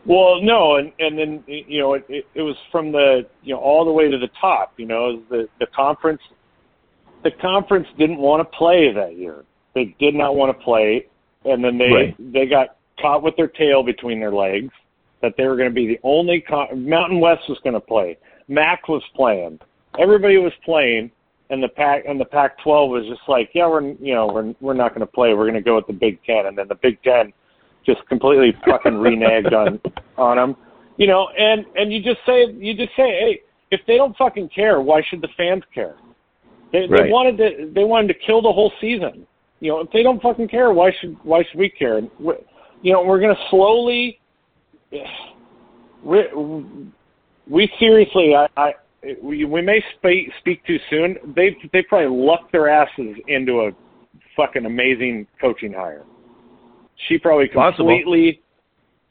Well, 0.05 0.41
no, 0.41 0.75
and 0.75 0.91
and 0.99 1.17
then 1.17 1.43
you 1.47 1.79
know 1.79 1.93
it, 1.93 2.05
it, 2.09 2.25
it 2.35 2.41
was 2.41 2.55
from 2.71 2.91
the 2.91 3.25
you 3.41 3.53
know 3.53 3.59
all 3.59 3.85
the 3.85 3.91
way 3.91 4.09
to 4.09 4.17
the 4.17 4.29
top. 4.39 4.73
You 4.77 4.85
know, 4.85 5.21
the 5.29 5.47
the 5.59 5.67
conference. 5.75 6.21
The 7.23 7.31
conference 7.41 7.87
didn't 7.97 8.19
want 8.19 8.47
to 8.47 8.57
play 8.57 8.93
that 8.93 9.17
year. 9.17 9.45
They 9.73 9.95
did 9.99 10.13
not 10.13 10.35
want 10.35 10.55
to 10.55 10.63
play, 10.63 11.07
and 11.43 11.63
then 11.63 11.79
they 11.79 11.89
Right. 11.91 12.15
they 12.33 12.45
got 12.45 12.77
caught 13.01 13.23
with 13.23 13.35
their 13.35 13.47
tail 13.47 13.81
between 13.81 14.19
their 14.19 14.31
legs. 14.31 14.71
That 15.21 15.33
they 15.37 15.45
were 15.47 15.55
going 15.55 15.69
to 15.69 15.73
be 15.73 15.87
the 15.87 15.99
only 16.03 16.41
con- 16.41 16.87
Mountain 16.87 17.19
West 17.19 17.49
was 17.49 17.57
going 17.63 17.73
to 17.73 17.79
play. 17.79 18.15
MAC 18.47 18.87
was 18.87 19.01
playing. 19.15 19.59
Everybody 19.97 20.37
was 20.37 20.53
playing, 20.63 21.09
and 21.49 21.61
the 21.61 21.67
pack 21.67 22.03
and 22.07 22.19
the 22.19 22.25
Pac-12 22.25 22.89
was 22.89 23.05
just 23.07 23.21
like, 23.27 23.49
yeah, 23.53 23.67
we're 23.67 23.81
you 23.81 24.13
know 24.13 24.27
we're 24.27 24.53
we're 24.59 24.73
not 24.73 24.89
going 24.89 25.01
to 25.01 25.11
play. 25.11 25.33
We're 25.33 25.49
going 25.49 25.53
to 25.55 25.61
go 25.61 25.75
with 25.75 25.87
the 25.87 25.93
Big 25.93 26.19
Ten, 26.23 26.47
and 26.47 26.57
then 26.57 26.67
the 26.67 26.75
Big 26.75 27.01
Ten 27.03 27.31
just 27.85 28.05
completely 28.07 28.53
fucking 28.65 28.93
reneged 28.93 29.53
on 29.53 29.79
on 30.17 30.37
them. 30.37 30.55
You 30.97 31.07
know, 31.07 31.29
and 31.37 31.65
and 31.75 31.93
you 31.93 32.01
just 32.01 32.19
say 32.25 32.47
you 32.51 32.75
just 32.75 32.95
say, 32.95 33.09
hey, 33.09 33.41
if 33.71 33.81
they 33.87 33.97
don't 33.97 34.15
fucking 34.17 34.49
care, 34.49 34.81
why 34.81 35.01
should 35.09 35.21
the 35.21 35.29
fans 35.37 35.63
care? 35.73 35.95
They, 36.71 36.87
they 36.87 37.09
wanted 37.09 37.37
to 37.37 37.71
they 37.73 37.83
wanted 37.83 38.07
to 38.09 38.15
kill 38.25 38.41
the 38.41 38.51
whole 38.51 38.71
season. 38.81 39.27
You 39.59 39.71
know, 39.71 39.79
if 39.81 39.91
they 39.91 40.03
don't 40.03 40.21
fucking 40.21 40.47
care, 40.47 40.71
why 40.73 40.91
should 40.99 41.15
why 41.23 41.43
should 41.43 41.59
we 41.59 41.69
care? 41.69 41.97
And 41.97 42.09
we, 42.19 42.33
you 42.81 42.91
know, 42.91 43.03
we're 43.03 43.19
gonna 43.19 43.39
slowly. 43.49 44.19
We, 46.03 46.21
we 47.47 47.71
seriously, 47.79 48.35
I, 48.35 48.47
I 48.55 48.73
we, 49.21 49.45
we 49.45 49.61
may 49.61 49.83
speak 49.97 50.31
speak 50.39 50.65
too 50.65 50.77
soon. 50.89 51.17
They 51.35 51.55
they 51.73 51.81
probably 51.83 52.15
lucked 52.15 52.51
their 52.51 52.69
asses 52.69 53.15
into 53.27 53.61
a 53.61 53.71
fucking 54.35 54.65
amazing 54.65 55.27
coaching 55.39 55.73
hire. 55.73 56.03
She 57.07 57.17
probably 57.17 57.47
Possible. 57.47 57.85
completely 57.87 58.41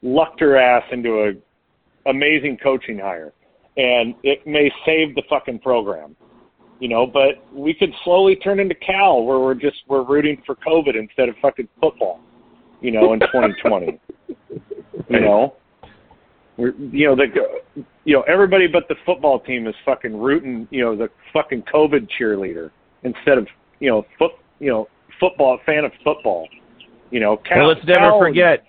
lucked 0.03 0.41
her 0.41 0.57
ass 0.57 0.85
into 0.93 1.25
a 1.25 2.11
amazing 2.11 2.59
coaching 2.63 2.99
hire, 2.99 3.33
and 3.77 4.15
it 4.23 4.47
may 4.47 4.71
save 4.85 5.15
the 5.15 5.23
fucking 5.29 5.61
program. 5.61 6.17
You 6.81 6.89
know, 6.89 7.07
but 7.07 7.45
we 7.53 7.73
could 7.73 7.93
slowly 8.05 8.37
turn 8.37 8.61
into 8.61 8.75
Cal, 8.75 9.23
where 9.23 9.39
we're 9.39 9.55
just 9.55 9.77
we're 9.89 10.03
rooting 10.03 10.43
for 10.45 10.57
COVID 10.57 10.97
instead 10.97 11.29
of 11.29 11.37
fucking 11.41 11.69
football. 11.81 12.21
You 12.81 12.91
know, 12.91 13.13
in 13.13 13.21
2020. 13.33 13.99
you 15.09 15.21
know, 15.21 15.55
we're 16.57 16.73
you 16.77 17.07
know 17.07 17.17
the 17.17 17.27
you 18.05 18.15
know 18.15 18.23
everybody 18.23 18.67
but 18.67 18.85
the 18.89 18.95
football 19.05 19.41
team 19.41 19.67
is 19.67 19.75
fucking 19.85 20.17
rooting. 20.17 20.69
You 20.71 20.85
know, 20.85 20.97
the 20.97 21.09
fucking 21.33 21.65
COVID 21.73 22.09
cheerleader 22.19 22.71
instead 23.03 23.39
of 23.39 23.47
you 23.81 23.91
know 23.91 24.07
foot 24.19 24.33
you 24.61 24.71
know 24.71 24.89
football 25.19 25.59
fan 25.67 25.85
of 25.85 25.93
football. 26.03 26.49
You 27.11 27.21
know, 27.21 27.37
Cal, 27.37 27.59
and 27.59 27.69
let's 27.69 27.87
never 27.87 28.11
Cal- 28.11 28.19
forget. 28.21 28.65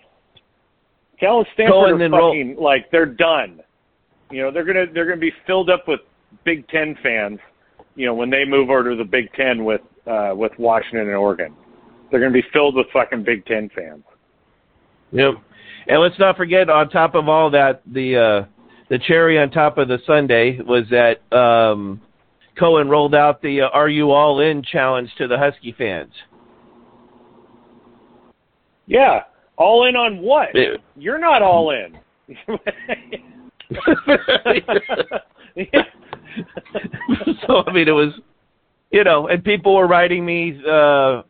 Cal 1.19 1.39
and 1.39 1.47
Stanford 1.53 1.71
Go 1.71 1.79
are 1.81 1.91
and 1.93 2.01
then 2.01 2.11
roll- 2.11 2.31
fucking 2.31 2.57
like 2.59 2.89
they're 2.91 3.05
done. 3.05 3.61
You 4.31 4.41
know, 4.41 4.51
they're 4.51 4.65
gonna 4.65 4.85
they're 4.93 5.07
gonna 5.07 5.17
be 5.19 5.33
filled 5.45 5.69
up 5.69 5.87
with 5.87 5.99
Big 6.43 6.67
Ten 6.69 6.97
fans. 7.03 7.39
You 7.95 8.07
know, 8.07 8.13
when 8.13 8.29
they 8.29 8.43
move 8.45 8.69
over 8.69 8.89
to 8.89 8.95
the 8.95 9.03
Big 9.03 9.31
Ten 9.33 9.63
with 9.63 9.81
uh 10.07 10.33
with 10.35 10.51
Washington 10.57 11.07
and 11.07 11.15
Oregon, 11.15 11.55
they're 12.09 12.19
gonna 12.19 12.31
be 12.31 12.43
filled 12.51 12.75
with 12.75 12.87
fucking 12.91 13.23
Big 13.23 13.45
Ten 13.45 13.69
fans. 13.75 14.03
Yep. 15.11 15.35
And 15.87 16.01
let's 16.01 16.17
not 16.19 16.35
forget, 16.37 16.69
on 16.69 16.89
top 16.89 17.13
of 17.15 17.29
all 17.29 17.49
that, 17.51 17.81
the 17.85 18.17
uh, 18.17 18.45
the 18.89 18.99
cherry 18.99 19.37
on 19.39 19.51
top 19.51 19.77
of 19.77 19.87
the 19.87 19.99
Sunday 20.05 20.59
was 20.61 20.85
that 20.89 21.21
um, 21.35 22.01
Cohen 22.57 22.89
rolled 22.89 23.13
out 23.15 23.41
the 23.41 23.61
uh, 23.61 23.67
"Are 23.69 23.89
You 23.89 24.11
All 24.11 24.39
In" 24.39 24.63
challenge 24.63 25.09
to 25.17 25.27
the 25.27 25.37
Husky 25.37 25.73
fans. 25.77 26.11
Yeah, 28.87 29.21
all 29.57 29.87
in 29.87 29.95
on 29.95 30.19
what? 30.19 30.49
It- 30.55 30.81
You're 30.95 31.19
not 31.19 31.41
all 31.41 31.71
in. 31.71 31.97
so 37.47 37.63
I 37.67 37.71
mean, 37.73 37.87
it 37.87 37.91
was, 37.91 38.13
you 38.91 39.03
know, 39.03 39.27
and 39.27 39.43
people 39.43 39.75
were 39.75 39.87
writing 39.87 40.25
me 40.25 40.59
uh, 40.67 41.21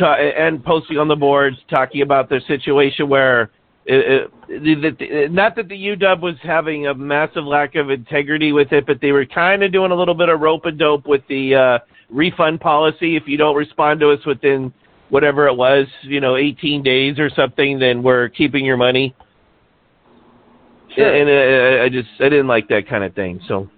ta- 0.00 0.14
and 0.14 0.64
posting 0.64 0.98
on 0.98 1.08
the 1.08 1.16
boards 1.16 1.56
talking 1.68 2.02
about 2.02 2.28
their 2.28 2.40
situation 2.40 3.08
where. 3.08 3.50
It, 3.86 4.30
it, 4.48 4.98
the- 4.98 5.28
not 5.30 5.56
that 5.56 5.68
the 5.68 5.74
UW 5.74 6.20
was 6.20 6.36
having 6.42 6.86
a 6.86 6.94
massive 6.94 7.44
lack 7.44 7.74
of 7.76 7.90
integrity 7.90 8.52
with 8.52 8.72
it, 8.72 8.86
but 8.86 9.00
they 9.00 9.10
were 9.10 9.24
kind 9.24 9.62
of 9.62 9.72
doing 9.72 9.90
a 9.90 9.94
little 9.94 10.14
bit 10.14 10.28
of 10.28 10.40
rope 10.40 10.66
and 10.66 10.78
dope 10.78 11.06
with 11.06 11.22
the 11.28 11.54
uh, 11.54 11.78
refund 12.10 12.60
policy. 12.60 13.16
If 13.16 13.24
you 13.26 13.36
don't 13.36 13.56
respond 13.56 13.98
to 14.00 14.10
us 14.10 14.24
within 14.26 14.72
whatever 15.08 15.46
it 15.46 15.54
was, 15.54 15.86
you 16.02 16.20
know, 16.20 16.36
18 16.36 16.82
days 16.82 17.18
or 17.18 17.30
something, 17.30 17.78
then 17.78 18.02
we're 18.02 18.28
keeping 18.28 18.64
your 18.64 18.76
money. 18.76 19.14
Sure. 20.94 21.14
And 21.14 21.80
uh, 21.80 21.84
I 21.84 21.88
just 21.88 22.08
I 22.20 22.28
didn't 22.28 22.48
like 22.48 22.68
that 22.68 22.88
kind 22.88 23.04
of 23.04 23.14
thing. 23.14 23.40
So, 23.46 23.68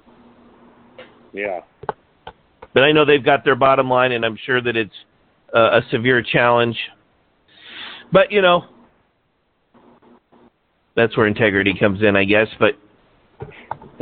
yeah. 1.32 1.60
but 2.74 2.82
I 2.82 2.92
know 2.92 3.04
they've 3.04 3.24
got 3.24 3.44
their 3.44 3.56
bottom 3.56 3.88
line, 3.90 4.12
and 4.12 4.24
I'm 4.24 4.38
sure 4.46 4.60
that 4.62 4.76
it's 4.76 4.94
uh, 4.94 5.11
a 5.58 5.80
severe 5.90 6.22
challenge. 6.22 6.76
But 8.12 8.30
you 8.30 8.42
know, 8.42 8.64
that's 10.96 11.16
where 11.16 11.26
integrity 11.26 11.74
comes 11.78 12.02
in, 12.02 12.16
I 12.16 12.24
guess. 12.24 12.48
But 12.58 12.74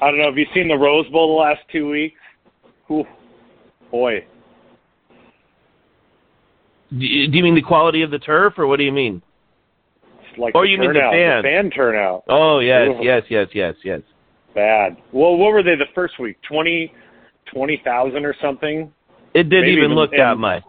I 0.00 0.10
don't 0.10 0.18
know. 0.18 0.26
Have 0.26 0.38
you 0.38 0.46
seen 0.54 0.68
the 0.68 0.76
Rose 0.76 1.08
Bowl 1.08 1.36
the 1.36 1.42
last 1.42 1.60
two 1.70 1.88
weeks? 1.88 2.18
Ooh, 2.90 3.04
boy. 3.90 4.24
Do 6.90 7.06
you 7.06 7.28
do 7.28 7.36
you 7.38 7.42
mean 7.42 7.54
the 7.54 7.62
quality 7.62 8.02
of 8.02 8.10
the 8.10 8.18
turf, 8.18 8.54
or 8.58 8.66
what 8.66 8.78
do 8.78 8.84
you 8.84 8.92
mean? 8.92 9.22
It's 10.28 10.38
like 10.38 10.54
Oh, 10.54 10.62
the 10.62 10.68
you 10.68 10.78
mean 10.78 10.92
the 10.92 11.00
turnout, 11.00 11.12
fans. 11.12 11.42
fan 11.44 11.70
turnout. 11.70 12.24
Oh 12.28 12.58
yes, 12.58 12.88
Ooh. 12.88 13.02
yes, 13.02 13.22
yes, 13.30 13.48
yes, 13.54 13.74
yes. 13.84 14.00
Bad. 14.54 14.96
Well, 15.12 15.36
what 15.36 15.52
were 15.52 15.62
they 15.62 15.76
the 15.76 15.86
first 15.94 16.18
week? 16.18 16.36
Twenty, 16.46 16.92
twenty 17.54 17.80
thousand 17.84 18.26
or 18.26 18.34
something? 18.42 18.92
It 19.34 19.44
didn't 19.48 19.68
even 19.68 19.84
even- 19.84 19.94
look 19.94 20.10
that 20.12 20.36
much. 20.38 20.64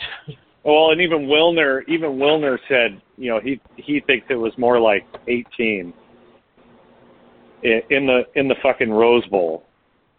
Well, 0.64 0.92
and 0.92 1.02
even 1.02 1.28
Wilner, 1.28 1.82
even 1.90 2.12
Wilner 2.12 2.58
said, 2.70 3.02
you 3.18 3.30
know, 3.30 3.40
he 3.42 3.60
he 3.76 4.00
thinks 4.00 4.28
it 4.30 4.36
was 4.36 4.58
more 4.58 4.80
like 4.80 5.06
eighteen 5.28 5.94
i- 7.66 7.84
in 7.90 8.06
the 8.08 8.26
in 8.36 8.48
the 8.48 8.56
fucking 8.64 8.90
Rose 8.92 9.26
Bowl. 9.28 9.66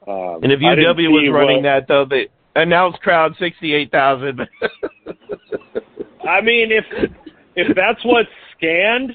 Um, 0.06 0.40
And 0.42 0.52
if 0.52 0.60
UW 0.60 1.10
was 1.10 1.30
running 1.30 1.56
what- 1.56 1.62
that 1.62 1.88
though, 1.88 2.04
the 2.04 2.28
announced 2.56 3.00
crowd 3.00 3.34
sixty 3.38 3.74
eight 3.74 3.90
thousand. 3.90 4.46
I 6.28 6.40
mean, 6.42 6.70
if 6.72 6.84
if 7.56 7.74
that's 7.74 8.04
what's 8.04 8.28
scanned, 8.56 9.12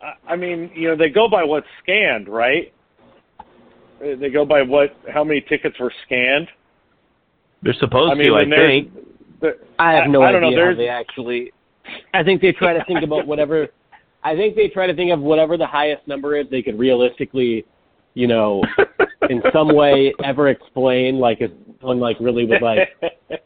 I- 0.00 0.14
I 0.28 0.36
mean, 0.36 0.70
you 0.74 0.88
know, 0.88 0.96
they 0.96 1.08
go 1.08 1.28
by 1.28 1.42
what's 1.42 1.66
scanned, 1.82 2.28
right? 2.28 2.72
They 4.00 4.30
go 4.30 4.44
by 4.44 4.62
what 4.62 4.94
how 5.12 5.24
many 5.24 5.40
tickets 5.40 5.78
were 5.80 5.92
scanned. 6.06 6.48
They're 7.62 7.74
supposed 7.74 8.12
I 8.12 8.14
mean, 8.14 8.28
to, 8.28 8.34
I 8.34 8.38
when 8.40 8.50
there's- 8.50 8.68
think. 8.68 9.40
the- 9.40 9.58
I 9.78 9.92
have 9.92 10.10
no 10.10 10.22
I 10.22 10.32
don't 10.32 10.44
idea 10.44 10.56
know. 10.58 10.70
how 10.72 10.76
they 10.76 10.88
actually. 10.88 11.52
I 12.14 12.22
think 12.22 12.40
they 12.40 12.52
try 12.52 12.72
to 12.72 12.84
think 12.84 13.02
about 13.02 13.26
whatever. 13.26 13.68
I 14.22 14.36
think 14.36 14.54
they 14.54 14.68
try 14.68 14.86
to 14.86 14.94
think 14.94 15.10
of 15.12 15.20
whatever 15.20 15.56
the 15.56 15.66
highest 15.66 16.06
number 16.06 16.36
is 16.36 16.46
they 16.50 16.62
could 16.62 16.78
realistically, 16.78 17.64
you 18.14 18.26
know, 18.26 18.62
in 19.30 19.42
some 19.52 19.74
way 19.74 20.12
ever 20.22 20.48
explain. 20.48 21.18
Like 21.18 21.40
if 21.40 21.50
someone 21.80 21.98
like 22.00 22.18
really 22.20 22.44
was 22.44 22.60
like, 22.60 22.90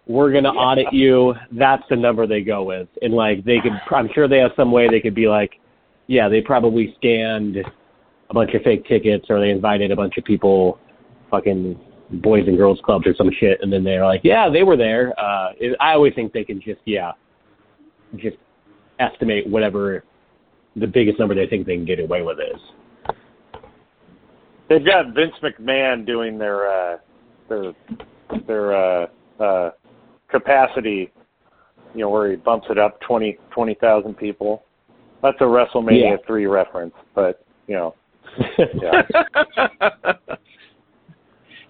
"We're 0.06 0.32
gonna 0.32 0.50
audit 0.50 0.92
you," 0.92 1.34
that's 1.52 1.84
the 1.88 1.96
number 1.96 2.26
they 2.26 2.42
go 2.42 2.64
with, 2.64 2.88
and 3.02 3.14
like 3.14 3.44
they 3.44 3.60
could. 3.60 3.72
I'm 3.92 4.08
sure 4.12 4.26
they 4.28 4.38
have 4.38 4.52
some 4.56 4.72
way 4.72 4.88
they 4.88 5.00
could 5.00 5.14
be 5.14 5.28
like, 5.28 5.60
"Yeah, 6.08 6.28
they 6.28 6.40
probably 6.40 6.92
scanned 6.96 7.56
a 8.30 8.34
bunch 8.34 8.52
of 8.54 8.62
fake 8.62 8.84
tickets, 8.86 9.26
or 9.30 9.38
they 9.38 9.50
invited 9.50 9.90
a 9.92 9.96
bunch 9.96 10.18
of 10.18 10.24
people, 10.24 10.78
fucking." 11.30 11.78
Boys 12.10 12.46
and 12.46 12.56
girls 12.56 12.78
clubs 12.84 13.06
or 13.06 13.14
some 13.14 13.30
shit 13.38 13.58
and 13.62 13.72
then 13.72 13.82
they're 13.82 14.04
like 14.04 14.20
yeah 14.24 14.48
they 14.48 14.62
were 14.62 14.76
there 14.76 15.18
uh 15.18 15.50
it, 15.58 15.76
i 15.80 15.92
always 15.92 16.14
think 16.14 16.32
they 16.32 16.44
can 16.44 16.60
just 16.60 16.80
yeah 16.84 17.12
just 18.16 18.36
estimate 19.00 19.48
whatever 19.48 20.04
the 20.76 20.86
biggest 20.86 21.18
number 21.18 21.34
they 21.34 21.46
think 21.46 21.66
they 21.66 21.76
can 21.76 21.84
get 21.84 21.98
away 22.00 22.22
with 22.22 22.38
is 22.38 22.60
They've 24.68 24.84
got 24.84 25.14
Vince 25.14 25.34
McMahon 25.42 26.06
doing 26.06 26.38
their 26.38 26.66
uh, 26.66 26.98
their 27.48 27.72
their 28.46 28.74
uh, 28.74 29.06
uh, 29.38 29.70
capacity, 30.30 31.12
you 31.94 32.00
know, 32.00 32.10
where 32.10 32.30
he 32.30 32.36
bumps 32.36 32.66
it 32.70 32.78
up 32.78 33.00
twenty 33.02 33.38
twenty 33.50 33.74
thousand 33.74 34.14
people. 34.14 34.64
That's 35.22 35.36
a 35.40 35.44
WrestleMania 35.44 36.10
Yeah. 36.10 36.16
three 36.26 36.46
reference, 36.46 36.94
but 37.14 37.44
you 37.66 37.74
know, 37.74 37.94
yeah. 38.58 39.02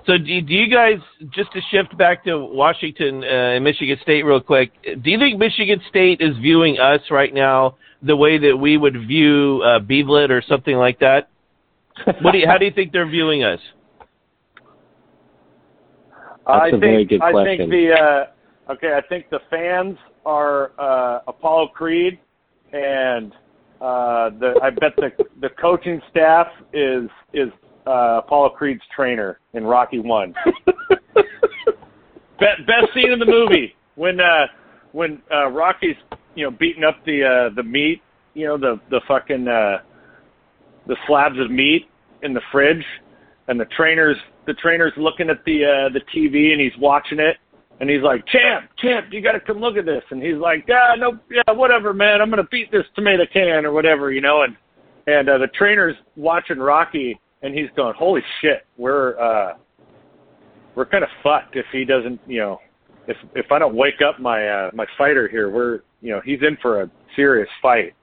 So 0.06 0.18
do, 0.18 0.40
do 0.42 0.52
you 0.52 0.68
guys 0.70 0.98
just 1.30 1.52
to 1.52 1.60
shift 1.70 1.96
back 1.96 2.24
to 2.24 2.38
Washington 2.38 3.24
uh, 3.24 3.26
and 3.26 3.64
Michigan 3.64 3.96
State 4.02 4.22
real 4.22 4.40
quick? 4.40 4.72
Do 4.82 5.10
you 5.10 5.18
think 5.18 5.38
Michigan 5.38 5.80
State 5.88 6.20
is 6.20 6.36
viewing 6.38 6.78
us 6.78 7.00
right 7.10 7.32
now 7.32 7.76
the 8.02 8.14
way 8.14 8.36
that 8.38 8.56
we 8.56 8.76
would 8.76 9.06
view 9.06 9.62
uh, 9.64 9.80
Beevlet 9.80 10.30
or 10.30 10.42
something 10.46 10.76
like 10.76 10.98
that? 11.00 11.30
What 12.20 12.32
do 12.32 12.38
you, 12.38 12.46
how 12.46 12.58
do 12.58 12.64
you 12.64 12.72
think 12.72 12.92
they're 12.92 13.08
viewing 13.08 13.44
us? 13.44 13.60
I 16.46 16.68
a 16.68 16.70
think 16.72 16.80
very 16.80 17.04
good 17.04 17.22
I 17.22 17.30
question. 17.30 17.56
think 17.58 17.70
the 17.70 18.26
uh, 18.68 18.72
okay. 18.72 18.92
I 18.94 19.00
think 19.08 19.30
the 19.30 19.38
fans 19.48 19.96
are 20.26 20.72
uh, 20.78 21.20
Apollo 21.26 21.68
Creed, 21.68 22.18
and 22.72 23.32
uh, 23.80 24.30
the 24.38 24.58
I 24.62 24.70
bet 24.70 24.94
the 24.96 25.10
the 25.40 25.48
coaching 25.60 26.02
staff 26.10 26.48
is 26.72 27.08
is 27.32 27.48
uh, 27.86 28.20
Apollo 28.24 28.50
Creed's 28.50 28.82
trainer 28.94 29.38
in 29.52 29.64
Rocky 29.64 29.98
One. 29.98 30.34
Be- 32.40 32.64
best 32.66 32.92
scene 32.94 33.12
in 33.12 33.18
the 33.18 33.26
movie 33.26 33.74
when 33.94 34.20
uh, 34.20 34.46
when 34.92 35.22
uh, 35.32 35.48
Rocky's 35.48 35.96
you 36.34 36.44
know 36.44 36.50
beating 36.50 36.84
up 36.84 36.96
the 37.04 37.22
uh, 37.50 37.54
the 37.54 37.62
meat, 37.62 38.02
you 38.34 38.46
know 38.46 38.58
the 38.58 38.80
the 38.90 39.00
fucking 39.06 39.46
uh, 39.48 39.78
the 40.86 40.96
slabs 41.06 41.38
of 41.38 41.50
meat 41.50 41.88
in 42.22 42.34
the 42.34 42.40
fridge, 42.50 42.84
and 43.48 43.58
the 43.58 43.66
trainer's 43.76 44.16
the 44.46 44.54
trainer's 44.54 44.92
looking 44.96 45.30
at 45.30 45.44
the 45.44 45.64
uh, 45.64 45.92
the 45.92 46.00
TV 46.14 46.52
and 46.52 46.60
he's 46.60 46.76
watching 46.78 47.18
it, 47.18 47.36
and 47.80 47.88
he's 47.88 48.02
like, 48.02 48.24
"Champ, 48.26 48.70
champ, 48.78 49.06
you 49.10 49.20
got 49.20 49.32
to 49.32 49.40
come 49.40 49.58
look 49.58 49.76
at 49.76 49.84
this." 49.84 50.02
And 50.10 50.22
he's 50.22 50.36
like, 50.36 50.64
"Yeah, 50.68 50.94
no, 50.98 51.18
yeah, 51.30 51.52
whatever, 51.52 51.92
man. 51.92 52.20
I'm 52.20 52.30
gonna 52.30 52.44
beat 52.50 52.70
this 52.70 52.84
tomato 52.94 53.24
can 53.32 53.64
or 53.64 53.72
whatever, 53.72 54.12
you 54.12 54.20
know." 54.20 54.42
And 54.42 54.56
and 55.06 55.28
uh, 55.28 55.38
the 55.38 55.48
trainer's 55.48 55.96
watching 56.16 56.58
Rocky, 56.58 57.18
and 57.44 57.54
he's 57.54 57.68
going, 57.76 57.94
"Holy 57.96 58.22
shit, 58.40 58.66
we're 58.76 59.18
uh, 59.20 59.56
we're 60.74 60.86
kind 60.86 61.04
of 61.04 61.10
fucked 61.22 61.56
if 61.56 61.66
he 61.70 61.84
doesn't, 61.84 62.18
you 62.26 62.40
know, 62.40 62.58
if 63.06 63.16
if 63.36 63.52
I 63.52 63.58
don't 63.58 63.76
wake 63.76 64.00
up 64.06 64.18
my 64.18 64.48
uh, 64.48 64.70
my 64.74 64.86
fighter 64.98 65.28
here, 65.28 65.50
we're 65.50 65.80
you 66.00 66.10
know 66.10 66.20
he's 66.24 66.40
in 66.40 66.56
for 66.60 66.82
a 66.82 66.90
serious 67.14 67.48
fight." 67.62 67.94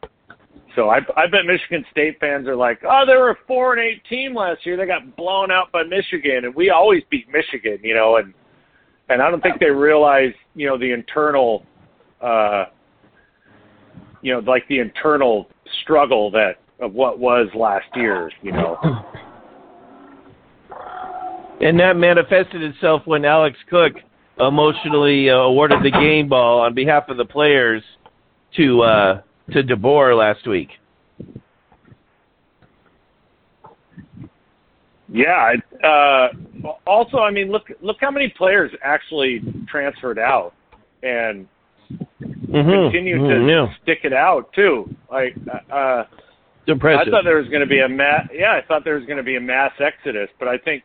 So 0.76 0.90
I 0.90 0.98
I 1.18 1.26
bet 1.26 1.46
Michigan 1.46 1.84
State 1.92 2.20
fans 2.20 2.48
are 2.48 2.56
like, 2.56 2.82
oh, 2.88 3.04
they 3.06 3.16
were 3.16 3.32
a 3.32 3.36
four 3.48 3.74
and 3.74 3.82
eight 3.82 4.04
team 4.06 4.36
last 4.36 4.66
year. 4.66 4.78
They 4.78 4.86
got 4.86 5.16
blown 5.18 5.52
out 5.52 5.72
by 5.72 5.84
Michigan, 5.84 6.46
and 6.46 6.56
we 6.56 6.70
always 6.70 7.02
beat 7.10 7.28
Michigan, 7.30 7.80
you 7.84 7.96
know, 7.96 8.18
and 8.18 8.34
and 9.10 9.22
I 9.22 9.32
don't 9.32 9.42
think 9.42 9.60
they 9.60 9.72
realize, 9.72 10.34
you 10.56 10.68
know, 10.68 10.78
the 10.78 10.94
internal, 10.94 11.66
uh, 12.22 12.66
you 14.22 14.34
know, 14.34 14.40
like 14.40 14.68
the 14.70 14.80
internal 14.80 15.50
struggle 15.82 16.30
that 16.32 16.60
of 16.80 16.94
what 16.94 17.20
was 17.20 17.48
last 17.56 17.88
year, 17.96 18.32
you 18.42 18.52
know. 18.52 18.78
And 21.62 21.80
that 21.80 21.96
manifested 21.96 22.62
itself 22.64 23.04
when 23.06 23.24
Alex 23.26 23.58
Cook 23.70 23.94
emotionally 24.40 25.30
uh, 25.30 25.36
awarded 25.36 25.84
the 25.84 25.92
game 25.92 26.28
ball 26.28 26.62
on 26.62 26.74
behalf 26.74 27.10
of 27.10 27.18
the 27.18 27.26
players 27.26 27.84
to 28.58 28.82
uh, 28.82 29.22
to 29.52 29.64
DeBoer 29.64 30.18
last 30.18 30.48
week. 30.48 30.70
Yeah. 35.14 35.54
Uh, 35.84 36.30
also, 36.88 37.18
I 37.18 37.32
mean, 37.32 37.52
look 37.52 37.68
look 37.82 37.98
how 38.00 38.12
many 38.12 38.30
players 38.30 38.72
actually 38.84 39.42
transferred 39.70 40.20
out 40.20 40.54
and 41.04 41.48
Mm-hmm. 42.22 42.70
continue 42.70 43.18
to 43.18 43.24
Mhm, 43.24 43.50
yeah. 43.50 43.74
stick 43.84 44.00
it 44.04 44.14
out 44.14 44.52
too. 44.54 44.90
Like, 45.12 45.36
uh, 45.70 46.04
impressive. 46.68 47.08
I 47.08 47.12
thought 47.12 47.24
there 47.26 47.38
was 47.38 47.48
going 47.48 47.62
to 47.62 47.66
be 47.68 47.80
a 47.80 47.90
mass. 47.90 48.28
Yeah, 48.34 48.54
I 48.54 48.62
thought 48.66 48.84
there 48.86 48.96
was 48.96 49.06
going 49.06 49.18
to 49.18 49.24
be 49.24 49.36
a 49.36 49.42
mass 49.42 49.72
exodus, 49.80 50.30
but 50.40 50.48
I 50.48 50.58
think, 50.58 50.84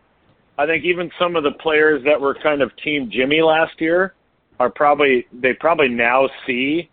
I 0.59 0.67
think 0.67 0.85
even 0.85 1.11
some 1.19 1.37
of 1.37 1.43
the 1.45 1.53
players 1.53 2.03
that 2.05 2.21
were 2.21 2.35
kind 2.35 2.63
of 2.63 2.75
Team 2.77 3.11
Jimmy 3.11 3.43
last 3.43 3.81
year 3.81 4.15
are 4.59 4.71
probably 4.71 5.27
they 5.33 5.53
probably 5.53 5.89
now 5.89 6.29
see, 6.47 6.89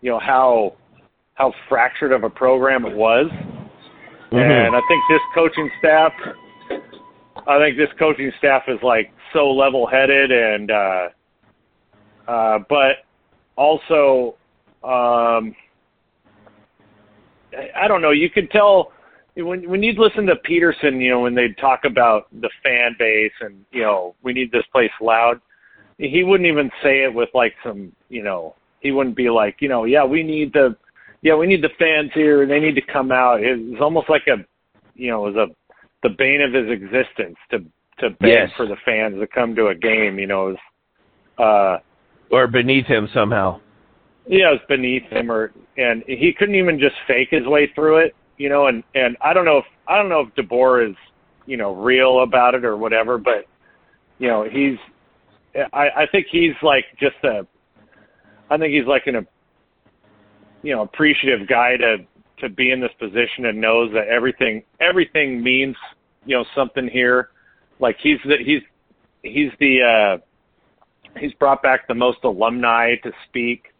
you 0.00 0.10
know 0.10 0.18
how 0.18 0.74
how 1.34 1.52
fractured 1.68 2.12
of 2.12 2.24
a 2.24 2.30
program 2.30 2.84
it 2.84 2.96
was, 2.96 3.30
Mhm. 4.32 4.66
and 4.66 4.74
I 4.76 4.80
think 4.88 5.02
this 5.08 5.20
coaching 5.34 5.70
staff, 5.78 6.12
I 7.46 7.58
think 7.58 7.76
this 7.76 7.92
coaching 7.98 8.32
staff 8.38 8.68
is 8.68 8.82
like 8.82 9.12
so 9.32 9.50
level 9.52 9.86
headed 9.86 10.32
and, 10.32 10.70
uh, 10.70 11.08
uh, 12.26 12.58
but 12.68 13.04
also. 13.56 14.34
Um, 14.84 15.56
I- 17.56 17.70
I 17.74 17.88
don't 17.88 18.02
know. 18.02 18.10
You 18.10 18.30
could 18.30 18.50
tell 18.50 18.92
when 19.36 19.68
when 19.68 19.82
you'd 19.82 19.98
listen 19.98 20.26
to 20.26 20.36
Petersen, 20.36 21.00
you 21.00 21.10
know, 21.10 21.20
when 21.20 21.34
they'd 21.34 21.56
talk 21.58 21.84
about 21.84 22.28
the 22.40 22.50
fan 22.62 22.96
base 22.98 23.32
and 23.40 23.64
you 23.72 23.82
know 23.82 24.14
we 24.22 24.32
need 24.32 24.50
this 24.52 24.64
place 24.72 24.90
loud. 25.00 25.40
He 25.98 26.22
wouldn't 26.24 26.46
even 26.46 26.70
say 26.82 27.04
it 27.04 27.14
with 27.14 27.30
like 27.32 27.54
some, 27.64 27.90
you 28.10 28.22
know, 28.22 28.54
he 28.80 28.92
wouldn't 28.92 29.16
be 29.16 29.30
like, 29.30 29.56
you 29.60 29.68
know, 29.70 29.84
yeah, 29.84 30.04
we 30.04 30.22
need 30.22 30.52
the, 30.52 30.76
yeah, 31.22 31.34
we 31.34 31.46
need 31.46 31.62
the 31.62 31.70
fans 31.78 32.10
here 32.12 32.42
and 32.42 32.50
they 32.50 32.60
need 32.60 32.74
to 32.74 32.82
come 32.92 33.10
out. 33.10 33.42
It 33.42 33.56
was 33.56 33.80
almost 33.80 34.10
like 34.10 34.26
a, 34.26 34.44
you 34.94 35.10
know, 35.10 35.26
it 35.26 35.32
was 35.34 35.48
a 35.48 35.54
the 36.06 36.14
bane 36.18 36.42
of 36.42 36.52
his 36.52 36.70
existence 36.70 37.36
to 37.50 37.60
to 38.00 38.10
beg 38.20 38.28
Yes. 38.30 38.50
for 38.58 38.66
the 38.66 38.76
fans 38.84 39.18
to 39.18 39.26
come 39.26 39.54
to 39.54 39.68
a 39.68 39.74
game. 39.74 40.18
You 40.18 40.26
know, 40.26 40.48
it 40.48 40.58
was, 41.38 41.80
uh, 42.30 42.34
or 42.34 42.46
beneath 42.46 42.84
him 42.84 43.08
somehow. 43.14 43.60
yeah, 44.26 44.50
it 44.50 44.52
was 44.52 44.60
beneath 44.68 45.04
him, 45.04 45.32
or 45.32 45.52
and 45.78 46.04
he 46.06 46.34
couldn't 46.38 46.56
even 46.56 46.78
just 46.78 46.96
fake 47.06 47.28
his 47.30 47.46
way 47.46 47.70
through 47.74 47.98
it, 48.04 48.14
you 48.38 48.48
know. 48.48 48.66
And 48.66 48.82
and 48.94 49.16
I 49.20 49.32
don't 49.32 49.44
know 49.44 49.58
if 49.58 49.64
I 49.86 49.96
don't 49.96 50.08
know 50.08 50.20
if 50.20 50.34
DeBoer 50.34 50.90
is 50.90 50.96
you 51.46 51.56
know 51.56 51.74
real 51.74 52.22
about 52.22 52.54
it 52.54 52.64
or 52.64 52.76
whatever, 52.76 53.18
but 53.18 53.46
you 54.18 54.28
know 54.28 54.44
he's 54.44 54.78
I 55.72 55.88
I 55.96 56.06
think 56.10 56.26
he's 56.30 56.54
like 56.62 56.84
just 56.98 57.16
a 57.24 57.46
I 58.50 58.56
think 58.56 58.72
he's 58.72 58.86
like 58.86 59.06
an 59.06 59.16
a 59.16 59.26
you 60.62 60.74
know 60.74 60.82
appreciative 60.82 61.48
guy 61.48 61.76
to 61.76 61.98
to 62.38 62.48
be 62.48 62.70
in 62.70 62.80
this 62.80 62.92
position 62.98 63.46
and 63.46 63.60
knows 63.60 63.92
that 63.92 64.08
everything 64.08 64.62
everything 64.80 65.42
means 65.42 65.76
you 66.24 66.36
know 66.36 66.44
something 66.54 66.88
here. 66.88 67.30
Like 67.78 67.96
he's 68.02 68.18
the 68.24 68.36
he's 68.44 68.62
he's 69.22 69.50
the 69.58 69.82
uh, 69.82 71.18
he's 71.18 71.32
brought 71.34 71.62
back 71.62 71.88
the 71.88 71.94
most 71.94 72.18
alumni 72.24 72.94
to 73.02 73.12
speak. 73.28 73.72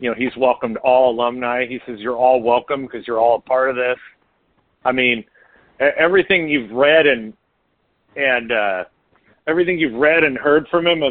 You 0.00 0.10
know, 0.10 0.14
he's 0.16 0.36
welcomed 0.36 0.76
all 0.78 1.10
alumni. 1.10 1.66
He 1.66 1.80
says 1.86 1.98
you're 1.98 2.16
all 2.16 2.40
welcome 2.40 2.82
because 2.82 3.06
you're 3.06 3.18
all 3.18 3.36
a 3.36 3.40
part 3.40 3.70
of 3.70 3.76
this. 3.76 3.98
I 4.84 4.92
mean, 4.92 5.24
everything 5.80 6.48
you've 6.48 6.70
read 6.70 7.06
and 7.06 7.32
and 8.16 8.52
uh, 8.52 8.84
everything 9.46 9.78
you've 9.78 9.94
read 9.94 10.24
and 10.24 10.36
heard 10.36 10.66
from 10.68 10.86
him, 10.86 11.02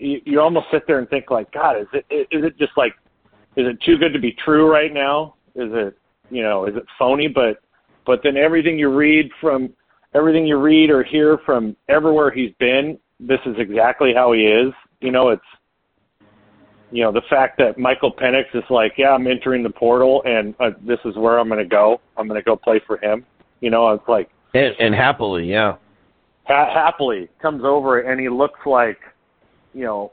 you, 0.00 0.20
you 0.24 0.40
almost 0.40 0.66
sit 0.72 0.86
there 0.86 0.98
and 0.98 1.08
think 1.08 1.30
like, 1.30 1.50
God, 1.52 1.80
is 1.80 1.86
it 1.92 2.06
is 2.10 2.44
it 2.44 2.58
just 2.58 2.72
like, 2.76 2.94
is 3.56 3.66
it 3.66 3.80
too 3.82 3.98
good 3.98 4.12
to 4.12 4.18
be 4.18 4.32
true 4.44 4.70
right 4.70 4.92
now? 4.92 5.34
Is 5.54 5.70
it 5.72 5.98
you 6.30 6.42
know, 6.42 6.66
is 6.66 6.76
it 6.76 6.84
phony? 6.98 7.28
But 7.28 7.60
but 8.06 8.20
then 8.22 8.36
everything 8.36 8.78
you 8.78 8.94
read 8.94 9.30
from 9.40 9.70
everything 10.14 10.46
you 10.46 10.58
read 10.58 10.90
or 10.90 11.02
hear 11.02 11.38
from 11.44 11.76
everywhere 11.88 12.30
he's 12.30 12.52
been, 12.58 12.98
this 13.20 13.40
is 13.46 13.56
exactly 13.58 14.14
how 14.14 14.32
he 14.32 14.42
is. 14.42 14.72
You 15.00 15.10
know, 15.10 15.28
it's 15.28 15.42
you 16.90 17.02
know 17.02 17.12
the 17.12 17.22
fact 17.28 17.58
that 17.58 17.78
Michael 17.78 18.12
Penix 18.12 18.44
is 18.54 18.64
like, 18.70 18.92
yeah, 18.96 19.10
I'm 19.10 19.26
entering 19.26 19.62
the 19.62 19.70
portal 19.70 20.22
and 20.24 20.54
uh, 20.60 20.70
this 20.86 20.98
is 21.04 21.16
where 21.16 21.38
I'm 21.38 21.48
going 21.48 21.62
to 21.62 21.68
go. 21.68 22.00
I'm 22.16 22.28
going 22.28 22.40
to 22.40 22.44
go 22.44 22.56
play 22.56 22.80
for 22.86 22.98
him. 22.98 23.24
You 23.60 23.70
know, 23.70 23.90
it's 23.90 24.08
like 24.08 24.30
and, 24.54 24.74
and 24.78 24.94
happily, 24.94 25.50
yeah, 25.50 25.76
ha- 26.44 26.72
happily 26.72 27.28
comes 27.40 27.62
over 27.64 28.00
and 28.00 28.20
he 28.20 28.28
looks 28.28 28.60
like, 28.66 28.98
you 29.74 29.84
know, 29.84 30.12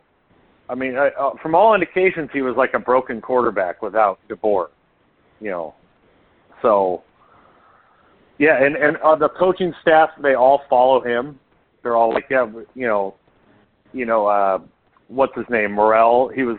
I 0.67 0.75
mean, 0.75 0.97
I, 0.97 1.09
uh, 1.09 1.31
from 1.41 1.55
all 1.55 1.73
indications, 1.73 2.29
he 2.33 2.41
was 2.41 2.55
like 2.57 2.73
a 2.73 2.79
broken 2.79 3.21
quarterback 3.21 3.81
without 3.81 4.19
DeBoer. 4.29 4.67
You 5.39 5.51
know, 5.51 5.75
so 6.61 7.03
yeah, 8.37 8.63
and 8.63 8.75
and 8.75 8.97
uh, 8.97 9.15
the 9.15 9.29
coaching 9.29 9.73
staff 9.81 10.09
they 10.21 10.33
all 10.33 10.61
follow 10.69 11.01
him. 11.01 11.39
They're 11.83 11.95
all 11.95 12.13
like, 12.13 12.25
yeah, 12.29 12.49
you 12.73 12.87
know, 12.87 13.15
you 13.93 14.05
know, 14.05 14.25
uh, 14.25 14.59
what's 15.07 15.35
his 15.35 15.45
name, 15.49 15.73
Morrell. 15.73 16.29
He 16.29 16.43
was, 16.43 16.57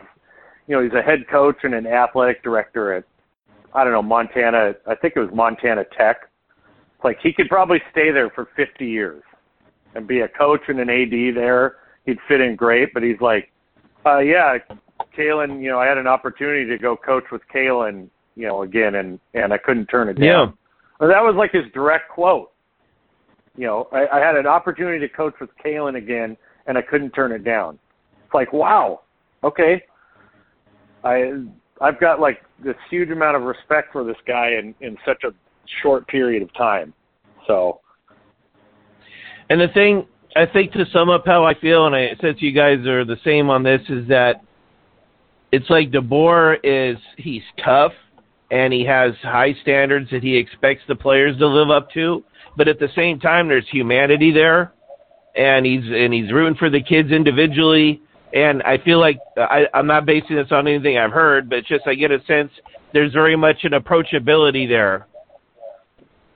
you 0.67 0.77
know, 0.77 0.83
he's 0.83 0.93
a 0.93 1.03
head 1.03 1.27
coach 1.31 1.57
and 1.63 1.75
an 1.75 1.87
athletic 1.87 2.43
director 2.43 2.93
at, 2.95 3.05
I 3.75 3.85
don't 3.85 3.93
know, 3.93 4.03
Montana. 4.03 4.75
I 4.87 4.95
think 4.95 5.15
it 5.17 5.21
was 5.21 5.31
Montana 5.33 5.85
Tech. 5.97 6.29
Like 7.05 7.19
he 7.23 7.33
could 7.33 7.49
probably 7.49 7.81
stay 7.91 8.11
there 8.11 8.31
for 8.31 8.49
50 8.57 8.87
years 8.87 9.23
and 9.95 10.07
be 10.07 10.21
a 10.21 10.29
coach 10.29 10.63
and 10.69 10.81
an 10.81 10.91
AD 10.91 11.37
there. 11.37 11.77
He'd 12.05 12.19
fit 12.29 12.41
in 12.41 12.57
great, 12.57 12.95
but 12.95 13.03
he's 13.03 13.21
like, 13.21 13.53
uh, 14.05 14.19
yeah, 14.19 14.59
Kalen, 15.17 15.61
you 15.63 15.69
know, 15.69 15.79
I 15.79 15.87
had 15.87 15.99
an 15.99 16.07
opportunity 16.07 16.67
to 16.67 16.79
go 16.79 16.97
coach 16.97 17.25
with 17.33 17.43
Kalen, 17.53 18.09
you 18.37 18.47
know, 18.47 18.63
again, 18.63 18.95
and 18.95 19.19
and 19.35 19.53
I 19.53 19.59
couldn't 19.59 19.87
turn 19.87 20.09
it 20.09 20.15
down. 20.15 20.25
Yeah. 20.25 20.47
Well, 21.01 21.11
that 21.11 21.23
was 21.23 21.35
like 21.37 21.53
his 21.53 21.65
direct 21.73 22.11
quote. 22.11 22.53
You 23.57 23.67
know, 23.67 23.89
I, 23.93 24.07
I 24.13 24.21
had 24.21 24.37
an 24.37 24.47
opportunity 24.47 25.01
to 25.01 25.13
coach 25.13 25.35
with 25.41 25.51
Kalen 25.65 25.97
again, 25.97 26.37
and 26.67 26.79
I 26.79 26.83
couldn't 26.83 27.11
turn 27.11 27.33
it 27.33 27.45
down. 27.45 27.79
It's 28.27 28.35
like, 28.35 28.53
wow, 28.53 29.03
okay. 29.45 29.83
I 31.05 31.45
I've 31.81 32.01
got 32.01 32.21
like 32.21 32.43
this 32.63 32.75
huge 32.91 33.11
amount 33.11 33.37
of 33.37 33.43
respect 33.43 33.93
for 33.93 34.03
this 34.03 34.17
guy 34.27 34.51
in 34.59 34.75
in 34.81 34.97
such 35.07 35.23
a 35.25 35.31
short 35.83 36.07
period 36.09 36.43
of 36.43 36.53
time. 36.55 36.93
So. 37.47 37.81
And 39.49 39.61
the 39.61 39.69
thing 39.69 40.07
I 40.35 40.45
think 40.45 40.73
to 40.73 40.85
sum 40.93 41.09
up 41.09 41.25
how 41.25 41.45
I 41.45 41.55
feel, 41.55 41.87
and 41.87 41.95
I 41.95 42.17
since 42.21 42.43
you 42.43 42.51
guys 42.51 42.85
are 42.87 43.05
the 43.05 43.19
same 43.25 43.49
on 43.49 43.63
this, 43.63 43.81
is 43.89 44.09
that 44.09 44.43
it's 45.53 45.71
like 45.71 45.93
DeBoer 45.93 46.59
is 46.65 46.99
he's 47.17 47.43
tough 47.65 47.93
and 48.51 48.73
he 48.73 48.85
has 48.85 49.13
high 49.23 49.55
standards 49.63 50.11
that 50.11 50.25
he 50.25 50.37
expects 50.37 50.83
the 50.89 50.97
players 50.97 51.39
to 51.39 51.47
live 51.47 51.71
up 51.71 51.91
to. 51.93 52.25
But 52.57 52.67
at 52.67 52.81
the 52.81 52.89
same 52.97 53.21
time, 53.21 53.49
there's 53.49 53.69
humanity 53.71 54.33
there, 54.33 54.73
and 55.37 55.65
he's 55.65 55.85
and 55.85 56.13
he's 56.13 56.33
rooting 56.33 56.57
for 56.57 56.71
the 56.71 56.83
kids 56.83 57.13
individually. 57.13 58.03
And 58.37 58.63
I 58.65 58.77
feel 58.85 59.01
like 59.01 59.19
uh, 59.39 59.41
I, 59.43 59.65
I'm 59.73 59.87
not 59.87 60.05
basing 60.05 60.37
this 60.37 60.49
on 60.51 60.69
anything 60.69 60.99
I've 60.99 61.11
heard, 61.13 61.49
but 61.49 61.61
it's 61.61 61.69
just 61.69 61.87
I 61.87 61.95
get 61.95 62.11
a 62.11 62.23
sense 62.27 62.51
there's 62.93 63.13
very 63.13 63.35
much 63.37 63.65
an 63.65 63.73
approachability 63.73 64.69
there. 64.69 65.07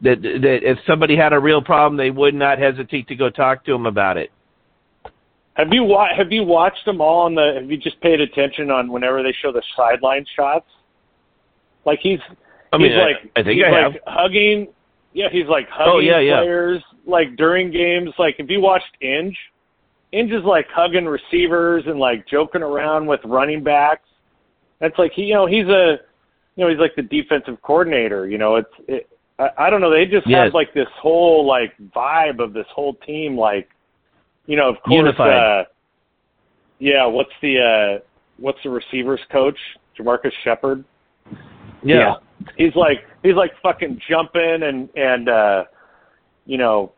That 0.02 0.22
that 0.22 0.60
if 0.62 0.78
somebody 0.86 1.14
had 1.14 1.34
a 1.34 1.38
real 1.38 1.60
problem, 1.60 1.98
they 1.98 2.10
would 2.10 2.34
not 2.34 2.58
hesitate 2.58 3.06
to 3.08 3.14
go 3.14 3.28
talk 3.28 3.64
to 3.66 3.74
him 3.74 3.84
about 3.84 4.16
it. 4.16 4.30
Have 5.54 5.68
you 5.72 5.84
wa- 5.84 6.08
have 6.16 6.32
you 6.32 6.42
watched 6.42 6.86
them 6.86 7.02
all 7.02 7.20
on 7.26 7.34
the? 7.34 7.52
Have 7.60 7.70
you 7.70 7.76
just 7.76 8.00
paid 8.00 8.18
attention 8.20 8.70
on 8.70 8.90
whenever 8.90 9.22
they 9.22 9.34
show 9.42 9.52
the 9.52 9.62
sideline 9.76 10.24
shots? 10.34 10.66
Like 11.84 11.98
he's, 12.02 12.18
I 12.72 12.78
mean, 12.78 12.92
he's 12.92 12.96
like, 12.98 13.30
I, 13.36 13.40
I 13.40 13.42
think 13.42 13.56
he's 13.56 13.64
I 13.66 13.70
like 13.70 13.92
have. 13.92 14.02
hugging. 14.06 14.68
Yeah, 15.12 15.28
he's 15.30 15.46
like 15.48 15.68
hugging 15.68 15.92
Oh, 15.92 15.98
yeah, 15.98 16.18
yeah. 16.20 16.40
players 16.40 16.82
like 17.06 17.36
during 17.36 17.70
games. 17.70 18.10
Like 18.18 18.36
if 18.38 18.48
you 18.48 18.60
watched 18.62 18.96
Inge, 19.02 19.36
Inge 20.12 20.32
is 20.32 20.44
like 20.44 20.66
hugging 20.74 21.06
receivers 21.06 21.84
and 21.86 21.98
like 21.98 22.26
joking 22.26 22.62
around 22.62 23.06
with 23.06 23.20
running 23.24 23.62
backs. 23.62 24.08
That's 24.80 24.98
like 24.98 25.12
he, 25.14 25.22
you 25.22 25.34
know, 25.34 25.46
he's 25.46 25.66
a, 25.66 25.98
you 26.56 26.64
know, 26.64 26.68
he's 26.70 26.78
like 26.80 26.96
the 26.96 27.02
defensive 27.02 27.60
coordinator. 27.62 28.28
You 28.28 28.38
know, 28.38 28.56
it's, 28.56 28.68
it, 28.88 29.08
I, 29.38 29.66
I 29.66 29.70
don't 29.70 29.80
know. 29.80 29.90
They 29.90 30.06
just 30.06 30.26
Yes. 30.26 30.46
have 30.46 30.54
like 30.54 30.74
this 30.74 30.88
whole 31.00 31.46
like 31.46 31.72
vibe 31.94 32.40
of 32.42 32.52
this 32.52 32.66
whole 32.74 32.94
team. 33.06 33.36
Like, 33.38 33.68
you 34.46 34.56
know, 34.56 34.68
of 34.68 34.76
course. 34.82 34.96
Unified. 34.96 35.32
Uh, 35.32 35.64
yeah. 36.78 37.06
What's 37.06 37.30
the 37.42 37.58
uh 37.98 38.04
what's 38.38 38.58
the 38.64 38.70
receivers 38.70 39.20
coach? 39.30 39.58
JaMarcus 39.98 40.32
Shephard 40.44 40.82
Yeah. 41.84 42.14
he's 42.56 42.74
like 42.74 43.04
he's 43.22 43.34
like 43.34 43.52
fucking 43.62 44.00
jumping 44.08 44.62
and 44.62 44.88
and 44.96 45.28
uh 45.28 45.64
you 46.46 46.56
know 46.58 46.92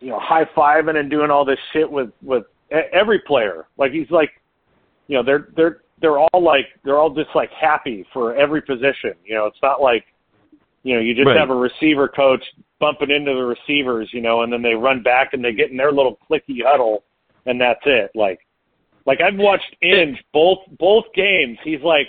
you 0.00 0.08
know 0.10 0.18
high 0.20 0.44
fiving 0.56 0.96
and 0.96 1.10
doing 1.10 1.30
all 1.30 1.44
this 1.44 1.58
shit 1.72 1.90
with 1.90 2.10
with 2.22 2.44
every 2.92 3.20
player. 3.20 3.66
Like 3.76 3.92
he's 3.92 4.10
like 4.10 4.30
you 5.08 5.16
know 5.16 5.22
they're 5.22 5.48
they're 5.56 5.80
they're 6.00 6.18
all 6.18 6.42
like 6.42 6.66
they're 6.84 6.98
all 6.98 7.10
just 7.14 7.30
like 7.34 7.50
happy 7.50 8.06
for 8.12 8.34
every 8.36 8.62
position. 8.62 9.12
You 9.24 9.34
know 9.36 9.46
it's 9.46 9.58
not 9.62 9.80
like 9.80 10.04
you 10.82 10.94
know 10.94 11.00
you 11.00 11.14
just 11.14 11.26
Right. 11.26 11.36
have 11.36 11.50
a 11.50 11.54
receiver 11.54 12.08
coach 12.08 12.42
bumping 12.80 13.10
into 13.10 13.32
the 13.34 13.44
receivers 13.44 14.10
you 14.12 14.20
know 14.20 14.42
and 14.42 14.52
then 14.52 14.62
they 14.62 14.74
run 14.74 15.02
back 15.02 15.32
and 15.32 15.44
they 15.44 15.52
get 15.52 15.70
in 15.70 15.76
their 15.76 15.92
little 15.92 16.18
clicky 16.30 16.62
huddle 16.64 17.04
and 17.46 17.60
that's 17.60 17.80
it. 17.86 18.10
Like 18.14 18.40
like 19.06 19.20
I've 19.20 19.36
watched 19.38 19.76
Inge 19.82 20.22
both 20.32 20.58
both 20.78 21.04
games. 21.14 21.58
He's 21.64 21.82
like 21.82 22.08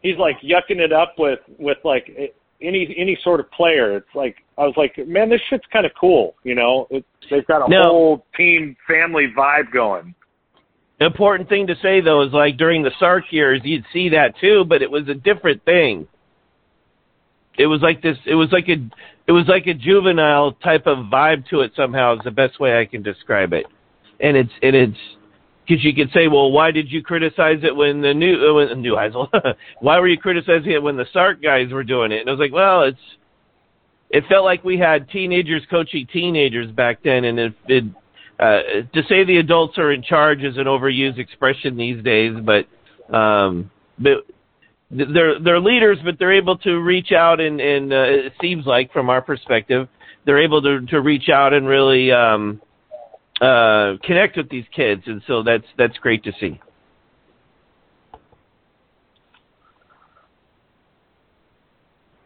he's 0.00 0.16
like 0.18 0.36
yucking 0.40 0.78
it 0.80 0.92
up 0.92 1.14
with 1.18 1.40
with 1.58 1.78
like 1.84 2.32
any 2.60 2.94
any 2.98 3.18
sort 3.22 3.40
of 3.40 3.50
player. 3.50 3.96
It's 3.96 4.14
like 4.14 4.36
I 4.56 4.62
was 4.62 4.74
like, 4.76 4.96
man, 5.06 5.28
this 5.28 5.40
shit's 5.48 5.66
kind 5.72 5.86
of 5.86 5.92
cool. 5.98 6.34
You 6.44 6.54
know, 6.54 6.86
it, 6.90 7.04
they've 7.30 7.46
got 7.46 7.66
a 7.66 7.70
No. 7.70 7.82
whole 7.82 8.26
team 8.36 8.76
family 8.86 9.32
vibe 9.36 9.72
going. 9.72 10.14
The 10.98 11.06
important 11.06 11.48
thing 11.48 11.66
to 11.68 11.76
say 11.80 12.00
though 12.00 12.22
is 12.22 12.32
like 12.32 12.56
during 12.56 12.82
the 12.82 12.90
Sark 12.98 13.24
years, 13.30 13.60
you'd 13.64 13.84
see 13.92 14.08
that 14.10 14.34
too, 14.40 14.64
but 14.64 14.82
it 14.82 14.90
was 14.90 15.08
a 15.08 15.14
different 15.14 15.64
thing. 15.64 16.08
It 17.58 17.66
was 17.66 17.80
like 17.82 18.02
this. 18.02 18.16
It 18.24 18.34
was 18.34 18.50
like 18.52 18.68
a. 18.68 18.76
It 19.26 19.32
was 19.32 19.46
like 19.46 19.66
a 19.66 19.74
juvenile 19.74 20.52
type 20.52 20.86
of 20.86 20.98
vibe 21.12 21.46
to 21.48 21.60
it. 21.60 21.72
Somehow 21.76 22.14
is 22.14 22.20
the 22.24 22.30
best 22.30 22.58
way 22.60 22.78
I 22.78 22.86
can 22.86 23.02
describe 23.02 23.52
it. 23.52 23.66
And 24.20 24.36
it's 24.36 24.52
and 24.62 24.74
it's 24.74 24.98
because 25.68 25.84
you 25.84 25.94
could 25.94 26.10
say, 26.12 26.28
well, 26.28 26.50
why 26.50 26.70
did 26.70 26.90
you 26.90 27.02
criticize 27.02 27.58
it 27.62 27.74
when 27.74 28.00
the 28.00 28.14
new 28.14 28.48
uh, 28.48 28.54
when 28.54 28.80
new 28.80 28.94
Heisel? 28.94 29.28
why 29.80 29.98
were 30.00 30.08
you 30.08 30.18
criticizing 30.18 30.72
it 30.72 30.82
when 30.82 30.96
the 30.96 31.06
Sark 31.12 31.42
guys 31.42 31.70
were 31.70 31.84
doing 31.84 32.10
it? 32.12 32.20
And 32.20 32.28
I 32.28 32.32
was 32.32 32.40
like, 32.40 32.52
well, 32.52 32.82
it's. 32.82 32.98
It 34.10 34.24
felt 34.26 34.42
like 34.42 34.64
we 34.64 34.78
had 34.78 35.10
teenagers 35.10 35.62
coaching 35.70 36.08
teenagers 36.10 36.70
back 36.70 37.02
then, 37.04 37.24
and 37.24 37.38
it, 37.38 37.54
it 37.66 37.84
uh, 38.40 38.60
to 38.94 39.02
say 39.06 39.24
the 39.24 39.36
adults 39.36 39.76
are 39.76 39.92
in 39.92 40.02
charge 40.02 40.42
is 40.42 40.56
an 40.56 40.64
overused 40.64 41.18
expression 41.18 41.76
these 41.76 42.02
days, 42.02 42.34
but 42.42 42.66
um, 43.14 43.70
but 43.98 44.24
they're 44.90 45.38
they're 45.38 45.60
leaders, 45.60 45.98
but 46.02 46.18
they're 46.18 46.32
able 46.32 46.56
to 46.58 46.78
reach 46.78 47.12
out 47.12 47.38
and 47.38 47.60
and 47.60 47.92
uh, 47.92 48.06
it 48.08 48.32
seems 48.40 48.64
like 48.64 48.90
from 48.94 49.10
our 49.10 49.20
perspective, 49.20 49.88
they're 50.24 50.42
able 50.42 50.62
to 50.62 50.86
to 50.86 51.02
reach 51.02 51.28
out 51.28 51.52
and 51.52 51.68
really 51.68 52.10
um, 52.10 52.62
uh, 53.40 53.96
connect 54.04 54.36
with 54.36 54.48
these 54.50 54.64
kids, 54.74 55.02
and 55.06 55.22
so 55.26 55.42
that's 55.42 55.64
that's 55.76 55.96
great 55.98 56.24
to 56.24 56.32
see. 56.40 56.60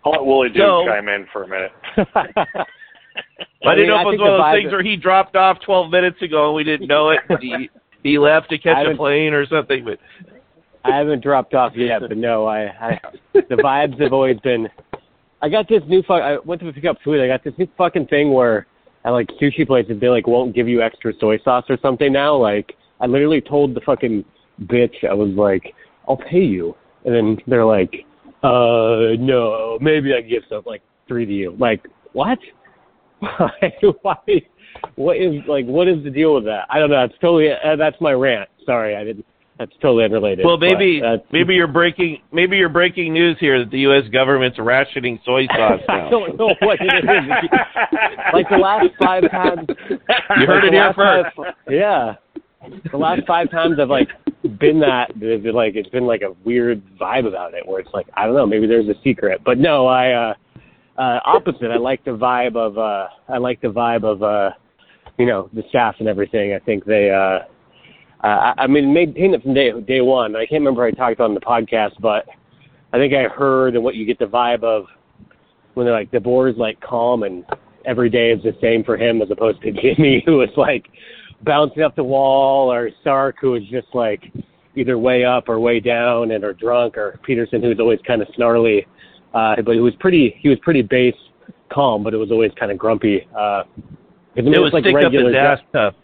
I'll 0.04 0.12
let 0.12 0.24
Wooly 0.24 0.48
Dude 0.48 0.58
So- 0.58 0.84
chime 0.86 1.08
in 1.08 1.26
for 1.32 1.44
a 1.44 1.48
minute. 1.48 1.72
I, 3.64 3.74
didn't 3.76 3.88
know 3.88 4.00
if 4.00 4.14
it 4.14 4.18
was 4.18 4.18
one 4.18 4.30
of 4.30 4.38
those 4.38 4.40
vibe- 4.40 4.62
things 4.62 4.72
where 4.72 4.82
he 4.82 4.96
dropped 4.96 5.36
off 5.36 5.58
12 5.64 5.90
minutes 5.90 6.20
ago 6.22 6.46
and 6.46 6.56
we 6.56 6.64
didn't 6.64 6.88
know 6.88 7.10
it. 7.10 7.20
he, 7.40 7.70
he 8.02 8.18
left 8.18 8.50
to 8.50 8.58
catch 8.58 8.84
a 8.86 8.96
plane 8.96 9.32
or 9.32 9.46
something, 9.46 9.84
but 9.84 9.98
I 10.84 10.96
haven't 10.96 11.22
dropped 11.22 11.54
off 11.54 11.72
yet, 11.76 12.00
but 12.00 12.16
no, 12.16 12.46
I, 12.46 12.62
I 12.64 13.00
the 13.34 13.56
vibes 13.62 14.00
have 14.00 14.12
always 14.12 14.40
been. 14.40 14.68
I 15.40 15.48
got 15.48 15.68
this 15.68 15.82
new 15.86 16.02
fuck. 16.02 16.22
I 16.22 16.38
went 16.38 16.60
to 16.62 16.72
pick 16.72 16.84
up 16.84 16.96
food. 17.04 17.20
I 17.20 17.28
got 17.28 17.44
this 17.44 17.54
new 17.56 17.68
fucking 17.78 18.06
thing 18.08 18.32
where 18.32 18.66
at 19.04 19.10
like 19.10 19.28
sushi 19.40 19.66
places 19.66 20.00
they 20.00 20.08
like 20.08 20.26
won't 20.26 20.54
give 20.54 20.68
you 20.68 20.82
extra 20.82 21.12
soy 21.18 21.38
sauce 21.38 21.64
or 21.68 21.78
something 21.82 22.12
now. 22.12 22.36
Like 22.36 22.74
I 23.00 23.06
literally 23.06 23.40
told 23.40 23.74
the 23.74 23.80
fucking 23.80 24.24
bitch 24.64 25.04
I 25.08 25.14
was 25.14 25.30
like, 25.30 25.74
I'll 26.08 26.16
pay 26.16 26.44
you, 26.44 26.74
and 27.04 27.14
then 27.14 27.38
they're 27.46 27.64
like, 27.64 27.92
uh, 28.42 29.16
no, 29.18 29.78
maybe 29.80 30.14
I 30.14 30.20
can 30.20 30.30
give 30.30 30.42
stuff 30.46 30.64
like 30.66 30.82
three 31.08 31.26
to 31.26 31.32
you. 31.32 31.56
Like, 31.58 31.86
what? 32.12 32.38
Why? 33.20 34.26
What 34.96 35.16
is 35.16 35.34
like? 35.46 35.66
What 35.66 35.88
is 35.88 36.02
the 36.02 36.10
deal 36.10 36.34
with 36.34 36.44
that? 36.44 36.66
I 36.70 36.78
don't 36.78 36.90
know. 36.90 37.04
It's 37.04 37.14
totally. 37.20 37.50
Uh, 37.52 37.76
that's 37.76 38.00
my 38.00 38.12
rant. 38.12 38.48
Sorry, 38.66 38.96
I 38.96 39.04
didn't. 39.04 39.26
That's 39.62 39.80
totally 39.80 40.02
unrelated. 40.04 40.44
Well, 40.44 40.58
maybe 40.58 41.00
maybe 41.32 41.54
you're 41.54 41.68
breaking 41.68 42.18
maybe 42.32 42.56
you're 42.56 42.68
breaking 42.68 43.12
news 43.12 43.36
here 43.38 43.60
that 43.60 43.70
the 43.70 43.78
U.S. 43.80 44.02
government's 44.12 44.58
rationing 44.58 45.20
soy 45.24 45.46
sauce 45.46 45.80
I 45.88 45.98
now. 45.98 46.10
don't 46.10 46.36
know 46.36 46.52
what 46.60 46.78
it 46.80 46.92
is. 46.92 47.04
like 48.32 48.48
the 48.50 48.56
last 48.56 48.86
five 49.00 49.30
times. 49.30 49.68
You 49.88 50.46
heard 50.46 50.64
like 50.64 50.72
it 50.72 50.72
here 50.72 50.92
first. 50.96 51.36
five- 51.36 51.54
yeah. 51.70 52.14
The 52.90 52.96
last 52.96 53.22
five 53.24 53.50
times 53.52 53.76
I've 53.80 53.88
like 53.88 54.08
been 54.58 54.80
that 54.80 55.12
it's 55.14 55.44
been 55.44 55.54
like 55.54 55.76
it's 55.76 55.88
been 55.90 56.06
like 56.06 56.22
a 56.22 56.32
weird 56.44 56.82
vibe 57.00 57.28
about 57.28 57.54
it 57.54 57.64
where 57.64 57.78
it's 57.78 57.90
like 57.94 58.08
I 58.14 58.26
don't 58.26 58.34
know 58.34 58.46
maybe 58.46 58.66
there's 58.66 58.88
a 58.88 58.94
secret 59.04 59.42
but 59.44 59.58
no 59.58 59.86
I 59.86 60.12
uh 60.12 60.34
uh 61.00 61.20
opposite 61.24 61.70
I 61.70 61.76
like 61.76 62.04
the 62.04 62.10
vibe 62.16 62.56
of 62.56 62.78
uh 62.78 63.06
I 63.28 63.38
like 63.38 63.60
the 63.60 63.68
vibe 63.68 64.02
of 64.02 64.24
uh 64.24 64.50
you 65.18 65.26
know 65.26 65.48
the 65.52 65.62
staff 65.68 65.96
and 66.00 66.08
everything 66.08 66.52
I 66.54 66.58
think 66.58 66.84
they 66.84 67.10
uh 67.10 67.46
uh, 68.22 68.26
I 68.26 68.54
I 68.58 68.66
mean, 68.66 68.92
maintain 68.92 69.34
it 69.34 69.42
from 69.42 69.54
day 69.54 69.72
day 69.80 70.00
one. 70.00 70.36
I 70.36 70.46
can't 70.46 70.60
remember 70.60 70.84
I 70.84 70.90
talked 70.92 71.20
on 71.20 71.34
the 71.34 71.40
podcast, 71.40 71.92
but 72.00 72.26
I 72.92 72.98
think 72.98 73.14
I 73.14 73.24
heard 73.24 73.74
and 73.74 73.82
what 73.82 73.94
you 73.94 74.04
get 74.04 74.18
the 74.18 74.26
vibe 74.26 74.62
of 74.62 74.84
when 75.74 75.86
they're 75.86 75.94
like 75.94 76.10
DeBoer 76.10 76.52
is 76.52 76.58
like 76.58 76.80
calm 76.80 77.22
and 77.22 77.44
every 77.86 78.10
day 78.10 78.30
is 78.30 78.42
the 78.42 78.56
same 78.60 78.84
for 78.84 78.96
him 78.96 79.22
as 79.22 79.30
opposed 79.30 79.60
to 79.62 79.72
Jimmy 79.82 80.22
who 80.26 80.38
was 80.38 80.50
like 80.56 80.86
bouncing 81.42 81.82
up 81.82 81.96
the 81.96 82.04
wall 82.04 82.72
or 82.72 82.90
Sark 83.02 83.36
who 83.40 83.52
was 83.52 83.62
just 83.70 83.88
like 83.94 84.22
either 84.76 84.98
way 84.98 85.24
up 85.24 85.48
or 85.48 85.58
way 85.58 85.80
down 85.80 86.30
and 86.32 86.44
or 86.44 86.52
drunk 86.52 86.96
or 86.96 87.18
Petersen 87.24 87.62
who's 87.62 87.80
always 87.80 87.98
kind 88.06 88.22
of 88.22 88.28
snarly 88.36 88.86
uh 89.34 89.56
but 89.62 89.74
he 89.74 89.80
was 89.80 89.94
pretty 89.98 90.36
he 90.38 90.48
was 90.48 90.58
pretty 90.60 90.82
base 90.82 91.16
calm 91.72 92.04
but 92.04 92.12
it 92.12 92.18
was 92.18 92.30
always 92.30 92.52
kind 92.58 92.70
of 92.70 92.78
grumpy 92.78 93.26
uh 93.34 93.64
'cause 93.64 94.38
I 94.38 94.40
mean, 94.42 94.54
It 94.54 94.58
was 94.60 94.72
like 94.72 94.84
stick 94.84 94.94
up 94.94 95.02
regular 95.04 95.28
his 95.28 95.36
ass 95.36 95.58
tough. 95.72 95.94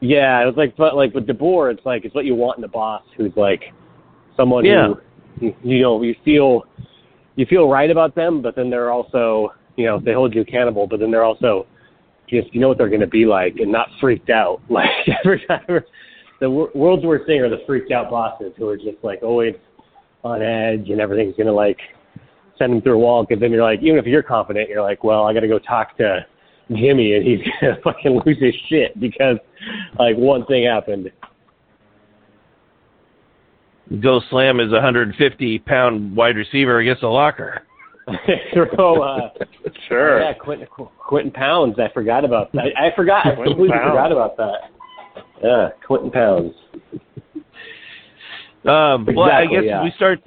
Yeah, 0.00 0.42
it 0.42 0.46
was 0.46 0.56
like, 0.56 0.76
but 0.76 0.96
like 0.96 1.14
with 1.14 1.26
DeBoer, 1.26 1.72
it's 1.72 1.84
like 1.86 2.04
it's 2.04 2.14
what 2.14 2.24
you 2.24 2.34
want 2.34 2.58
in 2.58 2.64
a 2.64 2.68
boss 2.68 3.02
who's 3.16 3.32
like 3.36 3.62
someone 4.36 4.64
Yeah. 4.64 4.94
who 5.40 5.52
you 5.62 5.82
know 5.82 6.02
you 6.02 6.14
feel 6.24 6.64
you 7.36 7.46
feel 7.46 7.68
right 7.68 7.90
about 7.90 8.14
them, 8.14 8.42
but 8.42 8.54
then 8.54 8.70
they're 8.70 8.90
also 8.92 9.52
you 9.76 9.86
know 9.86 9.98
they 9.98 10.12
hold 10.12 10.34
you 10.34 10.42
accountable, 10.42 10.86
but 10.86 11.00
then 11.00 11.10
they're 11.10 11.24
also 11.24 11.66
just 12.28 12.52
you 12.54 12.60
know 12.60 12.68
what 12.68 12.78
they're 12.78 12.88
going 12.88 13.00
to 13.00 13.06
be 13.06 13.24
like 13.26 13.56
and 13.56 13.70
not 13.70 13.88
freaked 14.00 14.30
out. 14.30 14.60
Like 14.70 14.90
every 15.24 15.44
time 15.46 15.80
the 16.40 16.50
world's 16.50 17.04
worst 17.04 17.26
thing 17.26 17.40
are 17.40 17.48
the 17.48 17.62
freaked 17.66 17.92
out 17.92 18.10
bosses 18.10 18.52
who 18.56 18.68
are 18.68 18.76
just 18.76 18.98
like 19.02 19.22
always 19.22 19.54
on 20.24 20.42
edge 20.42 20.90
and 20.90 21.00
everything's 21.00 21.36
going 21.36 21.46
to 21.46 21.52
like 21.52 21.78
send 22.58 22.72
them 22.72 22.80
through 22.82 22.94
a 22.94 22.98
wall 22.98 23.24
because 23.24 23.40
then 23.40 23.50
you're 23.50 23.62
like 23.62 23.80
even 23.82 23.98
if 23.98 24.06
you're 24.06 24.22
confident 24.22 24.68
you're 24.68 24.82
like 24.82 25.04
well 25.04 25.24
I 25.24 25.34
got 25.34 25.40
to 25.40 25.48
go 25.48 25.58
talk 25.58 25.96
to 25.98 26.24
Jimmy 26.70 27.14
and 27.14 27.26
he's 27.26 27.40
gonna 27.60 27.76
fucking 27.82 28.20
lose 28.24 28.38
his 28.40 28.54
shit 28.68 28.98
because 28.98 29.36
like 29.98 30.16
one 30.16 30.46
thing 30.46 30.66
happened. 30.66 31.10
Go 34.00 34.20
slam 34.30 34.60
is 34.60 34.68
a 34.68 34.76
150 34.76 35.58
pound 35.60 36.16
wide 36.16 36.36
receiver 36.36 36.78
against 36.78 37.02
a 37.02 37.08
locker. 37.08 37.62
Throw 38.52 39.02
uh 39.02 39.30
Sure. 39.88 40.20
yeah, 40.20 40.32
Quinten 40.34 40.66
Quinten 40.68 41.32
Pounds. 41.32 41.76
I 41.78 41.92
forgot 41.92 42.24
about 42.24 42.52
that. 42.52 42.66
I, 42.76 42.88
I 42.88 42.94
forgot. 42.96 43.26
I 43.26 43.34
completely 43.34 43.68
Pounds. 43.68 43.90
forgot 43.90 44.12
about 44.12 44.36
that. 44.36 44.70
Yeah, 45.42 45.68
Quinten 45.86 46.12
Pounds. 46.12 46.54
Um, 48.66 49.06
well, 49.14 49.30
I 49.30 49.44
guess 49.44 49.62
yeah. 49.64 49.82
we 49.82 49.92
start 49.96 50.20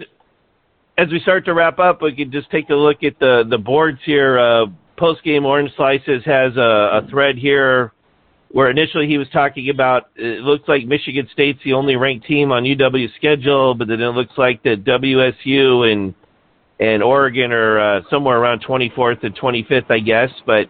as 0.97 1.07
we 1.11 1.19
start 1.19 1.45
to 1.45 1.53
wrap 1.53 1.79
up. 1.79 2.01
We 2.01 2.15
could 2.15 2.31
just 2.31 2.49
take 2.51 2.69
a 2.69 2.75
look 2.75 3.03
at 3.03 3.17
the 3.19 3.43
the 3.49 3.57
boards 3.57 3.99
here. 4.05 4.37
Uh, 4.37 4.65
Post 4.97 5.23
game 5.23 5.45
Orange 5.45 5.71
Slices 5.75 6.23
has 6.25 6.55
a, 6.57 7.01
a 7.03 7.07
thread 7.09 7.37
here 7.37 7.93
where 8.49 8.69
initially 8.69 9.07
he 9.07 9.17
was 9.17 9.27
talking 9.29 9.69
about 9.69 10.09
it 10.15 10.41
looks 10.41 10.67
like 10.67 10.85
Michigan 10.85 11.27
State's 11.33 11.59
the 11.63 11.73
only 11.73 11.95
ranked 11.95 12.25
team 12.25 12.51
on 12.51 12.63
UW's 12.63 13.13
schedule, 13.15 13.75
but 13.75 13.87
then 13.87 14.01
it 14.01 14.09
looks 14.09 14.37
like 14.37 14.63
that 14.63 14.83
WSU 14.83 15.91
and 15.91 16.13
and 16.79 17.01
Oregon 17.01 17.51
are 17.51 17.79
uh, 17.79 18.01
somewhere 18.09 18.37
around 18.37 18.63
24th 18.63 19.23
and 19.23 19.35
25th, 19.35 19.89
I 19.89 19.99
guess. 19.99 20.29
But 20.45 20.69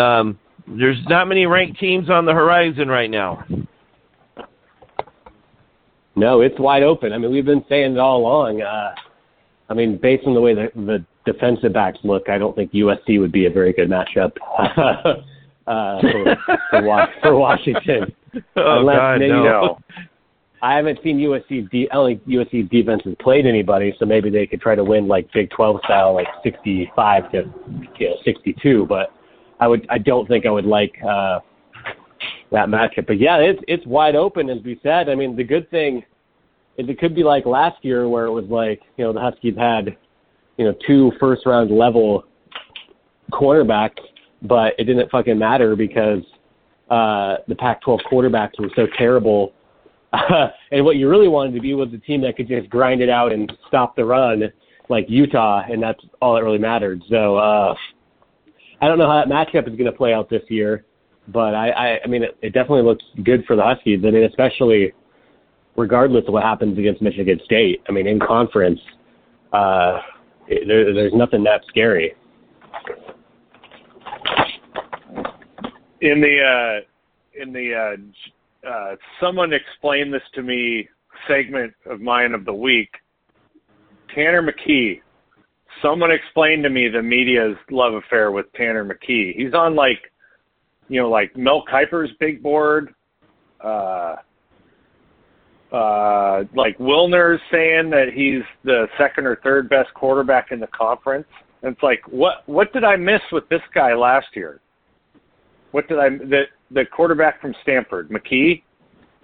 um, 0.00 0.38
there's 0.66 1.02
not 1.08 1.28
many 1.28 1.46
ranked 1.46 1.80
teams 1.80 2.10
on 2.10 2.26
the 2.26 2.32
horizon 2.32 2.88
right 2.88 3.10
now. 3.10 3.44
No, 6.14 6.40
it's 6.40 6.58
wide 6.58 6.82
open. 6.82 7.12
I 7.12 7.18
mean, 7.18 7.30
we've 7.30 7.46
been 7.46 7.64
saying 7.68 7.92
it 7.92 7.98
all 7.98 8.18
along. 8.18 8.60
Uh, 8.60 8.94
I 9.70 9.74
mean, 9.74 9.98
based 9.98 10.26
on 10.26 10.34
the 10.34 10.40
way 10.40 10.54
the, 10.54 10.68
the 10.74 11.04
defensive 11.32 11.72
backs 11.72 11.98
look, 12.04 12.28
I 12.28 12.38
don't 12.38 12.54
think 12.56 12.72
USC 12.72 13.20
would 13.20 13.32
be 13.32 13.46
a 13.46 13.50
very 13.50 13.72
good 13.72 13.88
matchup 13.90 14.32
uh, 15.66 16.00
for, 16.00 16.36
for, 16.70 17.08
for 17.22 17.36
Washington. 17.36 18.14
Oh 18.56 18.80
Unless 18.80 18.96
God, 18.96 19.18
maybe- 19.20 19.32
no. 19.32 19.78
I 20.62 20.74
haven't 20.76 20.98
seen 21.02 21.18
USC. 21.18 21.70
De- 21.70 21.88
USC 21.88 22.68
defense 22.68 23.00
has 23.04 23.14
played 23.20 23.46
anybody, 23.46 23.94
so 23.98 24.04
maybe 24.04 24.28
they 24.28 24.46
could 24.46 24.60
try 24.60 24.74
to 24.74 24.84
win 24.84 25.08
like 25.08 25.32
Big 25.32 25.48
12 25.50 25.80
style, 25.84 26.12
like 26.14 26.26
65 26.42 27.30
to 27.32 27.44
you 27.98 28.08
know, 28.10 28.16
62. 28.24 28.86
But 28.86 29.12
I 29.60 29.66
would, 29.68 29.86
I 29.88 29.96
don't 29.98 30.26
think 30.28 30.44
I 30.46 30.50
would 30.50 30.66
like 30.66 30.92
uh, 31.02 31.40
that 32.52 32.68
matchup. 32.68 33.06
But 33.06 33.18
yeah, 33.18 33.38
it's 33.38 33.60
it's 33.68 33.86
wide 33.86 34.14
open 34.16 34.50
as 34.50 34.58
we 34.64 34.78
said. 34.82 35.08
I 35.08 35.14
mean, 35.14 35.36
the 35.36 35.44
good 35.44 35.70
thing 35.70 36.02
is 36.76 36.88
it 36.88 36.98
could 36.98 37.14
be 37.14 37.22
like 37.24 37.46
last 37.46 37.82
year 37.84 38.08
where 38.08 38.26
it 38.26 38.32
was 38.32 38.44
like 38.46 38.80
you 38.96 39.04
know 39.04 39.12
the 39.12 39.20
Huskies 39.20 39.56
had 39.56 39.96
you 40.58 40.66
know 40.66 40.74
two 40.86 41.12
first 41.18 41.46
round 41.46 41.70
level 41.70 42.24
cornerbacks, 43.32 44.00
but 44.42 44.74
it 44.78 44.84
didn't 44.84 45.10
fucking 45.10 45.38
matter 45.38 45.74
because 45.74 46.22
uh, 46.90 47.36
the 47.48 47.54
Pac-12 47.54 48.00
quarterbacks 48.10 48.58
were 48.58 48.70
so 48.74 48.86
terrible 48.96 49.52
and 50.70 50.84
what 50.84 50.96
you 50.96 51.08
really 51.08 51.28
wanted 51.28 51.54
to 51.54 51.60
be 51.60 51.74
was 51.74 51.92
a 51.92 51.98
team 51.98 52.22
that 52.22 52.36
could 52.36 52.48
just 52.48 52.68
grind 52.70 53.02
it 53.02 53.10
out 53.10 53.32
and 53.32 53.52
stop 53.66 53.94
the 53.94 54.04
run 54.04 54.44
like 54.88 55.04
Utah, 55.08 55.62
and 55.70 55.82
that's 55.82 56.00
all 56.22 56.34
that 56.34 56.42
really 56.42 56.58
mattered. 56.58 57.02
So 57.10 57.36
uh, 57.36 57.74
I 58.80 58.88
don't 58.88 58.96
know 58.96 59.06
how 59.06 59.22
that 59.22 59.28
matchup 59.28 59.68
is 59.68 59.76
going 59.76 59.90
to 59.90 59.92
play 59.92 60.14
out 60.14 60.30
this 60.30 60.42
year, 60.48 60.86
but 61.28 61.54
I, 61.54 61.70
I, 61.70 62.00
I 62.04 62.06
mean, 62.06 62.22
it, 62.22 62.38
it 62.40 62.54
definitely 62.54 62.84
looks 62.84 63.04
good 63.22 63.44
for 63.44 63.54
the 63.54 63.62
Huskies. 63.62 64.00
I 64.06 64.10
mean, 64.10 64.24
especially 64.24 64.94
regardless 65.76 66.24
of 66.26 66.32
what 66.32 66.42
happens 66.42 66.78
against 66.78 67.02
Michigan 67.02 67.38
State. 67.44 67.82
I 67.88 67.92
mean, 67.92 68.06
in 68.06 68.18
conference, 68.18 68.80
uh, 69.52 70.00
there, 70.48 70.94
there's 70.94 71.14
nothing 71.14 71.44
that 71.44 71.62
scary. 71.68 72.14
in 76.00 76.20
the 76.20 76.40
uh 76.40 77.42
in 77.42 77.52
the 77.52 77.74
uh 77.74 78.68
uh 78.68 78.96
someone 79.20 79.52
explained 79.52 80.12
this 80.12 80.22
to 80.34 80.42
me 80.42 80.88
segment 81.26 81.72
of 81.86 82.00
mine 82.00 82.32
of 82.34 82.44
the 82.44 82.52
week. 82.52 82.90
Tanner 84.14 84.42
mckee. 84.42 85.00
Someone 85.82 86.10
explained 86.10 86.64
to 86.64 86.70
me 86.70 86.88
the 86.88 87.02
media's 87.02 87.56
love 87.70 87.94
affair 87.94 88.32
with 88.32 88.46
tanner 88.54 88.84
mckee. 88.84 89.34
He's 89.36 89.54
on 89.54 89.74
like 89.74 90.12
you 90.88 91.00
know 91.00 91.08
like 91.08 91.36
mel 91.36 91.64
kiper's 91.70 92.10
big 92.20 92.42
board 92.42 92.94
uh 93.62 94.16
uh 95.72 96.44
like 96.54 96.78
wilner's 96.78 97.40
saying 97.52 97.90
that 97.90 98.08
he's 98.14 98.42
the 98.64 98.86
second 98.96 99.26
or 99.26 99.36
third 99.42 99.68
best 99.68 99.92
quarterback 99.94 100.50
in 100.50 100.60
the 100.60 100.66
conference 100.68 101.26
and 101.62 101.74
it's 101.74 101.82
like 101.82 102.00
what 102.08 102.42
what 102.46 102.72
did 102.72 102.84
i 102.84 102.96
miss 102.96 103.20
with 103.32 103.46
this 103.50 103.60
guy 103.74 103.94
last 103.94 104.28
year 104.34 104.60
what 105.72 105.88
did 105.88 105.98
I 105.98 106.10
the 106.10 106.42
the 106.70 106.84
quarterback 106.84 107.40
from 107.40 107.54
Stanford, 107.62 108.10
McKee, 108.10 108.62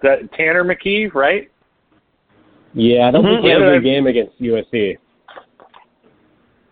that 0.01 0.31
Tanner 0.33 0.63
McKee, 0.63 1.13
right? 1.13 1.51
Yeah, 2.73 3.07
I 3.07 3.11
don't 3.11 3.23
think 3.23 3.43
he 3.43 3.49
had 3.49 3.61
a 3.61 3.79
good 3.79 3.83
game 3.83 4.07
against 4.07 4.39
USC. 4.41 4.97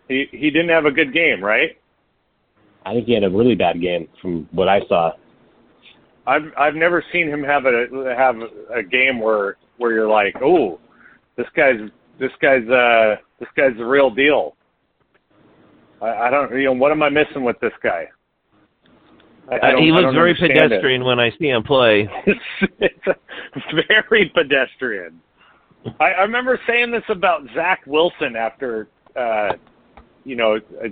He 0.08 0.26
he 0.30 0.50
didn't 0.50 0.68
have 0.68 0.84
a 0.84 0.90
good 0.90 1.12
game, 1.12 1.42
right? 1.42 1.78
I 2.86 2.92
think 2.92 3.06
he 3.06 3.14
had 3.14 3.24
a 3.24 3.30
really 3.30 3.54
bad 3.54 3.80
game 3.80 4.08
from 4.20 4.46
what 4.52 4.68
I 4.68 4.80
saw. 4.88 5.12
I've 6.26 6.52
I've 6.58 6.74
never 6.74 7.04
seen 7.12 7.28
him 7.28 7.42
have 7.42 7.64
a 7.66 8.14
have 8.16 8.36
a 8.74 8.82
game 8.82 9.20
where 9.20 9.56
where 9.78 9.92
you're 9.92 10.08
like, 10.08 10.34
oh, 10.42 10.80
this 11.36 11.46
guy's 11.56 11.80
this 12.18 12.32
guy's 12.40 12.68
uh 12.68 13.16
this 13.40 13.48
guy's 13.56 13.76
the 13.76 13.84
real 13.84 14.10
deal. 14.10 14.56
I, 16.00 16.06
I 16.06 16.30
don't 16.30 16.52
you 16.56 16.64
know 16.64 16.72
what 16.72 16.92
am 16.92 17.02
I 17.02 17.10
missing 17.10 17.44
with 17.44 17.58
this 17.60 17.72
guy? 17.82 18.06
I, 19.50 19.54
I 19.56 19.74
Uh, 19.74 19.76
he 19.78 19.92
looks 19.92 20.14
very 20.14 20.30
understand 20.30 20.52
it. 20.52 20.68
pedestrian 20.68 21.04
when 21.04 21.20
I 21.20 21.30
see 21.38 21.48
him 21.48 21.62
play. 21.62 22.08
it's, 22.26 22.40
it's 22.80 23.88
very 23.88 24.32
pedestrian. 24.34 25.20
I, 26.00 26.04
I 26.04 26.22
remember 26.22 26.58
saying 26.66 26.90
this 26.90 27.02
about 27.10 27.42
Zach 27.54 27.80
Wilson 27.86 28.36
after, 28.36 28.88
uh, 29.16 29.52
you 30.24 30.36
know, 30.36 30.56
uh, 30.82 30.88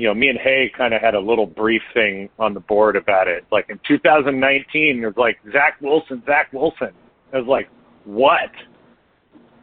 you 0.00 0.06
know, 0.06 0.14
me 0.14 0.30
and 0.30 0.38
Hay 0.38 0.72
kind 0.74 0.94
of 0.94 1.02
had 1.02 1.14
a 1.14 1.20
little 1.20 1.44
brief 1.44 1.82
thing 1.92 2.30
on 2.38 2.54
the 2.54 2.60
board 2.60 2.96
about 2.96 3.28
it. 3.28 3.44
Like 3.52 3.66
in 3.68 3.78
2019, 3.86 5.02
it 5.02 5.06
was 5.06 5.14
like 5.18 5.36
Zach 5.52 5.78
Wilson, 5.82 6.22
Zach 6.24 6.50
Wilson. 6.54 6.92
I 7.34 7.36
was 7.36 7.46
like, 7.46 7.68
what? 8.04 8.48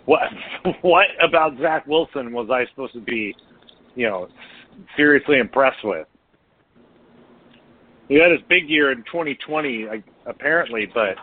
what 0.05 0.29
what 0.83 1.07
about 1.23 1.57
Zach 1.59 1.87
Wilson 1.87 2.31
was 2.33 2.49
I 2.51 2.69
supposed 2.69 2.93
to 2.93 3.01
be, 3.01 3.35
you 3.95 4.07
know, 4.07 4.27
seriously 4.95 5.39
impressed 5.39 5.83
with? 5.83 6.05
He 8.07 8.21
had 8.21 8.29
his 8.29 8.41
big 8.47 8.69
year 8.69 8.91
in 8.91 8.99
2020, 9.05 9.87
apparently, 10.27 10.85
but 10.93 11.15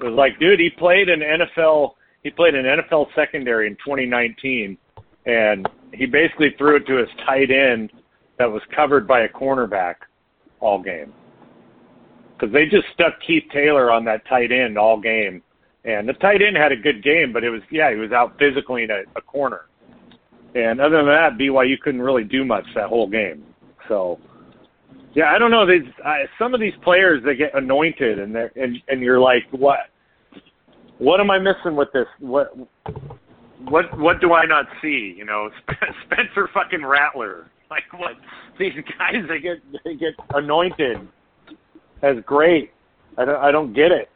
it 0.00 0.04
was 0.04 0.14
like, 0.14 0.36
dude, 0.40 0.58
he 0.58 0.68
played 0.68 1.08
an 1.08 1.20
NFL. 1.20 1.92
He 2.24 2.30
played 2.30 2.56
an 2.56 2.64
NFL 2.64 3.06
secondary 3.14 3.68
in 3.68 3.74
2019, 3.74 4.76
and 5.26 5.68
he 5.94 6.06
basically 6.06 6.56
threw 6.58 6.74
it 6.74 6.88
to 6.88 6.96
his 6.96 7.08
tight 7.24 7.52
end 7.52 7.92
that 8.38 8.50
was 8.50 8.62
covered 8.74 9.06
by 9.06 9.20
a 9.20 9.28
cornerback 9.28 9.96
all 10.60 10.82
game. 10.82 11.12
Because 12.34 12.52
they 12.52 12.64
just 12.64 12.86
stuck 12.94 13.14
Keith 13.26 13.44
Taylor 13.52 13.90
on 13.90 14.04
that 14.04 14.26
tight 14.28 14.52
end 14.52 14.78
all 14.78 15.00
game, 15.00 15.42
and 15.84 16.08
the 16.08 16.12
tight 16.14 16.40
end 16.40 16.56
had 16.56 16.72
a 16.72 16.76
good 16.76 17.02
game, 17.02 17.32
but 17.32 17.42
it 17.42 17.50
was 17.50 17.62
yeah, 17.70 17.90
he 17.90 17.96
was 17.96 18.12
out 18.12 18.38
physically 18.38 18.84
in 18.84 18.90
a, 18.90 19.02
a 19.16 19.20
corner. 19.22 19.62
And 20.54 20.80
other 20.80 20.98
than 20.98 21.06
that, 21.06 21.38
BYU 21.38 21.78
couldn't 21.80 22.00
really 22.00 22.24
do 22.24 22.44
much 22.44 22.64
that 22.74 22.88
whole 22.88 23.08
game. 23.08 23.44
So 23.88 24.18
yeah, 25.14 25.32
I 25.34 25.38
don't 25.38 25.50
know. 25.50 25.66
These 25.66 25.90
uh, 26.04 26.14
some 26.38 26.54
of 26.54 26.60
these 26.60 26.74
players 26.82 27.22
they 27.24 27.34
get 27.34 27.54
anointed, 27.54 28.18
and 28.18 28.34
they're 28.34 28.52
and 28.56 28.76
and 28.88 29.00
you're 29.00 29.20
like, 29.20 29.42
what? 29.50 29.80
What 30.98 31.20
am 31.20 31.30
I 31.30 31.38
missing 31.38 31.76
with 31.76 31.88
this? 31.92 32.06
What? 32.20 32.52
What? 33.64 33.98
What 33.98 34.20
do 34.20 34.32
I 34.32 34.46
not 34.46 34.66
see? 34.80 35.14
You 35.16 35.24
know, 35.24 35.50
Spencer 36.06 36.48
fucking 36.52 36.84
Rattler. 36.84 37.46
Like 37.70 37.82
what? 37.92 38.12
These 38.58 38.72
guys 38.98 39.16
they 39.28 39.40
get 39.40 39.58
they 39.84 39.94
get 39.94 40.14
anointed 40.32 41.06
as 42.00 42.16
great. 42.24 42.72
I 43.18 43.26
don't 43.26 43.36
I 43.36 43.52
don't 43.52 43.74
get 43.74 43.92
it. 43.92 44.08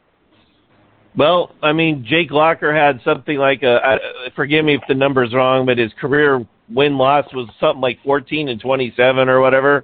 Well, 1.15 1.51
I 1.61 1.73
mean, 1.73 2.03
Jake 2.07 2.31
Locker 2.31 2.75
had 2.75 2.99
something 3.05 3.37
like 3.37 3.61
a. 3.61 3.79
I, 3.83 3.97
forgive 4.35 4.65
me 4.65 4.73
if 4.73 4.81
the 4.87 4.95
number's 4.95 5.33
wrong, 5.33 5.65
but 5.65 5.77
his 5.77 5.91
career 6.01 6.45
win 6.69 6.97
loss 6.97 7.25
was 7.33 7.47
something 7.59 7.81
like 7.81 7.99
14 8.03 8.49
and 8.49 8.59
27 8.59 9.29
or 9.29 9.39
whatever. 9.39 9.83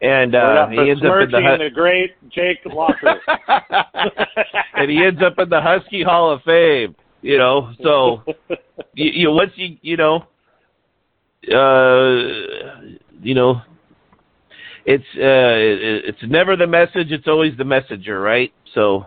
And 0.00 0.34
uh, 0.34 0.68
he 0.68 0.90
ends 0.90 1.02
up 1.04 1.22
in 1.22 1.30
the, 1.30 1.56
the 1.58 1.70
great 1.72 2.10
Jake 2.28 2.58
Locker, 2.66 3.20
and 4.74 4.90
he 4.90 5.04
ends 5.04 5.20
up 5.22 5.38
in 5.38 5.48
the 5.48 5.60
Husky 5.60 6.02
Hall 6.02 6.32
of 6.32 6.42
Fame. 6.42 6.96
You 7.22 7.38
know, 7.38 7.72
so 7.82 8.22
you, 8.94 9.10
you 9.12 9.30
once 9.30 9.52
you 9.54 9.76
you 9.80 9.96
know, 9.96 10.26
uh, 11.48 12.80
you 13.22 13.34
know, 13.34 13.62
it's 14.84 15.04
uh, 15.16 15.20
it, 15.20 16.04
it's 16.06 16.22
never 16.28 16.56
the 16.56 16.66
message; 16.66 17.12
it's 17.12 17.28
always 17.28 17.56
the 17.56 17.64
messenger, 17.64 18.20
right? 18.20 18.52
So, 18.74 19.06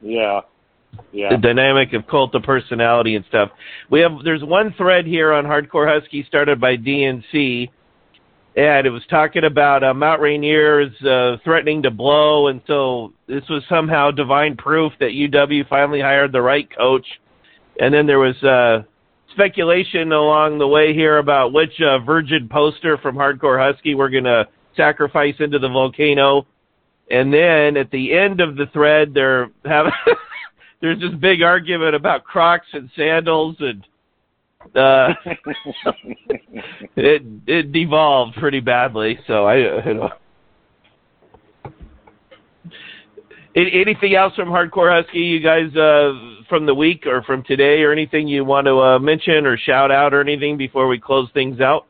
yeah, 0.00 0.40
yeah. 1.12 1.30
The 1.30 1.36
dynamic 1.36 1.92
of 1.92 2.06
cult 2.06 2.34
of 2.34 2.42
personality 2.42 3.14
and 3.14 3.24
stuff. 3.28 3.50
We 3.90 4.00
have 4.00 4.12
there's 4.24 4.42
one 4.42 4.74
thread 4.78 5.06
here 5.06 5.32
on 5.32 5.44
Hardcore 5.44 5.86
Husky 5.86 6.24
started 6.26 6.60
by 6.60 6.76
DNC 6.76 7.68
and 8.56 8.86
it 8.86 8.90
was 8.90 9.02
talking 9.08 9.44
about 9.44 9.84
uh, 9.84 9.94
Mount 9.94 10.20
Rainier 10.20 10.80
is 10.80 11.02
uh, 11.02 11.36
threatening 11.44 11.82
to 11.84 11.90
blow, 11.90 12.48
and 12.48 12.60
so 12.66 13.12
this 13.28 13.44
was 13.48 13.62
somehow 13.68 14.10
divine 14.10 14.56
proof 14.56 14.92
that 14.98 15.10
UW 15.10 15.68
finally 15.68 16.00
hired 16.00 16.32
the 16.32 16.42
right 16.42 16.68
coach. 16.76 17.06
And 17.80 17.92
then 17.94 18.06
there 18.06 18.18
was 18.18 18.40
uh, 18.42 18.82
speculation 19.32 20.12
along 20.12 20.58
the 20.58 20.68
way 20.68 20.92
here 20.92 21.16
about 21.18 21.52
which 21.52 21.80
uh, 21.80 21.98
virgin 22.00 22.48
poster 22.48 22.98
from 22.98 23.16
Hardcore 23.16 23.58
Husky 23.58 23.94
we're 23.94 24.10
going 24.10 24.24
to 24.24 24.46
sacrifice 24.76 25.34
into 25.40 25.58
the 25.58 25.68
volcano. 25.68 26.46
And 27.10 27.32
then 27.32 27.76
at 27.76 27.90
the 27.90 28.12
end 28.12 28.40
of 28.40 28.56
the 28.56 28.66
thread, 28.66 29.14
they're 29.14 29.50
having 29.64 29.92
there's 30.80 31.00
this 31.00 31.14
big 31.18 31.42
argument 31.42 31.94
about 31.94 32.24
Crocs 32.24 32.66
and 32.74 32.90
sandals 32.94 33.56
and 33.60 33.84
uh, 34.76 35.14
it 36.96 37.22
it 37.46 37.72
devolved 37.72 38.36
pretty 38.36 38.60
badly. 38.60 39.18
So 39.26 39.46
I, 39.46 39.80
I 39.80 39.92
don't. 39.92 40.12
Anything 43.56 44.14
else 44.14 44.34
from 44.36 44.48
Hardcore 44.48 44.94
Husky, 44.94 45.18
you 45.18 45.40
guys, 45.40 45.74
uh, 45.74 46.12
from 46.50 46.66
the 46.66 46.74
week 46.74 47.06
or 47.06 47.22
from 47.22 47.42
today, 47.44 47.80
or 47.80 47.92
anything 47.92 48.28
you 48.28 48.44
want 48.44 48.66
to 48.66 48.78
uh, 48.78 48.98
mention 48.98 49.46
or 49.46 49.56
shout 49.56 49.90
out 49.90 50.12
or 50.12 50.20
anything 50.20 50.58
before 50.58 50.86
we 50.86 51.00
close 51.00 51.30
things 51.32 51.60
out? 51.60 51.86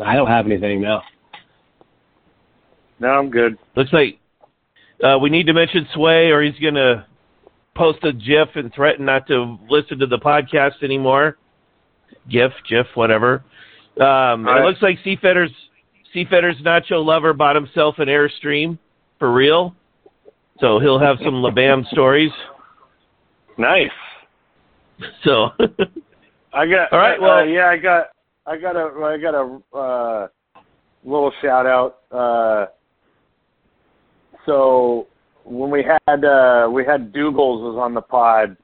I 0.00 0.14
don't 0.14 0.28
have 0.28 0.46
anything 0.46 0.80
now. 0.80 1.02
No, 3.00 3.08
I'm 3.08 3.30
good. 3.30 3.58
Looks 3.74 3.92
like 3.92 4.18
uh, 5.02 5.18
we 5.18 5.30
need 5.30 5.46
to 5.46 5.52
mention 5.52 5.86
Sway, 5.94 6.30
or 6.30 6.42
he's 6.42 6.58
gonna 6.62 7.06
post 7.74 7.98
a 8.04 8.12
GIF 8.12 8.50
and 8.54 8.72
threaten 8.72 9.04
not 9.04 9.26
to 9.28 9.58
listen 9.68 9.98
to 9.98 10.06
the 10.06 10.18
podcast 10.18 10.82
anymore. 10.82 11.36
GIF, 12.28 12.52
GIF, 12.68 12.86
whatever. 12.94 13.44
Um, 14.00 14.44
right. 14.44 14.62
It 14.62 14.66
looks 14.66 14.82
like 14.82 14.98
Seafetter's 15.04 15.50
Seafetter's 16.14 16.56
Nacho 16.62 17.04
Lover 17.04 17.32
bought 17.32 17.56
himself 17.56 17.96
an 17.98 18.08
Airstream 18.08 18.78
for 19.18 19.32
real, 19.32 19.74
so 20.60 20.78
he'll 20.80 20.98
have 20.98 21.16
some 21.24 21.34
LeBam 21.34 21.86
stories. 21.88 22.32
Nice. 23.58 23.90
So. 25.24 25.50
I 26.52 26.66
got. 26.66 26.92
All 26.92 26.98
right. 26.98 27.18
Uh, 27.18 27.22
well, 27.22 27.38
uh, 27.38 27.44
yeah, 27.44 27.68
I 27.68 27.76
got. 27.76 28.06
I 28.46 28.56
got 28.56 28.76
a. 28.76 29.04
I 29.04 29.18
got 29.18 29.34
a 29.34 29.76
uh, 29.76 30.28
little 31.04 31.32
shout 31.42 31.66
out. 31.66 31.98
Uh, 32.10 32.66
so 34.46 35.08
when 35.44 35.70
we 35.70 35.84
had 35.84 36.24
uh 36.24 36.68
we 36.70 36.84
had 36.84 37.12
Dougals 37.12 37.60
was 37.60 37.76
on 37.78 37.94
the 37.94 38.00
pod, 38.00 38.56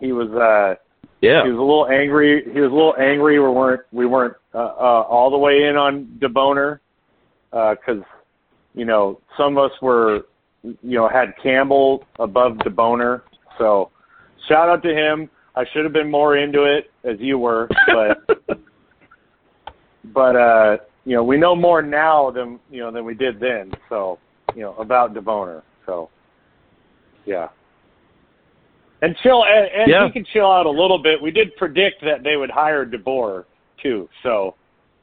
he 0.00 0.12
was 0.12 0.28
uh 0.30 0.80
yeah 1.20 1.44
he 1.44 1.50
was 1.50 1.58
a 1.58 1.60
little 1.60 1.88
angry. 1.88 2.42
He 2.52 2.60
was 2.60 2.70
a 2.70 2.74
little 2.74 2.96
angry. 2.98 3.38
We 3.38 3.48
weren't 3.48 3.82
we 3.92 4.06
weren't 4.06 4.34
uh, 4.54 4.58
uh, 4.58 5.06
all 5.08 5.30
the 5.30 5.38
way 5.38 5.64
in 5.68 5.76
on 5.76 6.18
DeBoner 6.20 6.80
because 7.50 8.02
uh, 8.02 8.16
you 8.74 8.84
know 8.84 9.20
some 9.36 9.56
of 9.56 9.70
us 9.70 9.76
were 9.80 10.22
you 10.62 10.76
know 10.82 11.08
had 11.08 11.34
Campbell 11.42 12.04
above 12.18 12.52
DeBoner. 12.58 13.22
So 13.58 13.90
shout 14.48 14.68
out 14.68 14.82
to 14.82 14.94
him. 14.94 15.30
I 15.54 15.64
should 15.72 15.84
have 15.84 15.92
been 15.92 16.10
more 16.10 16.36
into 16.36 16.64
it 16.64 16.90
as 17.04 17.16
you 17.18 17.38
were, 17.38 17.68
but 17.86 18.58
but 20.14 20.36
uh 20.36 20.76
you 21.04 21.14
know 21.16 21.24
we 21.24 21.36
know 21.36 21.54
more 21.56 21.82
now 21.82 22.30
than 22.30 22.60
you 22.70 22.80
know 22.80 22.90
than 22.90 23.04
we 23.04 23.14
did 23.14 23.40
then. 23.40 23.72
So 23.88 24.18
you 24.54 24.62
know 24.62 24.74
about 24.74 25.14
DeBoner. 25.14 25.62
So 25.86 26.10
yeah. 27.28 27.48
And 29.00 29.14
chill, 29.22 29.44
and, 29.44 29.68
and 29.82 29.90
yeah. 29.90 30.06
he 30.06 30.12
can 30.12 30.24
chill 30.32 30.50
out 30.50 30.66
a 30.66 30.70
little 30.70 31.00
bit. 31.00 31.22
We 31.22 31.30
did 31.30 31.54
predict 31.56 32.00
that 32.00 32.24
they 32.24 32.36
would 32.36 32.50
hire 32.50 32.84
DeBoer 32.84 33.44
too. 33.80 34.08
So, 34.24 34.56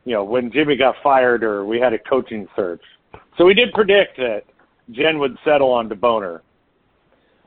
you 0.03 0.14
know, 0.14 0.24
when 0.24 0.51
Jimmy 0.51 0.76
got 0.76 0.95
fired 1.01 1.43
or 1.43 1.66
we 1.66 1.80
had 1.80 1.93
a 1.93 1.99
coaching 1.99 2.47
search, 2.56 2.82
so 3.38 3.45
we 3.45 3.53
did 3.53 3.72
predict 3.74 4.18
that 4.18 4.41
Jen 4.91 5.19
would 5.19 5.38
settle 5.43 5.71
on 5.71 5.89
DeBoner. 5.89 6.41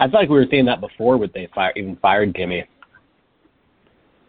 I 0.01 0.09
feel 0.09 0.20
like 0.20 0.28
we 0.28 0.36
were 0.36 0.47
seeing 0.51 0.66
that 0.66 0.80
before, 0.80 1.18
but 1.18 1.32
they 1.32 1.49
fire, 1.55 1.72
even 1.76 1.97
fired 1.97 2.34
Jimmy. 2.34 2.64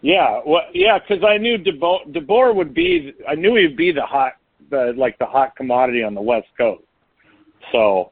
Yeah, 0.02 0.40
well, 0.46 0.64
yeah, 0.74 0.98
because 0.98 1.24
I 1.24 1.38
knew 1.38 1.58
DeBoer, 1.58 2.12
DeBoer 2.14 2.56
would 2.56 2.74
be. 2.74 3.14
I 3.28 3.36
knew 3.36 3.56
he'd 3.56 3.76
be 3.76 3.92
the 3.92 4.06
hot, 4.06 4.34
the 4.70 4.94
like 4.98 5.18
the 5.20 5.26
hot 5.26 5.56
commodity 5.56 6.04
on 6.04 6.16
the 6.16 6.22
West 6.22 6.48
Coast. 6.58 6.84
So, 7.72 8.12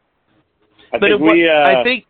I 0.94 1.00
but 1.00 1.08
think 1.08 1.22
we. 1.22 1.48
Uh, 1.50 1.80
I 1.80 1.84
think 1.84 2.06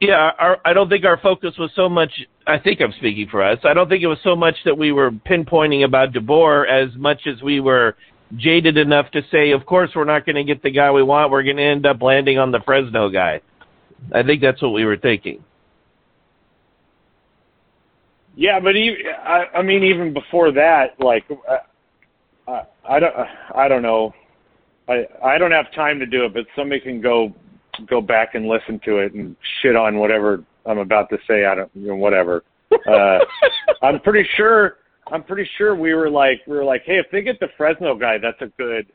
Yeah, 0.00 0.30
our, 0.38 0.58
I 0.64 0.72
don't 0.72 0.88
think 0.88 1.04
our 1.04 1.18
focus 1.20 1.54
was 1.58 1.70
so 1.74 1.88
much. 1.88 2.10
I 2.46 2.58
think 2.58 2.80
I'm 2.80 2.92
speaking 2.98 3.26
for 3.30 3.42
us. 3.42 3.58
I 3.64 3.74
don't 3.74 3.88
think 3.88 4.02
it 4.02 4.06
was 4.06 4.18
so 4.22 4.36
much 4.36 4.54
that 4.64 4.76
we 4.76 4.92
were 4.92 5.10
pinpointing 5.10 5.84
about 5.84 6.12
DeBoer 6.12 6.68
as 6.68 6.94
much 6.96 7.22
as 7.26 7.42
we 7.42 7.60
were 7.60 7.96
jaded 8.36 8.76
enough 8.76 9.10
to 9.12 9.22
say, 9.30 9.52
of 9.52 9.64
course, 9.66 9.90
we're 9.94 10.04
not 10.04 10.26
going 10.26 10.36
to 10.36 10.44
get 10.44 10.62
the 10.62 10.70
guy 10.70 10.90
we 10.90 11.02
want. 11.02 11.30
We're 11.30 11.42
going 11.42 11.56
to 11.56 11.62
end 11.62 11.86
up 11.86 12.02
landing 12.02 12.38
on 12.38 12.52
the 12.52 12.60
Fresno 12.60 13.08
guy. 13.08 13.40
I 14.14 14.22
think 14.22 14.42
that's 14.42 14.60
what 14.62 14.72
we 14.72 14.84
were 14.84 14.96
thinking. 14.96 15.42
Yeah, 18.36 18.60
but 18.60 18.76
even, 18.76 18.98
I, 19.24 19.46
I 19.56 19.62
mean, 19.62 19.82
even 19.82 20.12
before 20.12 20.52
that, 20.52 21.00
like, 21.00 21.24
I, 22.46 22.62
I 22.88 23.00
don't, 23.00 23.14
I 23.54 23.68
don't 23.68 23.82
know. 23.82 24.14
I 24.88 25.06
I 25.22 25.38
don't 25.38 25.50
have 25.50 25.72
time 25.72 25.98
to 25.98 26.06
do 26.06 26.24
it, 26.24 26.34
but 26.34 26.46
somebody 26.56 26.80
can 26.80 27.00
go 27.00 27.34
go 27.86 28.00
back 28.00 28.34
and 28.34 28.46
listen 28.46 28.80
to 28.84 28.98
it 28.98 29.12
and 29.12 29.36
shit 29.60 29.76
on 29.76 29.98
whatever 29.98 30.44
I'm 30.66 30.78
about 30.78 31.10
to 31.10 31.18
say. 31.28 31.44
I 31.44 31.54
don't, 31.54 31.70
you 31.74 31.88
know, 31.88 31.96
whatever. 31.96 32.44
Uh, 32.86 33.18
I'm 33.82 33.98
pretty 34.00 34.28
sure. 34.36 34.76
I'm 35.12 35.22
pretty 35.22 35.48
sure 35.56 35.74
we 35.74 35.94
were 35.94 36.10
like, 36.10 36.40
we 36.46 36.56
were 36.56 36.64
like, 36.64 36.82
hey, 36.84 36.98
if 36.98 37.06
they 37.10 37.22
get 37.22 37.40
the 37.40 37.48
Fresno 37.56 37.94
guy, 37.94 38.18
that's 38.18 38.40
a 38.40 38.52
good, 38.58 38.86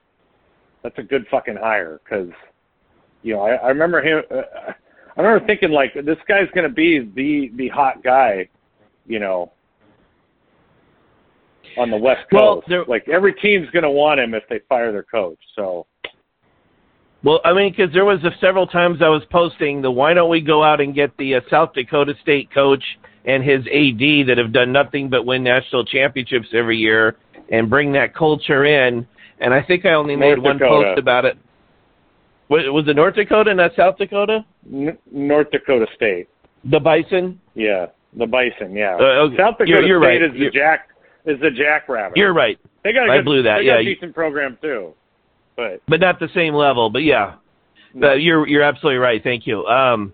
that's 0.84 0.97
a 0.97 1.03
good 1.03 1.26
fucking 1.30 1.55
hire. 1.55 1.99
Because, 2.03 2.30
you 3.22 3.34
know, 3.34 3.41
I, 3.41 3.55
I 3.55 3.68
remember 3.70 4.01
him. 4.01 4.24
Uh, 4.30 4.72
I 5.16 5.22
remember 5.22 5.45
thinking 5.45 5.72
like, 5.72 5.93
this 5.93 6.18
guy's 6.28 6.49
gonna 6.55 6.70
be 6.70 6.99
the 7.16 7.51
the 7.55 7.68
hot 7.70 8.03
guy, 8.03 8.49
you 9.05 9.20
know, 9.20 9.51
on 11.78 11.91
the 11.91 11.97
West 11.97 12.30
Coast. 12.32 12.68
Well, 12.70 12.86
like 12.88 13.07
every 13.09 13.34
team's 13.36 13.70
gonna 13.70 13.91
want 13.91 14.20
him 14.20 14.34
if 14.34 14.43
they 14.49 14.59
fire 14.68 14.91
their 14.91 15.03
coach. 15.03 15.39
So 15.55 15.86
Well, 17.24 17.39
I 17.45 17.53
mean, 17.53 17.71
because 17.76 17.93
there 17.93 18.03
was 18.05 18.19
a, 18.24 18.32
several 18.41 18.67
times 18.67 19.01
I 19.01 19.07
was 19.07 19.24
posting 19.32 19.82
the 19.82 19.89
why 19.91 20.13
don't 20.13 20.30
we 20.30 20.41
go 20.41 20.63
out 20.63 20.82
and 20.82 20.93
get 20.93 21.15
the 21.17 21.36
uh, 21.36 21.41
South 21.49 21.74
Dakota 21.74 22.13
State 22.21 22.53
coach 22.53 22.84
and 23.26 23.41
his 23.43 23.61
AD 23.61 24.28
that 24.28 24.36
have 24.38 24.51
done 24.51 24.74
nothing 24.74 25.09
but 25.09 25.26
win 25.26 25.43
national 25.43 25.86
championships 25.86 26.47
every 26.53 26.78
year 26.78 27.15
and 27.49 27.69
bring 27.69 27.93
that 27.93 28.13
culture 28.13 28.65
in. 28.65 29.07
And 29.39 29.53
I 29.53 29.61
think 29.63 29.86
I 29.86 29.93
only 29.93 30.15
made 30.17 30.36
North 30.36 30.43
one 30.43 30.57
Dakota. 30.57 30.88
post 30.89 30.99
about 30.99 31.24
it. 31.26 31.38
Was, 32.49 32.63
was 32.67 32.88
it 32.89 32.95
North 32.97 33.15
Dakota, 33.15 33.53
not 33.53 33.71
South 33.78 33.97
Dakota? 33.97 34.45
N- 34.71 34.97
North 35.11 35.49
Dakota 35.51 35.86
State. 35.95 36.28
The 36.65 36.80
Bison. 36.80 37.39
Yeah, 37.55 37.88
the 38.17 38.26
Bison. 38.28 38.76
Yeah, 38.76 38.95
Uh, 38.99 39.24
okay. 39.28 39.38
South 39.38 39.57
Dakota 39.57 39.69
You're- 39.69 39.88
you're 39.88 40.01
State 40.01 40.07
right. 40.07 40.21
is 40.24 40.32
the 40.34 40.38
You're- 40.39 40.51
Jack 40.51 40.89
is 41.26 41.39
the 41.39 41.51
Jackrabbit. 41.51 42.17
You're 42.17 42.34
right, 42.34 42.59
They 42.84 42.91
got 42.91 43.09
a 43.09 43.17
good, 43.19 43.26
blew 43.26 43.43
that, 43.43 43.59
They 43.59 43.63
yeah, 43.63 43.74
got 43.76 43.80
a 43.80 43.84
you- 43.84 43.95
decent 43.95 44.13
program 44.13 44.57
too, 44.61 44.93
but 45.56 45.82
but 45.88 45.99
not 45.99 46.20
the 46.20 46.30
same 46.34 46.54
level. 46.54 46.89
But 46.89 47.04
yeah, 47.04 47.36
Uh, 48.01 48.14
you're 48.14 48.47
you're 48.47 48.64
absolutely 48.64 48.97
right. 48.97 49.22
Thank 49.24 49.45
you. 49.45 49.66
Um, 49.66 50.14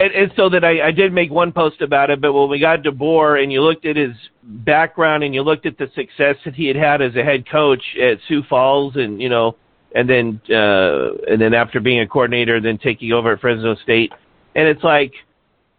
and, 0.00 0.12
and 0.12 0.32
so 0.36 0.48
that 0.48 0.64
I, 0.64 0.88
I 0.88 0.90
did 0.90 1.12
make 1.12 1.30
one 1.30 1.52
post 1.52 1.80
about 1.80 2.10
it, 2.10 2.20
but 2.20 2.32
when 2.32 2.50
we 2.50 2.58
got 2.58 2.82
DeBoer 2.82 3.40
and 3.40 3.52
you 3.52 3.62
looked 3.62 3.86
at 3.86 3.94
his 3.94 4.10
background 4.42 5.22
and 5.22 5.32
you 5.32 5.42
looked 5.42 5.66
at 5.66 5.78
the 5.78 5.88
success 5.94 6.34
that 6.44 6.54
he 6.54 6.66
had 6.66 6.74
had 6.76 7.00
as 7.00 7.14
a 7.14 7.22
head 7.22 7.48
coach 7.48 7.82
at 8.02 8.18
Sioux 8.26 8.42
Falls, 8.48 8.96
and 8.96 9.22
you 9.22 9.28
know, 9.28 9.56
and 9.94 10.10
then 10.10 10.40
uh, 10.50 11.14
and 11.30 11.40
then 11.40 11.54
after 11.54 11.78
being 11.80 12.00
a 12.00 12.06
coordinator, 12.08 12.60
then 12.60 12.78
taking 12.78 13.12
over 13.12 13.32
at 13.32 13.40
Fresno 13.40 13.76
State, 13.76 14.12
and 14.56 14.66
it's 14.66 14.82
like 14.82 15.12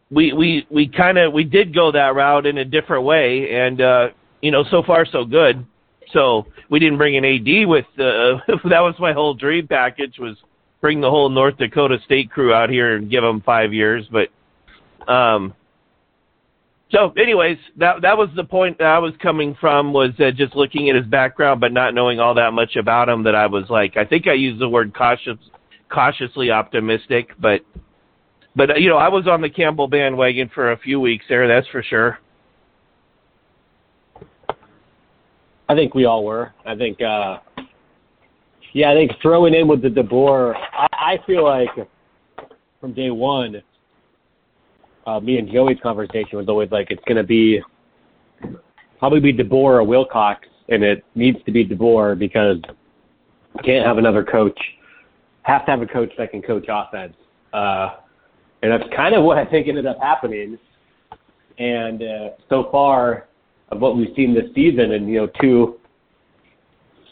we 0.10 0.32
we 0.32 0.66
we 0.70 0.88
kind 0.88 1.18
of 1.18 1.34
we 1.34 1.44
did 1.44 1.76
go 1.76 1.92
that 1.92 2.16
route 2.16 2.46
in 2.46 2.60
a 2.60 2.66
different 2.66 3.04
way, 3.04 3.52
and 3.52 3.82
uh, 3.82 4.08
you 4.42 4.52
know, 4.52 4.64
so 4.72 4.82
far 4.82 5.06
so 5.06 5.26
good. 5.26 5.66
So 6.12 6.46
we 6.70 6.80
didn't 6.80 6.98
bring 6.98 7.18
an 7.18 7.26
AD 7.26 7.68
with 7.68 7.86
uh, 7.98 8.40
that 8.70 8.82
was 8.82 8.96
my 9.00 9.14
whole 9.14 9.34
dream 9.34 9.68
package 9.68 10.18
was 10.20 10.38
bring 10.82 11.02
the 11.02 11.10
whole 11.10 11.30
North 11.30 11.58
Dakota 11.58 11.98
State 12.06 12.30
crew 12.32 12.54
out 12.54 12.70
here 12.70 12.96
and 12.96 13.10
give 13.10 13.24
them 13.24 13.42
five 13.42 13.74
years. 13.74 14.08
But 14.12 15.12
um, 15.12 15.54
so, 16.92 17.12
anyways, 17.18 17.58
that 17.78 18.02
that 18.04 18.18
was 18.18 18.30
the 18.36 18.44
point 18.44 18.78
that 18.78 18.88
I 18.88 19.00
was 19.00 19.14
coming 19.22 19.58
from 19.60 19.94
was 19.94 20.12
uh, 20.20 20.32
just 20.32 20.56
looking 20.56 20.90
at 20.90 20.96
his 20.96 21.06
background, 21.06 21.60
but 21.60 21.74
not 21.74 21.94
knowing 21.94 22.20
all 22.20 22.36
that 22.36 22.54
much 22.54 22.76
about 22.76 23.10
him. 23.10 23.24
That 23.24 23.36
I 23.36 23.48
was 23.48 23.66
like, 23.70 23.98
I 23.98 24.06
think 24.06 24.28
I 24.28 24.34
used 24.34 24.62
the 24.62 24.70
word 24.70 24.94
cautious, 24.94 25.38
cautiously 25.90 26.52
optimistic, 26.52 27.30
but 27.40 27.62
but 28.56 28.70
uh, 28.72 28.76
you 28.76 28.90
know, 28.90 28.98
I 28.98 29.10
was 29.10 29.28
on 29.28 29.42
the 29.42 29.50
Campbell 29.50 29.88
bandwagon 29.88 30.50
for 30.54 30.72
a 30.72 30.78
few 30.78 31.00
weeks 31.00 31.26
there. 31.28 31.48
That's 31.48 31.68
for 31.68 31.82
sure. 31.84 32.20
I 35.68 35.76
think 35.76 35.96
we 35.96 36.06
all 36.06 36.24
were. 36.24 36.54
I 36.66 36.76
think, 36.76 37.02
uh, 37.02 37.40
yeah, 38.74 38.92
I 38.92 38.94
think 38.94 39.12
throwing 39.22 39.54
in 39.54 39.68
with 39.68 39.82
the 39.82 39.90
DeBoer, 39.90 40.56
I, 40.56 40.88
I 40.92 41.20
feel 41.26 41.44
like 41.44 41.70
from 42.80 42.94
day 42.94 43.10
one, 43.10 43.62
uh, 45.08 45.20
me 45.20 45.38
and 45.38 45.50
Joey's 45.50 45.80
conversation 45.82 46.38
was 46.38 46.48
always 46.48 46.72
like 46.72 46.92
it's 46.92 47.04
going 47.06 47.18
to 47.18 47.24
be 47.24 47.62
probably 49.00 49.20
be 49.20 49.34
DeBoer 49.34 49.54
or 49.54 49.84
Wilcox, 49.84 50.48
and 50.70 50.84
it 50.84 51.04
needs 51.16 51.38
to 51.46 51.52
be 51.52 51.66
DeBoer 51.66 52.18
because 52.18 52.58
you 53.56 53.62
can't 53.64 53.86
have 53.86 53.98
another 53.98 54.24
coach. 54.24 54.60
Have 55.44 55.66
to 55.66 55.72
have 55.72 55.82
a 55.82 55.86
coach 55.86 56.12
that 56.18 56.32
can 56.32 56.42
coach 56.42 56.66
offense, 56.70 57.16
uh, 57.54 57.98
and 58.64 58.72
that's 58.72 58.92
kind 58.96 59.14
of 59.14 59.24
what 59.24 59.38
I 59.38 59.46
think 59.46 59.68
ended 59.68 59.86
up 59.86 60.00
happening. 60.02 60.58
And 61.60 62.02
uh, 62.02 62.30
so 62.50 62.68
far, 62.72 63.28
of 63.70 63.80
what 63.80 63.98
we've 63.98 64.14
seen 64.16 64.34
this 64.34 64.54
season. 64.54 64.92
And 64.92 65.10
you 65.10 65.18
know 65.18 65.28
two 65.42 65.80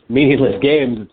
meaningless 0.10 0.62
games 0.62 1.08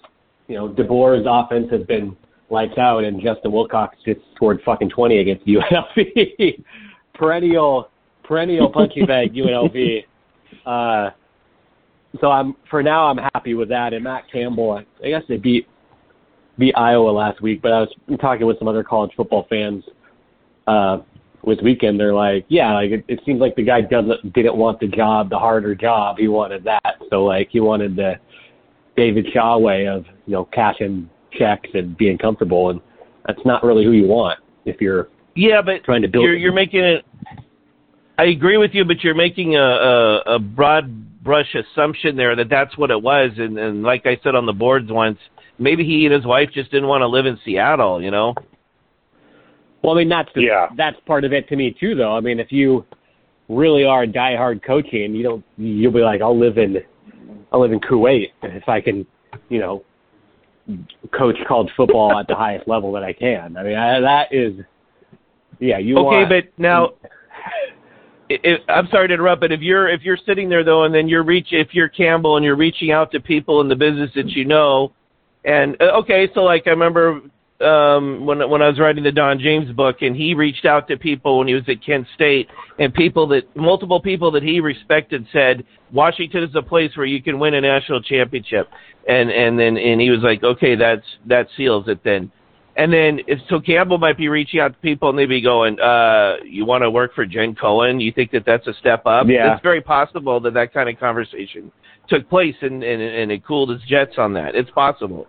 you 0.51 0.57
know 0.57 0.69
DeBoer's 0.69 1.27
offense 1.29 1.71
has 1.71 1.83
been 1.87 2.17
lights 2.51 2.77
out 2.77 3.05
and 3.05 3.23
Justin 3.23 3.53
Wilcox 3.53 3.97
just 4.05 4.21
scored 4.35 4.61
fucking 4.65 4.91
20 4.91 5.19
against 5.19 5.47
UNLV 5.47 6.65
perennial 7.15 7.89
perennial 8.25 8.69
punching 8.69 9.07
bag 9.07 9.33
UNLV 9.35 10.05
uh 10.67 11.11
so 12.21 12.31
I'm 12.31 12.57
for 12.69 12.83
now 12.83 13.07
I'm 13.07 13.19
happy 13.19 13.55
with 13.55 13.69
that. 13.69 13.93
And 13.93 14.03
Matt 14.03 14.25
Campbell 14.31 14.73
I, 14.73 15.07
I 15.07 15.11
guess 15.11 15.23
they 15.29 15.37
beat 15.37 15.69
beat 16.59 16.75
Iowa 16.77 17.11
last 17.11 17.41
week 17.41 17.63
but 17.63 17.73
I 17.73 17.81
was 17.81 18.19
talking 18.21 18.47
with 18.47 18.59
some 18.59 18.67
other 18.67 18.83
college 18.83 19.13
football 19.17 19.47
fans 19.49 19.85
uh 20.67 20.99
this 21.47 21.59
weekend 21.63 21.99
they're 21.99 22.15
like, 22.15 22.45
yeah, 22.49 22.75
like 22.75 22.91
it, 22.91 23.05
it 23.09 23.21
seems 23.25 23.41
like 23.41 23.57
the 23.57 23.63
guy 23.63 23.81
doesn't 23.81 24.33
didn't 24.33 24.57
want 24.57 24.81
the 24.81 24.89
job, 24.89 25.31
the 25.31 25.39
harder 25.39 25.75
job. 25.75 26.19
He 26.19 26.29
wanted 26.29 26.65
that. 26.65 26.97
So 27.11 27.25
like 27.25 27.49
he 27.51 27.61
wanted 27.61 27.97
the 27.97 28.15
David 28.97 29.27
Shaw 29.33 29.59
way 29.59 29.87
of 29.87 30.05
you 30.27 30.33
know 30.35 30.45
cashing 30.47 31.09
checks 31.33 31.71
and 31.75 31.97
being 31.97 32.19
comfortable, 32.19 32.71
and 32.71 32.81
that's 33.27 33.41
not 33.45 33.63
really 33.63 33.85
who 33.85 33.93
you 33.93 34.07
want 34.07 34.39
if 34.65 34.81
you're 34.81 35.09
Yeah, 35.35 35.63
but 35.63 35.85
trying 35.85 36.03
to 36.03 36.09
build. 36.09 36.25
you're 36.25 36.37
you're 36.37 36.53
making 36.53 36.81
it. 36.81 37.05
I 38.19 38.25
agree 38.25 38.59
with 38.59 38.73
you, 38.75 38.85
but 38.85 39.03
you're 39.03 39.15
making 39.15 39.57
a, 39.57 39.63
a, 39.63 40.35
a 40.35 40.39
broad 40.39 41.23
brush 41.23 41.55
assumption 41.55 42.17
there 42.17 42.37
that 42.37 42.51
that's 42.51 42.77
what 42.77 42.91
it 42.91 43.01
was, 43.03 43.31
and, 43.39 43.59
and 43.59 43.83
like 43.83 44.05
I 44.05 44.19
said 44.23 44.35
on 44.35 44.45
the 44.45 44.53
boards 44.53 44.91
once, 44.91 45.19
maybe 45.59 45.85
he 45.85 46.05
and 46.05 46.15
his 46.15 46.27
wife 46.27 46.51
just 46.53 46.71
didn't 46.71 46.89
want 46.89 47.01
to 47.01 47.07
live 47.07 47.25
in 47.25 47.39
Seattle, 47.45 48.03
you 48.03 48.11
know. 48.11 48.35
Well, 49.83 49.95
I 49.95 49.99
mean 49.99 50.09
that's 50.09 50.31
the, 50.35 50.43
Yeah. 50.43 50.69
that's 50.77 50.99
part 51.07 51.25
of 51.25 51.33
it 51.33 51.49
to 51.49 51.57
me 51.57 51.75
too, 51.79 51.95
though. 51.95 52.17
I 52.17 52.21
mean, 52.21 52.39
if 52.39 52.53
you 52.53 52.85
really 53.49 53.85
are 53.85 54.05
a 54.05 54.07
diehard 54.07 54.63
coaching, 54.63 55.15
you 55.15 55.23
don't 55.23 55.45
you'll 55.57 55.93
be 55.93 56.01
like, 56.01 56.21
I'll 56.21 56.39
live 56.39 56.59
in 56.59 56.79
I'll 57.53 57.61
live 57.61 57.73
in 57.73 57.81
Kuwait 57.81 58.29
if 58.43 58.69
I 58.69 58.81
can, 58.81 59.07
you 59.49 59.59
know, 59.59 59.85
coach 61.13 61.37
college 61.49 61.71
football 61.77 62.17
at 62.19 62.29
the 62.29 62.35
highest 62.35 62.69
level 62.69 62.93
that 62.93 63.03
I 63.03 63.13
can. 63.13 63.57
I 63.57 63.63
mean, 63.63 63.77
I, 63.77 64.01
that 64.01 64.33
is, 64.33 64.55
yeah, 65.59 65.79
you 65.79 65.97
okay, 65.99 66.05
want. 66.05 66.29
but 66.29 66.45
now. 66.59 66.91
i 68.31 68.39
i 68.45 68.73
I'm 68.73 68.87
sorry 68.93 69.09
to 69.09 69.15
interrupt, 69.15 69.41
but 69.41 69.51
if 69.51 69.61
you're 69.61 69.89
if 69.89 70.03
you're 70.03 70.19
sitting 70.25 70.49
there 70.49 70.63
though, 70.63 70.85
and 70.85 70.95
then 70.95 71.09
you're 71.09 71.25
reach 71.25 71.49
if 71.51 71.69
you're 71.73 71.89
Campbell 71.89 72.37
and 72.37 72.45
you're 72.45 72.57
reaching 72.57 72.93
out 72.93 73.11
to 73.13 73.19
people 73.21 73.61
in 73.61 73.69
the 73.69 73.75
business 73.75 74.11
that 74.15 74.29
you 74.29 74.45
know, 74.45 74.93
and 75.45 75.77
uh, 75.81 75.99
okay, 75.99 76.29
so 76.33 76.43
like 76.43 76.63
I 76.67 76.71
remember 76.71 77.23
um, 77.61 78.25
when 78.25 78.49
when 78.49 78.63
I 78.63 78.69
was 78.69 78.79
writing 78.79 79.05
the 79.05 79.13
Don 79.13 79.39
James 79.39 79.71
book, 79.73 79.97
and 80.01 80.17
he 80.17 80.35
reached 80.35 80.65
out 80.65 80.89
to 80.89 80.97
people 80.97 81.39
when 81.39 81.49
he 81.49 81.55
was 81.55 81.65
at 81.69 81.85
Kent 81.85 82.07
State, 82.15 82.49
and 82.79 82.93
people 82.93 83.27
that 83.29 83.45
multiple 83.57 84.01
people 84.01 84.31
that 84.33 84.43
he 84.43 84.61
respected 84.61 85.27
said 85.33 85.65
Washington 85.93 86.43
is 86.43 86.55
a 86.55 86.63
place 86.63 86.97
where 86.97 87.07
you 87.07 87.23
can 87.23 87.39
win 87.39 87.55
a 87.55 87.61
national 87.61 88.03
championship, 88.03 88.69
and 89.09 89.31
and 89.31 89.59
then 89.59 89.77
and 89.77 90.01
he 90.01 90.11
was 90.11 90.21
like, 90.23 90.43
okay, 90.43 90.75
that's 90.75 91.05
that 91.27 91.49
seals 91.57 91.89
it 91.89 92.03
then. 92.05 92.33
And 92.77 92.93
then, 92.93 93.21
if, 93.27 93.41
so 93.49 93.61
Campbell 93.61 93.99
might 93.99 94.17
be 94.17 94.29
reaching 94.29 94.61
out 94.61 94.73
to 94.73 94.79
people, 94.79 95.11
and 95.11 95.19
they'd 95.19 95.27
be 95.27 95.43
going, 95.43 95.79
uh, 95.81 96.37
"You 96.45 96.65
want 96.65 96.83
to 96.83 96.91
work 96.91 97.15
for 97.15 97.27
Jen 97.27 97.55
Cohen? 97.55 98.01
You 98.01 98.13
think 98.13 98.31
that 98.31 98.45
that's 98.47 98.67
a 98.69 98.75
step 98.75 99.05
up?" 99.07 99.27
Yeah. 99.29 99.53
It's 99.53 99.63
very 99.63 99.83
possible 99.83 100.41
that 100.41 100.55
that 100.55 100.73
kind 100.73 100.89
of 100.89 100.99
conversation 100.99 101.73
took 102.09 102.29
place, 102.31 102.55
and 102.63 102.83
and, 102.83 103.03
and 103.03 103.33
it 103.33 103.45
cooled 103.45 103.71
his 103.71 103.83
jets 103.83 104.15
on 104.19 104.33
that. 104.35 104.55
It's 104.55 104.71
possible. 104.71 105.27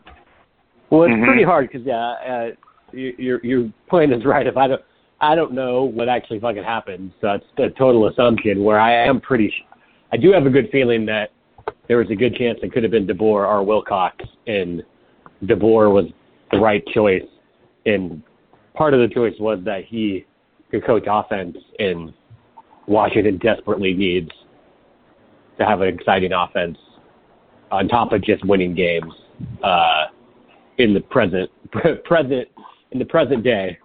Well, 0.91 1.03
it's 1.03 1.13
Mhm. 1.13 1.25
pretty 1.25 1.43
hard 1.43 1.67
because 1.69 1.85
yeah, 1.85 1.95
uh, 2.11 2.51
your 2.91 3.39
your 3.43 3.71
point 3.87 4.13
is 4.13 4.23
right. 4.25 4.45
If 4.45 4.57
I 4.57 4.67
don't, 4.67 4.81
I 5.21 5.35
don't 5.35 5.53
know 5.53 5.83
what 5.85 6.09
actually 6.09 6.39
fucking 6.39 6.63
happened, 6.63 7.11
so 7.21 7.31
it's 7.33 7.45
a 7.57 7.69
total 7.69 8.07
assumption. 8.07 8.63
Where 8.63 8.79
I 8.79 8.91
am 8.93 9.19
pretty, 9.21 9.49
sh- 9.49 9.65
I 10.11 10.17
do 10.17 10.31
have 10.33 10.45
a 10.45 10.49
good 10.49 10.69
feeling 10.71 11.05
that 11.07 11.31
there 11.87 11.97
was 11.97 12.09
a 12.11 12.15
good 12.15 12.35
chance 12.35 12.59
it 12.61 12.71
could 12.73 12.83
have 12.83 12.91
been 12.91 13.07
DeBoer 13.07 13.47
or 13.47 13.63
Wilcox, 13.63 14.23
and 14.47 14.83
DeBoer 15.45 15.91
was 15.93 16.05
the 16.51 16.59
right 16.59 16.85
choice. 16.87 17.23
And 17.85 18.21
part 18.73 18.93
of 18.93 18.99
the 18.99 19.07
choice 19.13 19.33
was 19.39 19.59
that 19.63 19.85
he 19.85 20.25
could 20.69 20.85
coach 20.85 21.05
offense, 21.07 21.57
and 21.79 22.13
Washington 22.87 23.37
desperately 23.37 23.93
needs 23.93 24.29
to 25.57 25.65
have 25.65 25.81
an 25.81 25.87
exciting 25.87 26.33
offense 26.33 26.77
on 27.71 27.87
top 27.87 28.11
of 28.11 28.21
just 28.21 28.43
winning 28.45 28.73
games. 28.73 29.13
Uh, 29.63 30.00
in 30.77 30.93
the 30.93 31.01
present 31.01 31.49
present 32.05 32.47
in 32.91 32.99
the 32.99 33.05
present 33.05 33.43
day. 33.43 33.77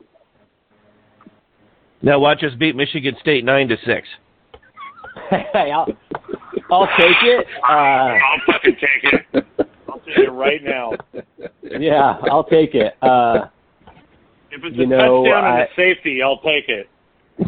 Now 2.03 2.19
watch 2.19 2.43
us 2.45 2.53
beat 2.59 2.77
Michigan 2.77 3.17
State 3.21 3.45
nine 3.45 3.69
to 3.69 3.77
six. 3.87 4.07
hey, 5.31 5.73
I'll 5.73 5.87
I'll 6.71 6.87
take 6.99 7.17
it. 7.23 7.47
Uh, 7.69 7.73
I'll 7.73 8.41
fucking 8.47 8.77
take 8.77 9.13
it. 9.13 9.47
I'll 9.89 10.01
take 10.01 10.19
it 10.19 10.31
right 10.33 10.63
now. 10.63 10.93
yeah, 11.79 12.19
I'll 12.31 12.45
take 12.45 12.75
it. 12.75 12.95
Uh, 13.03 13.47
If 14.51 14.63
it's 14.65 14.77
You 14.77 14.85
a 14.85 14.87
know, 14.87 15.25
touchdown 15.25 15.45
and 15.45 15.55
I- 15.55 15.61
a 15.63 15.67
safety, 15.77 16.23
I'll 16.23 16.41
take 16.41 16.69
it. 16.69 16.89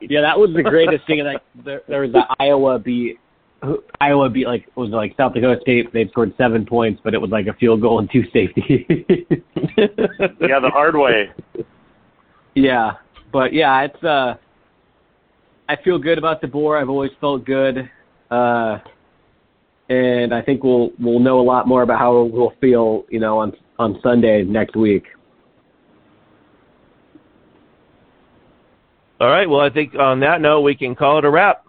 yeah, 0.00 0.20
that 0.20 0.38
was 0.38 0.50
the 0.54 0.62
greatest 0.62 1.06
thing. 1.06 1.24
Like 1.24 1.42
there, 1.64 1.82
there 1.88 2.00
was 2.02 2.12
the 2.12 2.24
Iowa 2.38 2.78
beat. 2.78 3.18
Who- 3.62 3.82
Iowa 4.00 4.28
beat 4.30 4.46
like 4.46 4.66
was 4.76 4.90
like 4.90 5.16
South 5.16 5.34
Dakota 5.34 5.60
State. 5.62 5.92
They 5.92 6.06
scored 6.08 6.34
seven 6.36 6.64
points, 6.66 7.00
but 7.02 7.14
it 7.14 7.20
was 7.20 7.30
like 7.30 7.46
a 7.46 7.52
field 7.54 7.80
goal 7.80 7.98
and 7.98 8.10
two 8.10 8.24
safety. 8.32 8.86
Yeah, 9.78 10.60
the 10.60 10.70
hard 10.70 10.96
way. 10.96 11.30
Yeah, 12.54 12.92
but 13.32 13.52
yeah, 13.52 13.82
it's 13.82 14.02
uh, 14.02 14.34
I 15.68 15.76
feel 15.84 15.98
good 15.98 16.16
about 16.16 16.40
the 16.40 16.46
DeBoer. 16.46 16.80
I've 16.80 16.88
always 16.88 17.10
felt 17.20 17.44
good. 17.44 17.90
Uh, 18.30 18.78
and 19.88 20.32
I 20.32 20.40
think 20.40 20.64
we'll 20.64 20.90
we'll 20.98 21.18
know 21.20 21.40
a 21.40 21.42
lot 21.42 21.68
more 21.68 21.82
about 21.82 21.98
how 21.98 22.22
we'll 22.22 22.54
feel, 22.60 23.04
you 23.10 23.20
know, 23.20 23.38
on 23.38 23.52
on 23.78 24.00
Sunday 24.02 24.42
next 24.44 24.76
week. 24.76 25.04
All 29.20 29.28
right. 29.28 29.48
Well, 29.48 29.60
I 29.60 29.70
think 29.70 29.94
on 29.94 30.20
that 30.20 30.40
note, 30.40 30.60
we 30.62 30.74
can 30.74 30.94
call 30.94 31.18
it 31.18 31.24
a 31.24 31.30
wrap. 31.30 31.65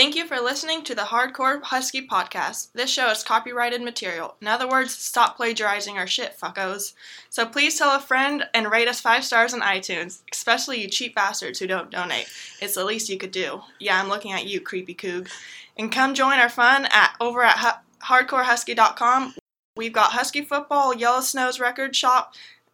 Thank 0.00 0.16
you 0.16 0.26
for 0.26 0.40
listening 0.40 0.82
to 0.84 0.94
the 0.94 1.02
Hardcore 1.02 1.62
Husky 1.62 2.06
podcast. 2.06 2.72
This 2.72 2.88
show 2.88 3.10
is 3.10 3.22
copyrighted 3.22 3.82
material. 3.82 4.34
In 4.40 4.48
other 4.48 4.66
words, 4.66 4.96
stop 4.96 5.36
plagiarizing 5.36 5.98
our 5.98 6.06
shit, 6.06 6.38
fuckos. 6.40 6.94
So 7.28 7.44
please 7.44 7.76
tell 7.76 7.94
a 7.94 8.00
friend 8.00 8.48
and 8.54 8.70
rate 8.72 8.88
us 8.88 8.98
five 8.98 9.26
stars 9.26 9.52
on 9.52 9.60
iTunes, 9.60 10.22
especially 10.32 10.80
you 10.80 10.88
cheap 10.88 11.14
bastards 11.14 11.58
who 11.58 11.66
don't 11.66 11.90
donate. 11.90 12.30
It's 12.62 12.76
the 12.76 12.84
least 12.86 13.10
you 13.10 13.18
could 13.18 13.30
do. 13.30 13.60
Yeah, 13.78 14.00
I'm 14.00 14.08
looking 14.08 14.32
at 14.32 14.46
you, 14.46 14.62
creepy 14.62 14.94
coog. 14.94 15.28
And 15.76 15.92
come 15.92 16.14
join 16.14 16.40
our 16.40 16.48
fun 16.48 16.86
at 16.86 17.14
over 17.20 17.42
at 17.42 17.58
hu- 17.58 18.06
hardcorehusky.com. 18.06 19.34
We've 19.76 19.92
got 19.92 20.12
Husky 20.12 20.40
football, 20.40 20.96
Yellow 20.96 21.20
Snow's 21.20 21.60
record 21.60 21.94
shop, 21.94 22.32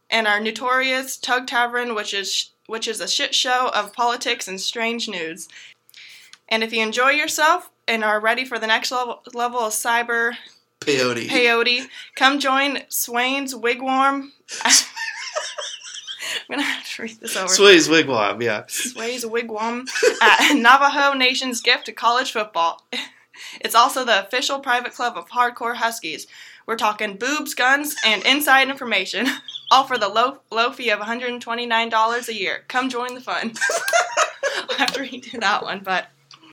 and 0.08 0.28
our 0.28 0.38
notorious 0.38 1.16
Tug 1.16 1.48
Tavern, 1.48 1.96
which 1.96 2.14
is 2.14 2.50
which 2.68 2.86
is 2.86 3.00
a 3.00 3.08
shit 3.08 3.34
show 3.34 3.70
of 3.74 3.92
politics 3.92 4.46
and 4.46 4.60
strange 4.60 5.08
news. 5.08 5.48
And 6.48 6.62
if 6.62 6.72
you 6.72 6.82
enjoy 6.82 7.10
yourself 7.10 7.70
and 7.88 8.04
are 8.04 8.20
ready 8.20 8.44
for 8.44 8.58
the 8.58 8.66
next 8.66 8.92
level, 8.92 9.22
level 9.34 9.60
of 9.60 9.72
cyber 9.72 10.32
Peyote. 10.80 11.28
peyote, 11.28 11.88
come 12.14 12.38
join 12.38 12.80
Swain's 12.88 13.54
Wigwam. 13.54 14.30
I'm 16.48 16.56
gonna 16.56 16.62
have 16.62 16.88
to 16.94 17.02
read 17.02 17.20
this 17.20 17.36
over. 17.36 17.48
Sway's 17.48 17.88
Wigwam, 17.88 18.42
yeah. 18.42 18.64
Sway's 18.68 19.24
Wigwam 19.24 19.86
at 20.20 20.54
Navajo 20.56 21.16
Nation's 21.16 21.60
gift 21.60 21.86
to 21.86 21.92
college 21.92 22.32
football. 22.32 22.86
It's 23.60 23.74
also 23.74 24.02
the 24.02 24.24
official 24.24 24.60
private 24.60 24.94
club 24.94 25.14
of 25.18 25.28
hardcore 25.28 25.74
Huskies. 25.76 26.26
We're 26.64 26.76
talking 26.76 27.18
boobs, 27.18 27.52
guns, 27.52 27.94
and 28.02 28.24
inside 28.24 28.70
information, 28.70 29.26
all 29.70 29.84
for 29.84 29.98
the 29.98 30.08
low 30.08 30.38
low 30.50 30.72
fee 30.72 30.88
of 30.88 31.00
$129 31.00 32.28
a 32.28 32.34
year. 32.34 32.64
Come 32.66 32.88
join 32.88 33.14
the 33.14 33.20
fun. 33.20 33.52
I'll 34.70 34.78
have 34.78 34.92
to 34.94 35.00
redo 35.00 35.38
that 35.40 35.62
one, 35.62 35.80
but 35.80 36.06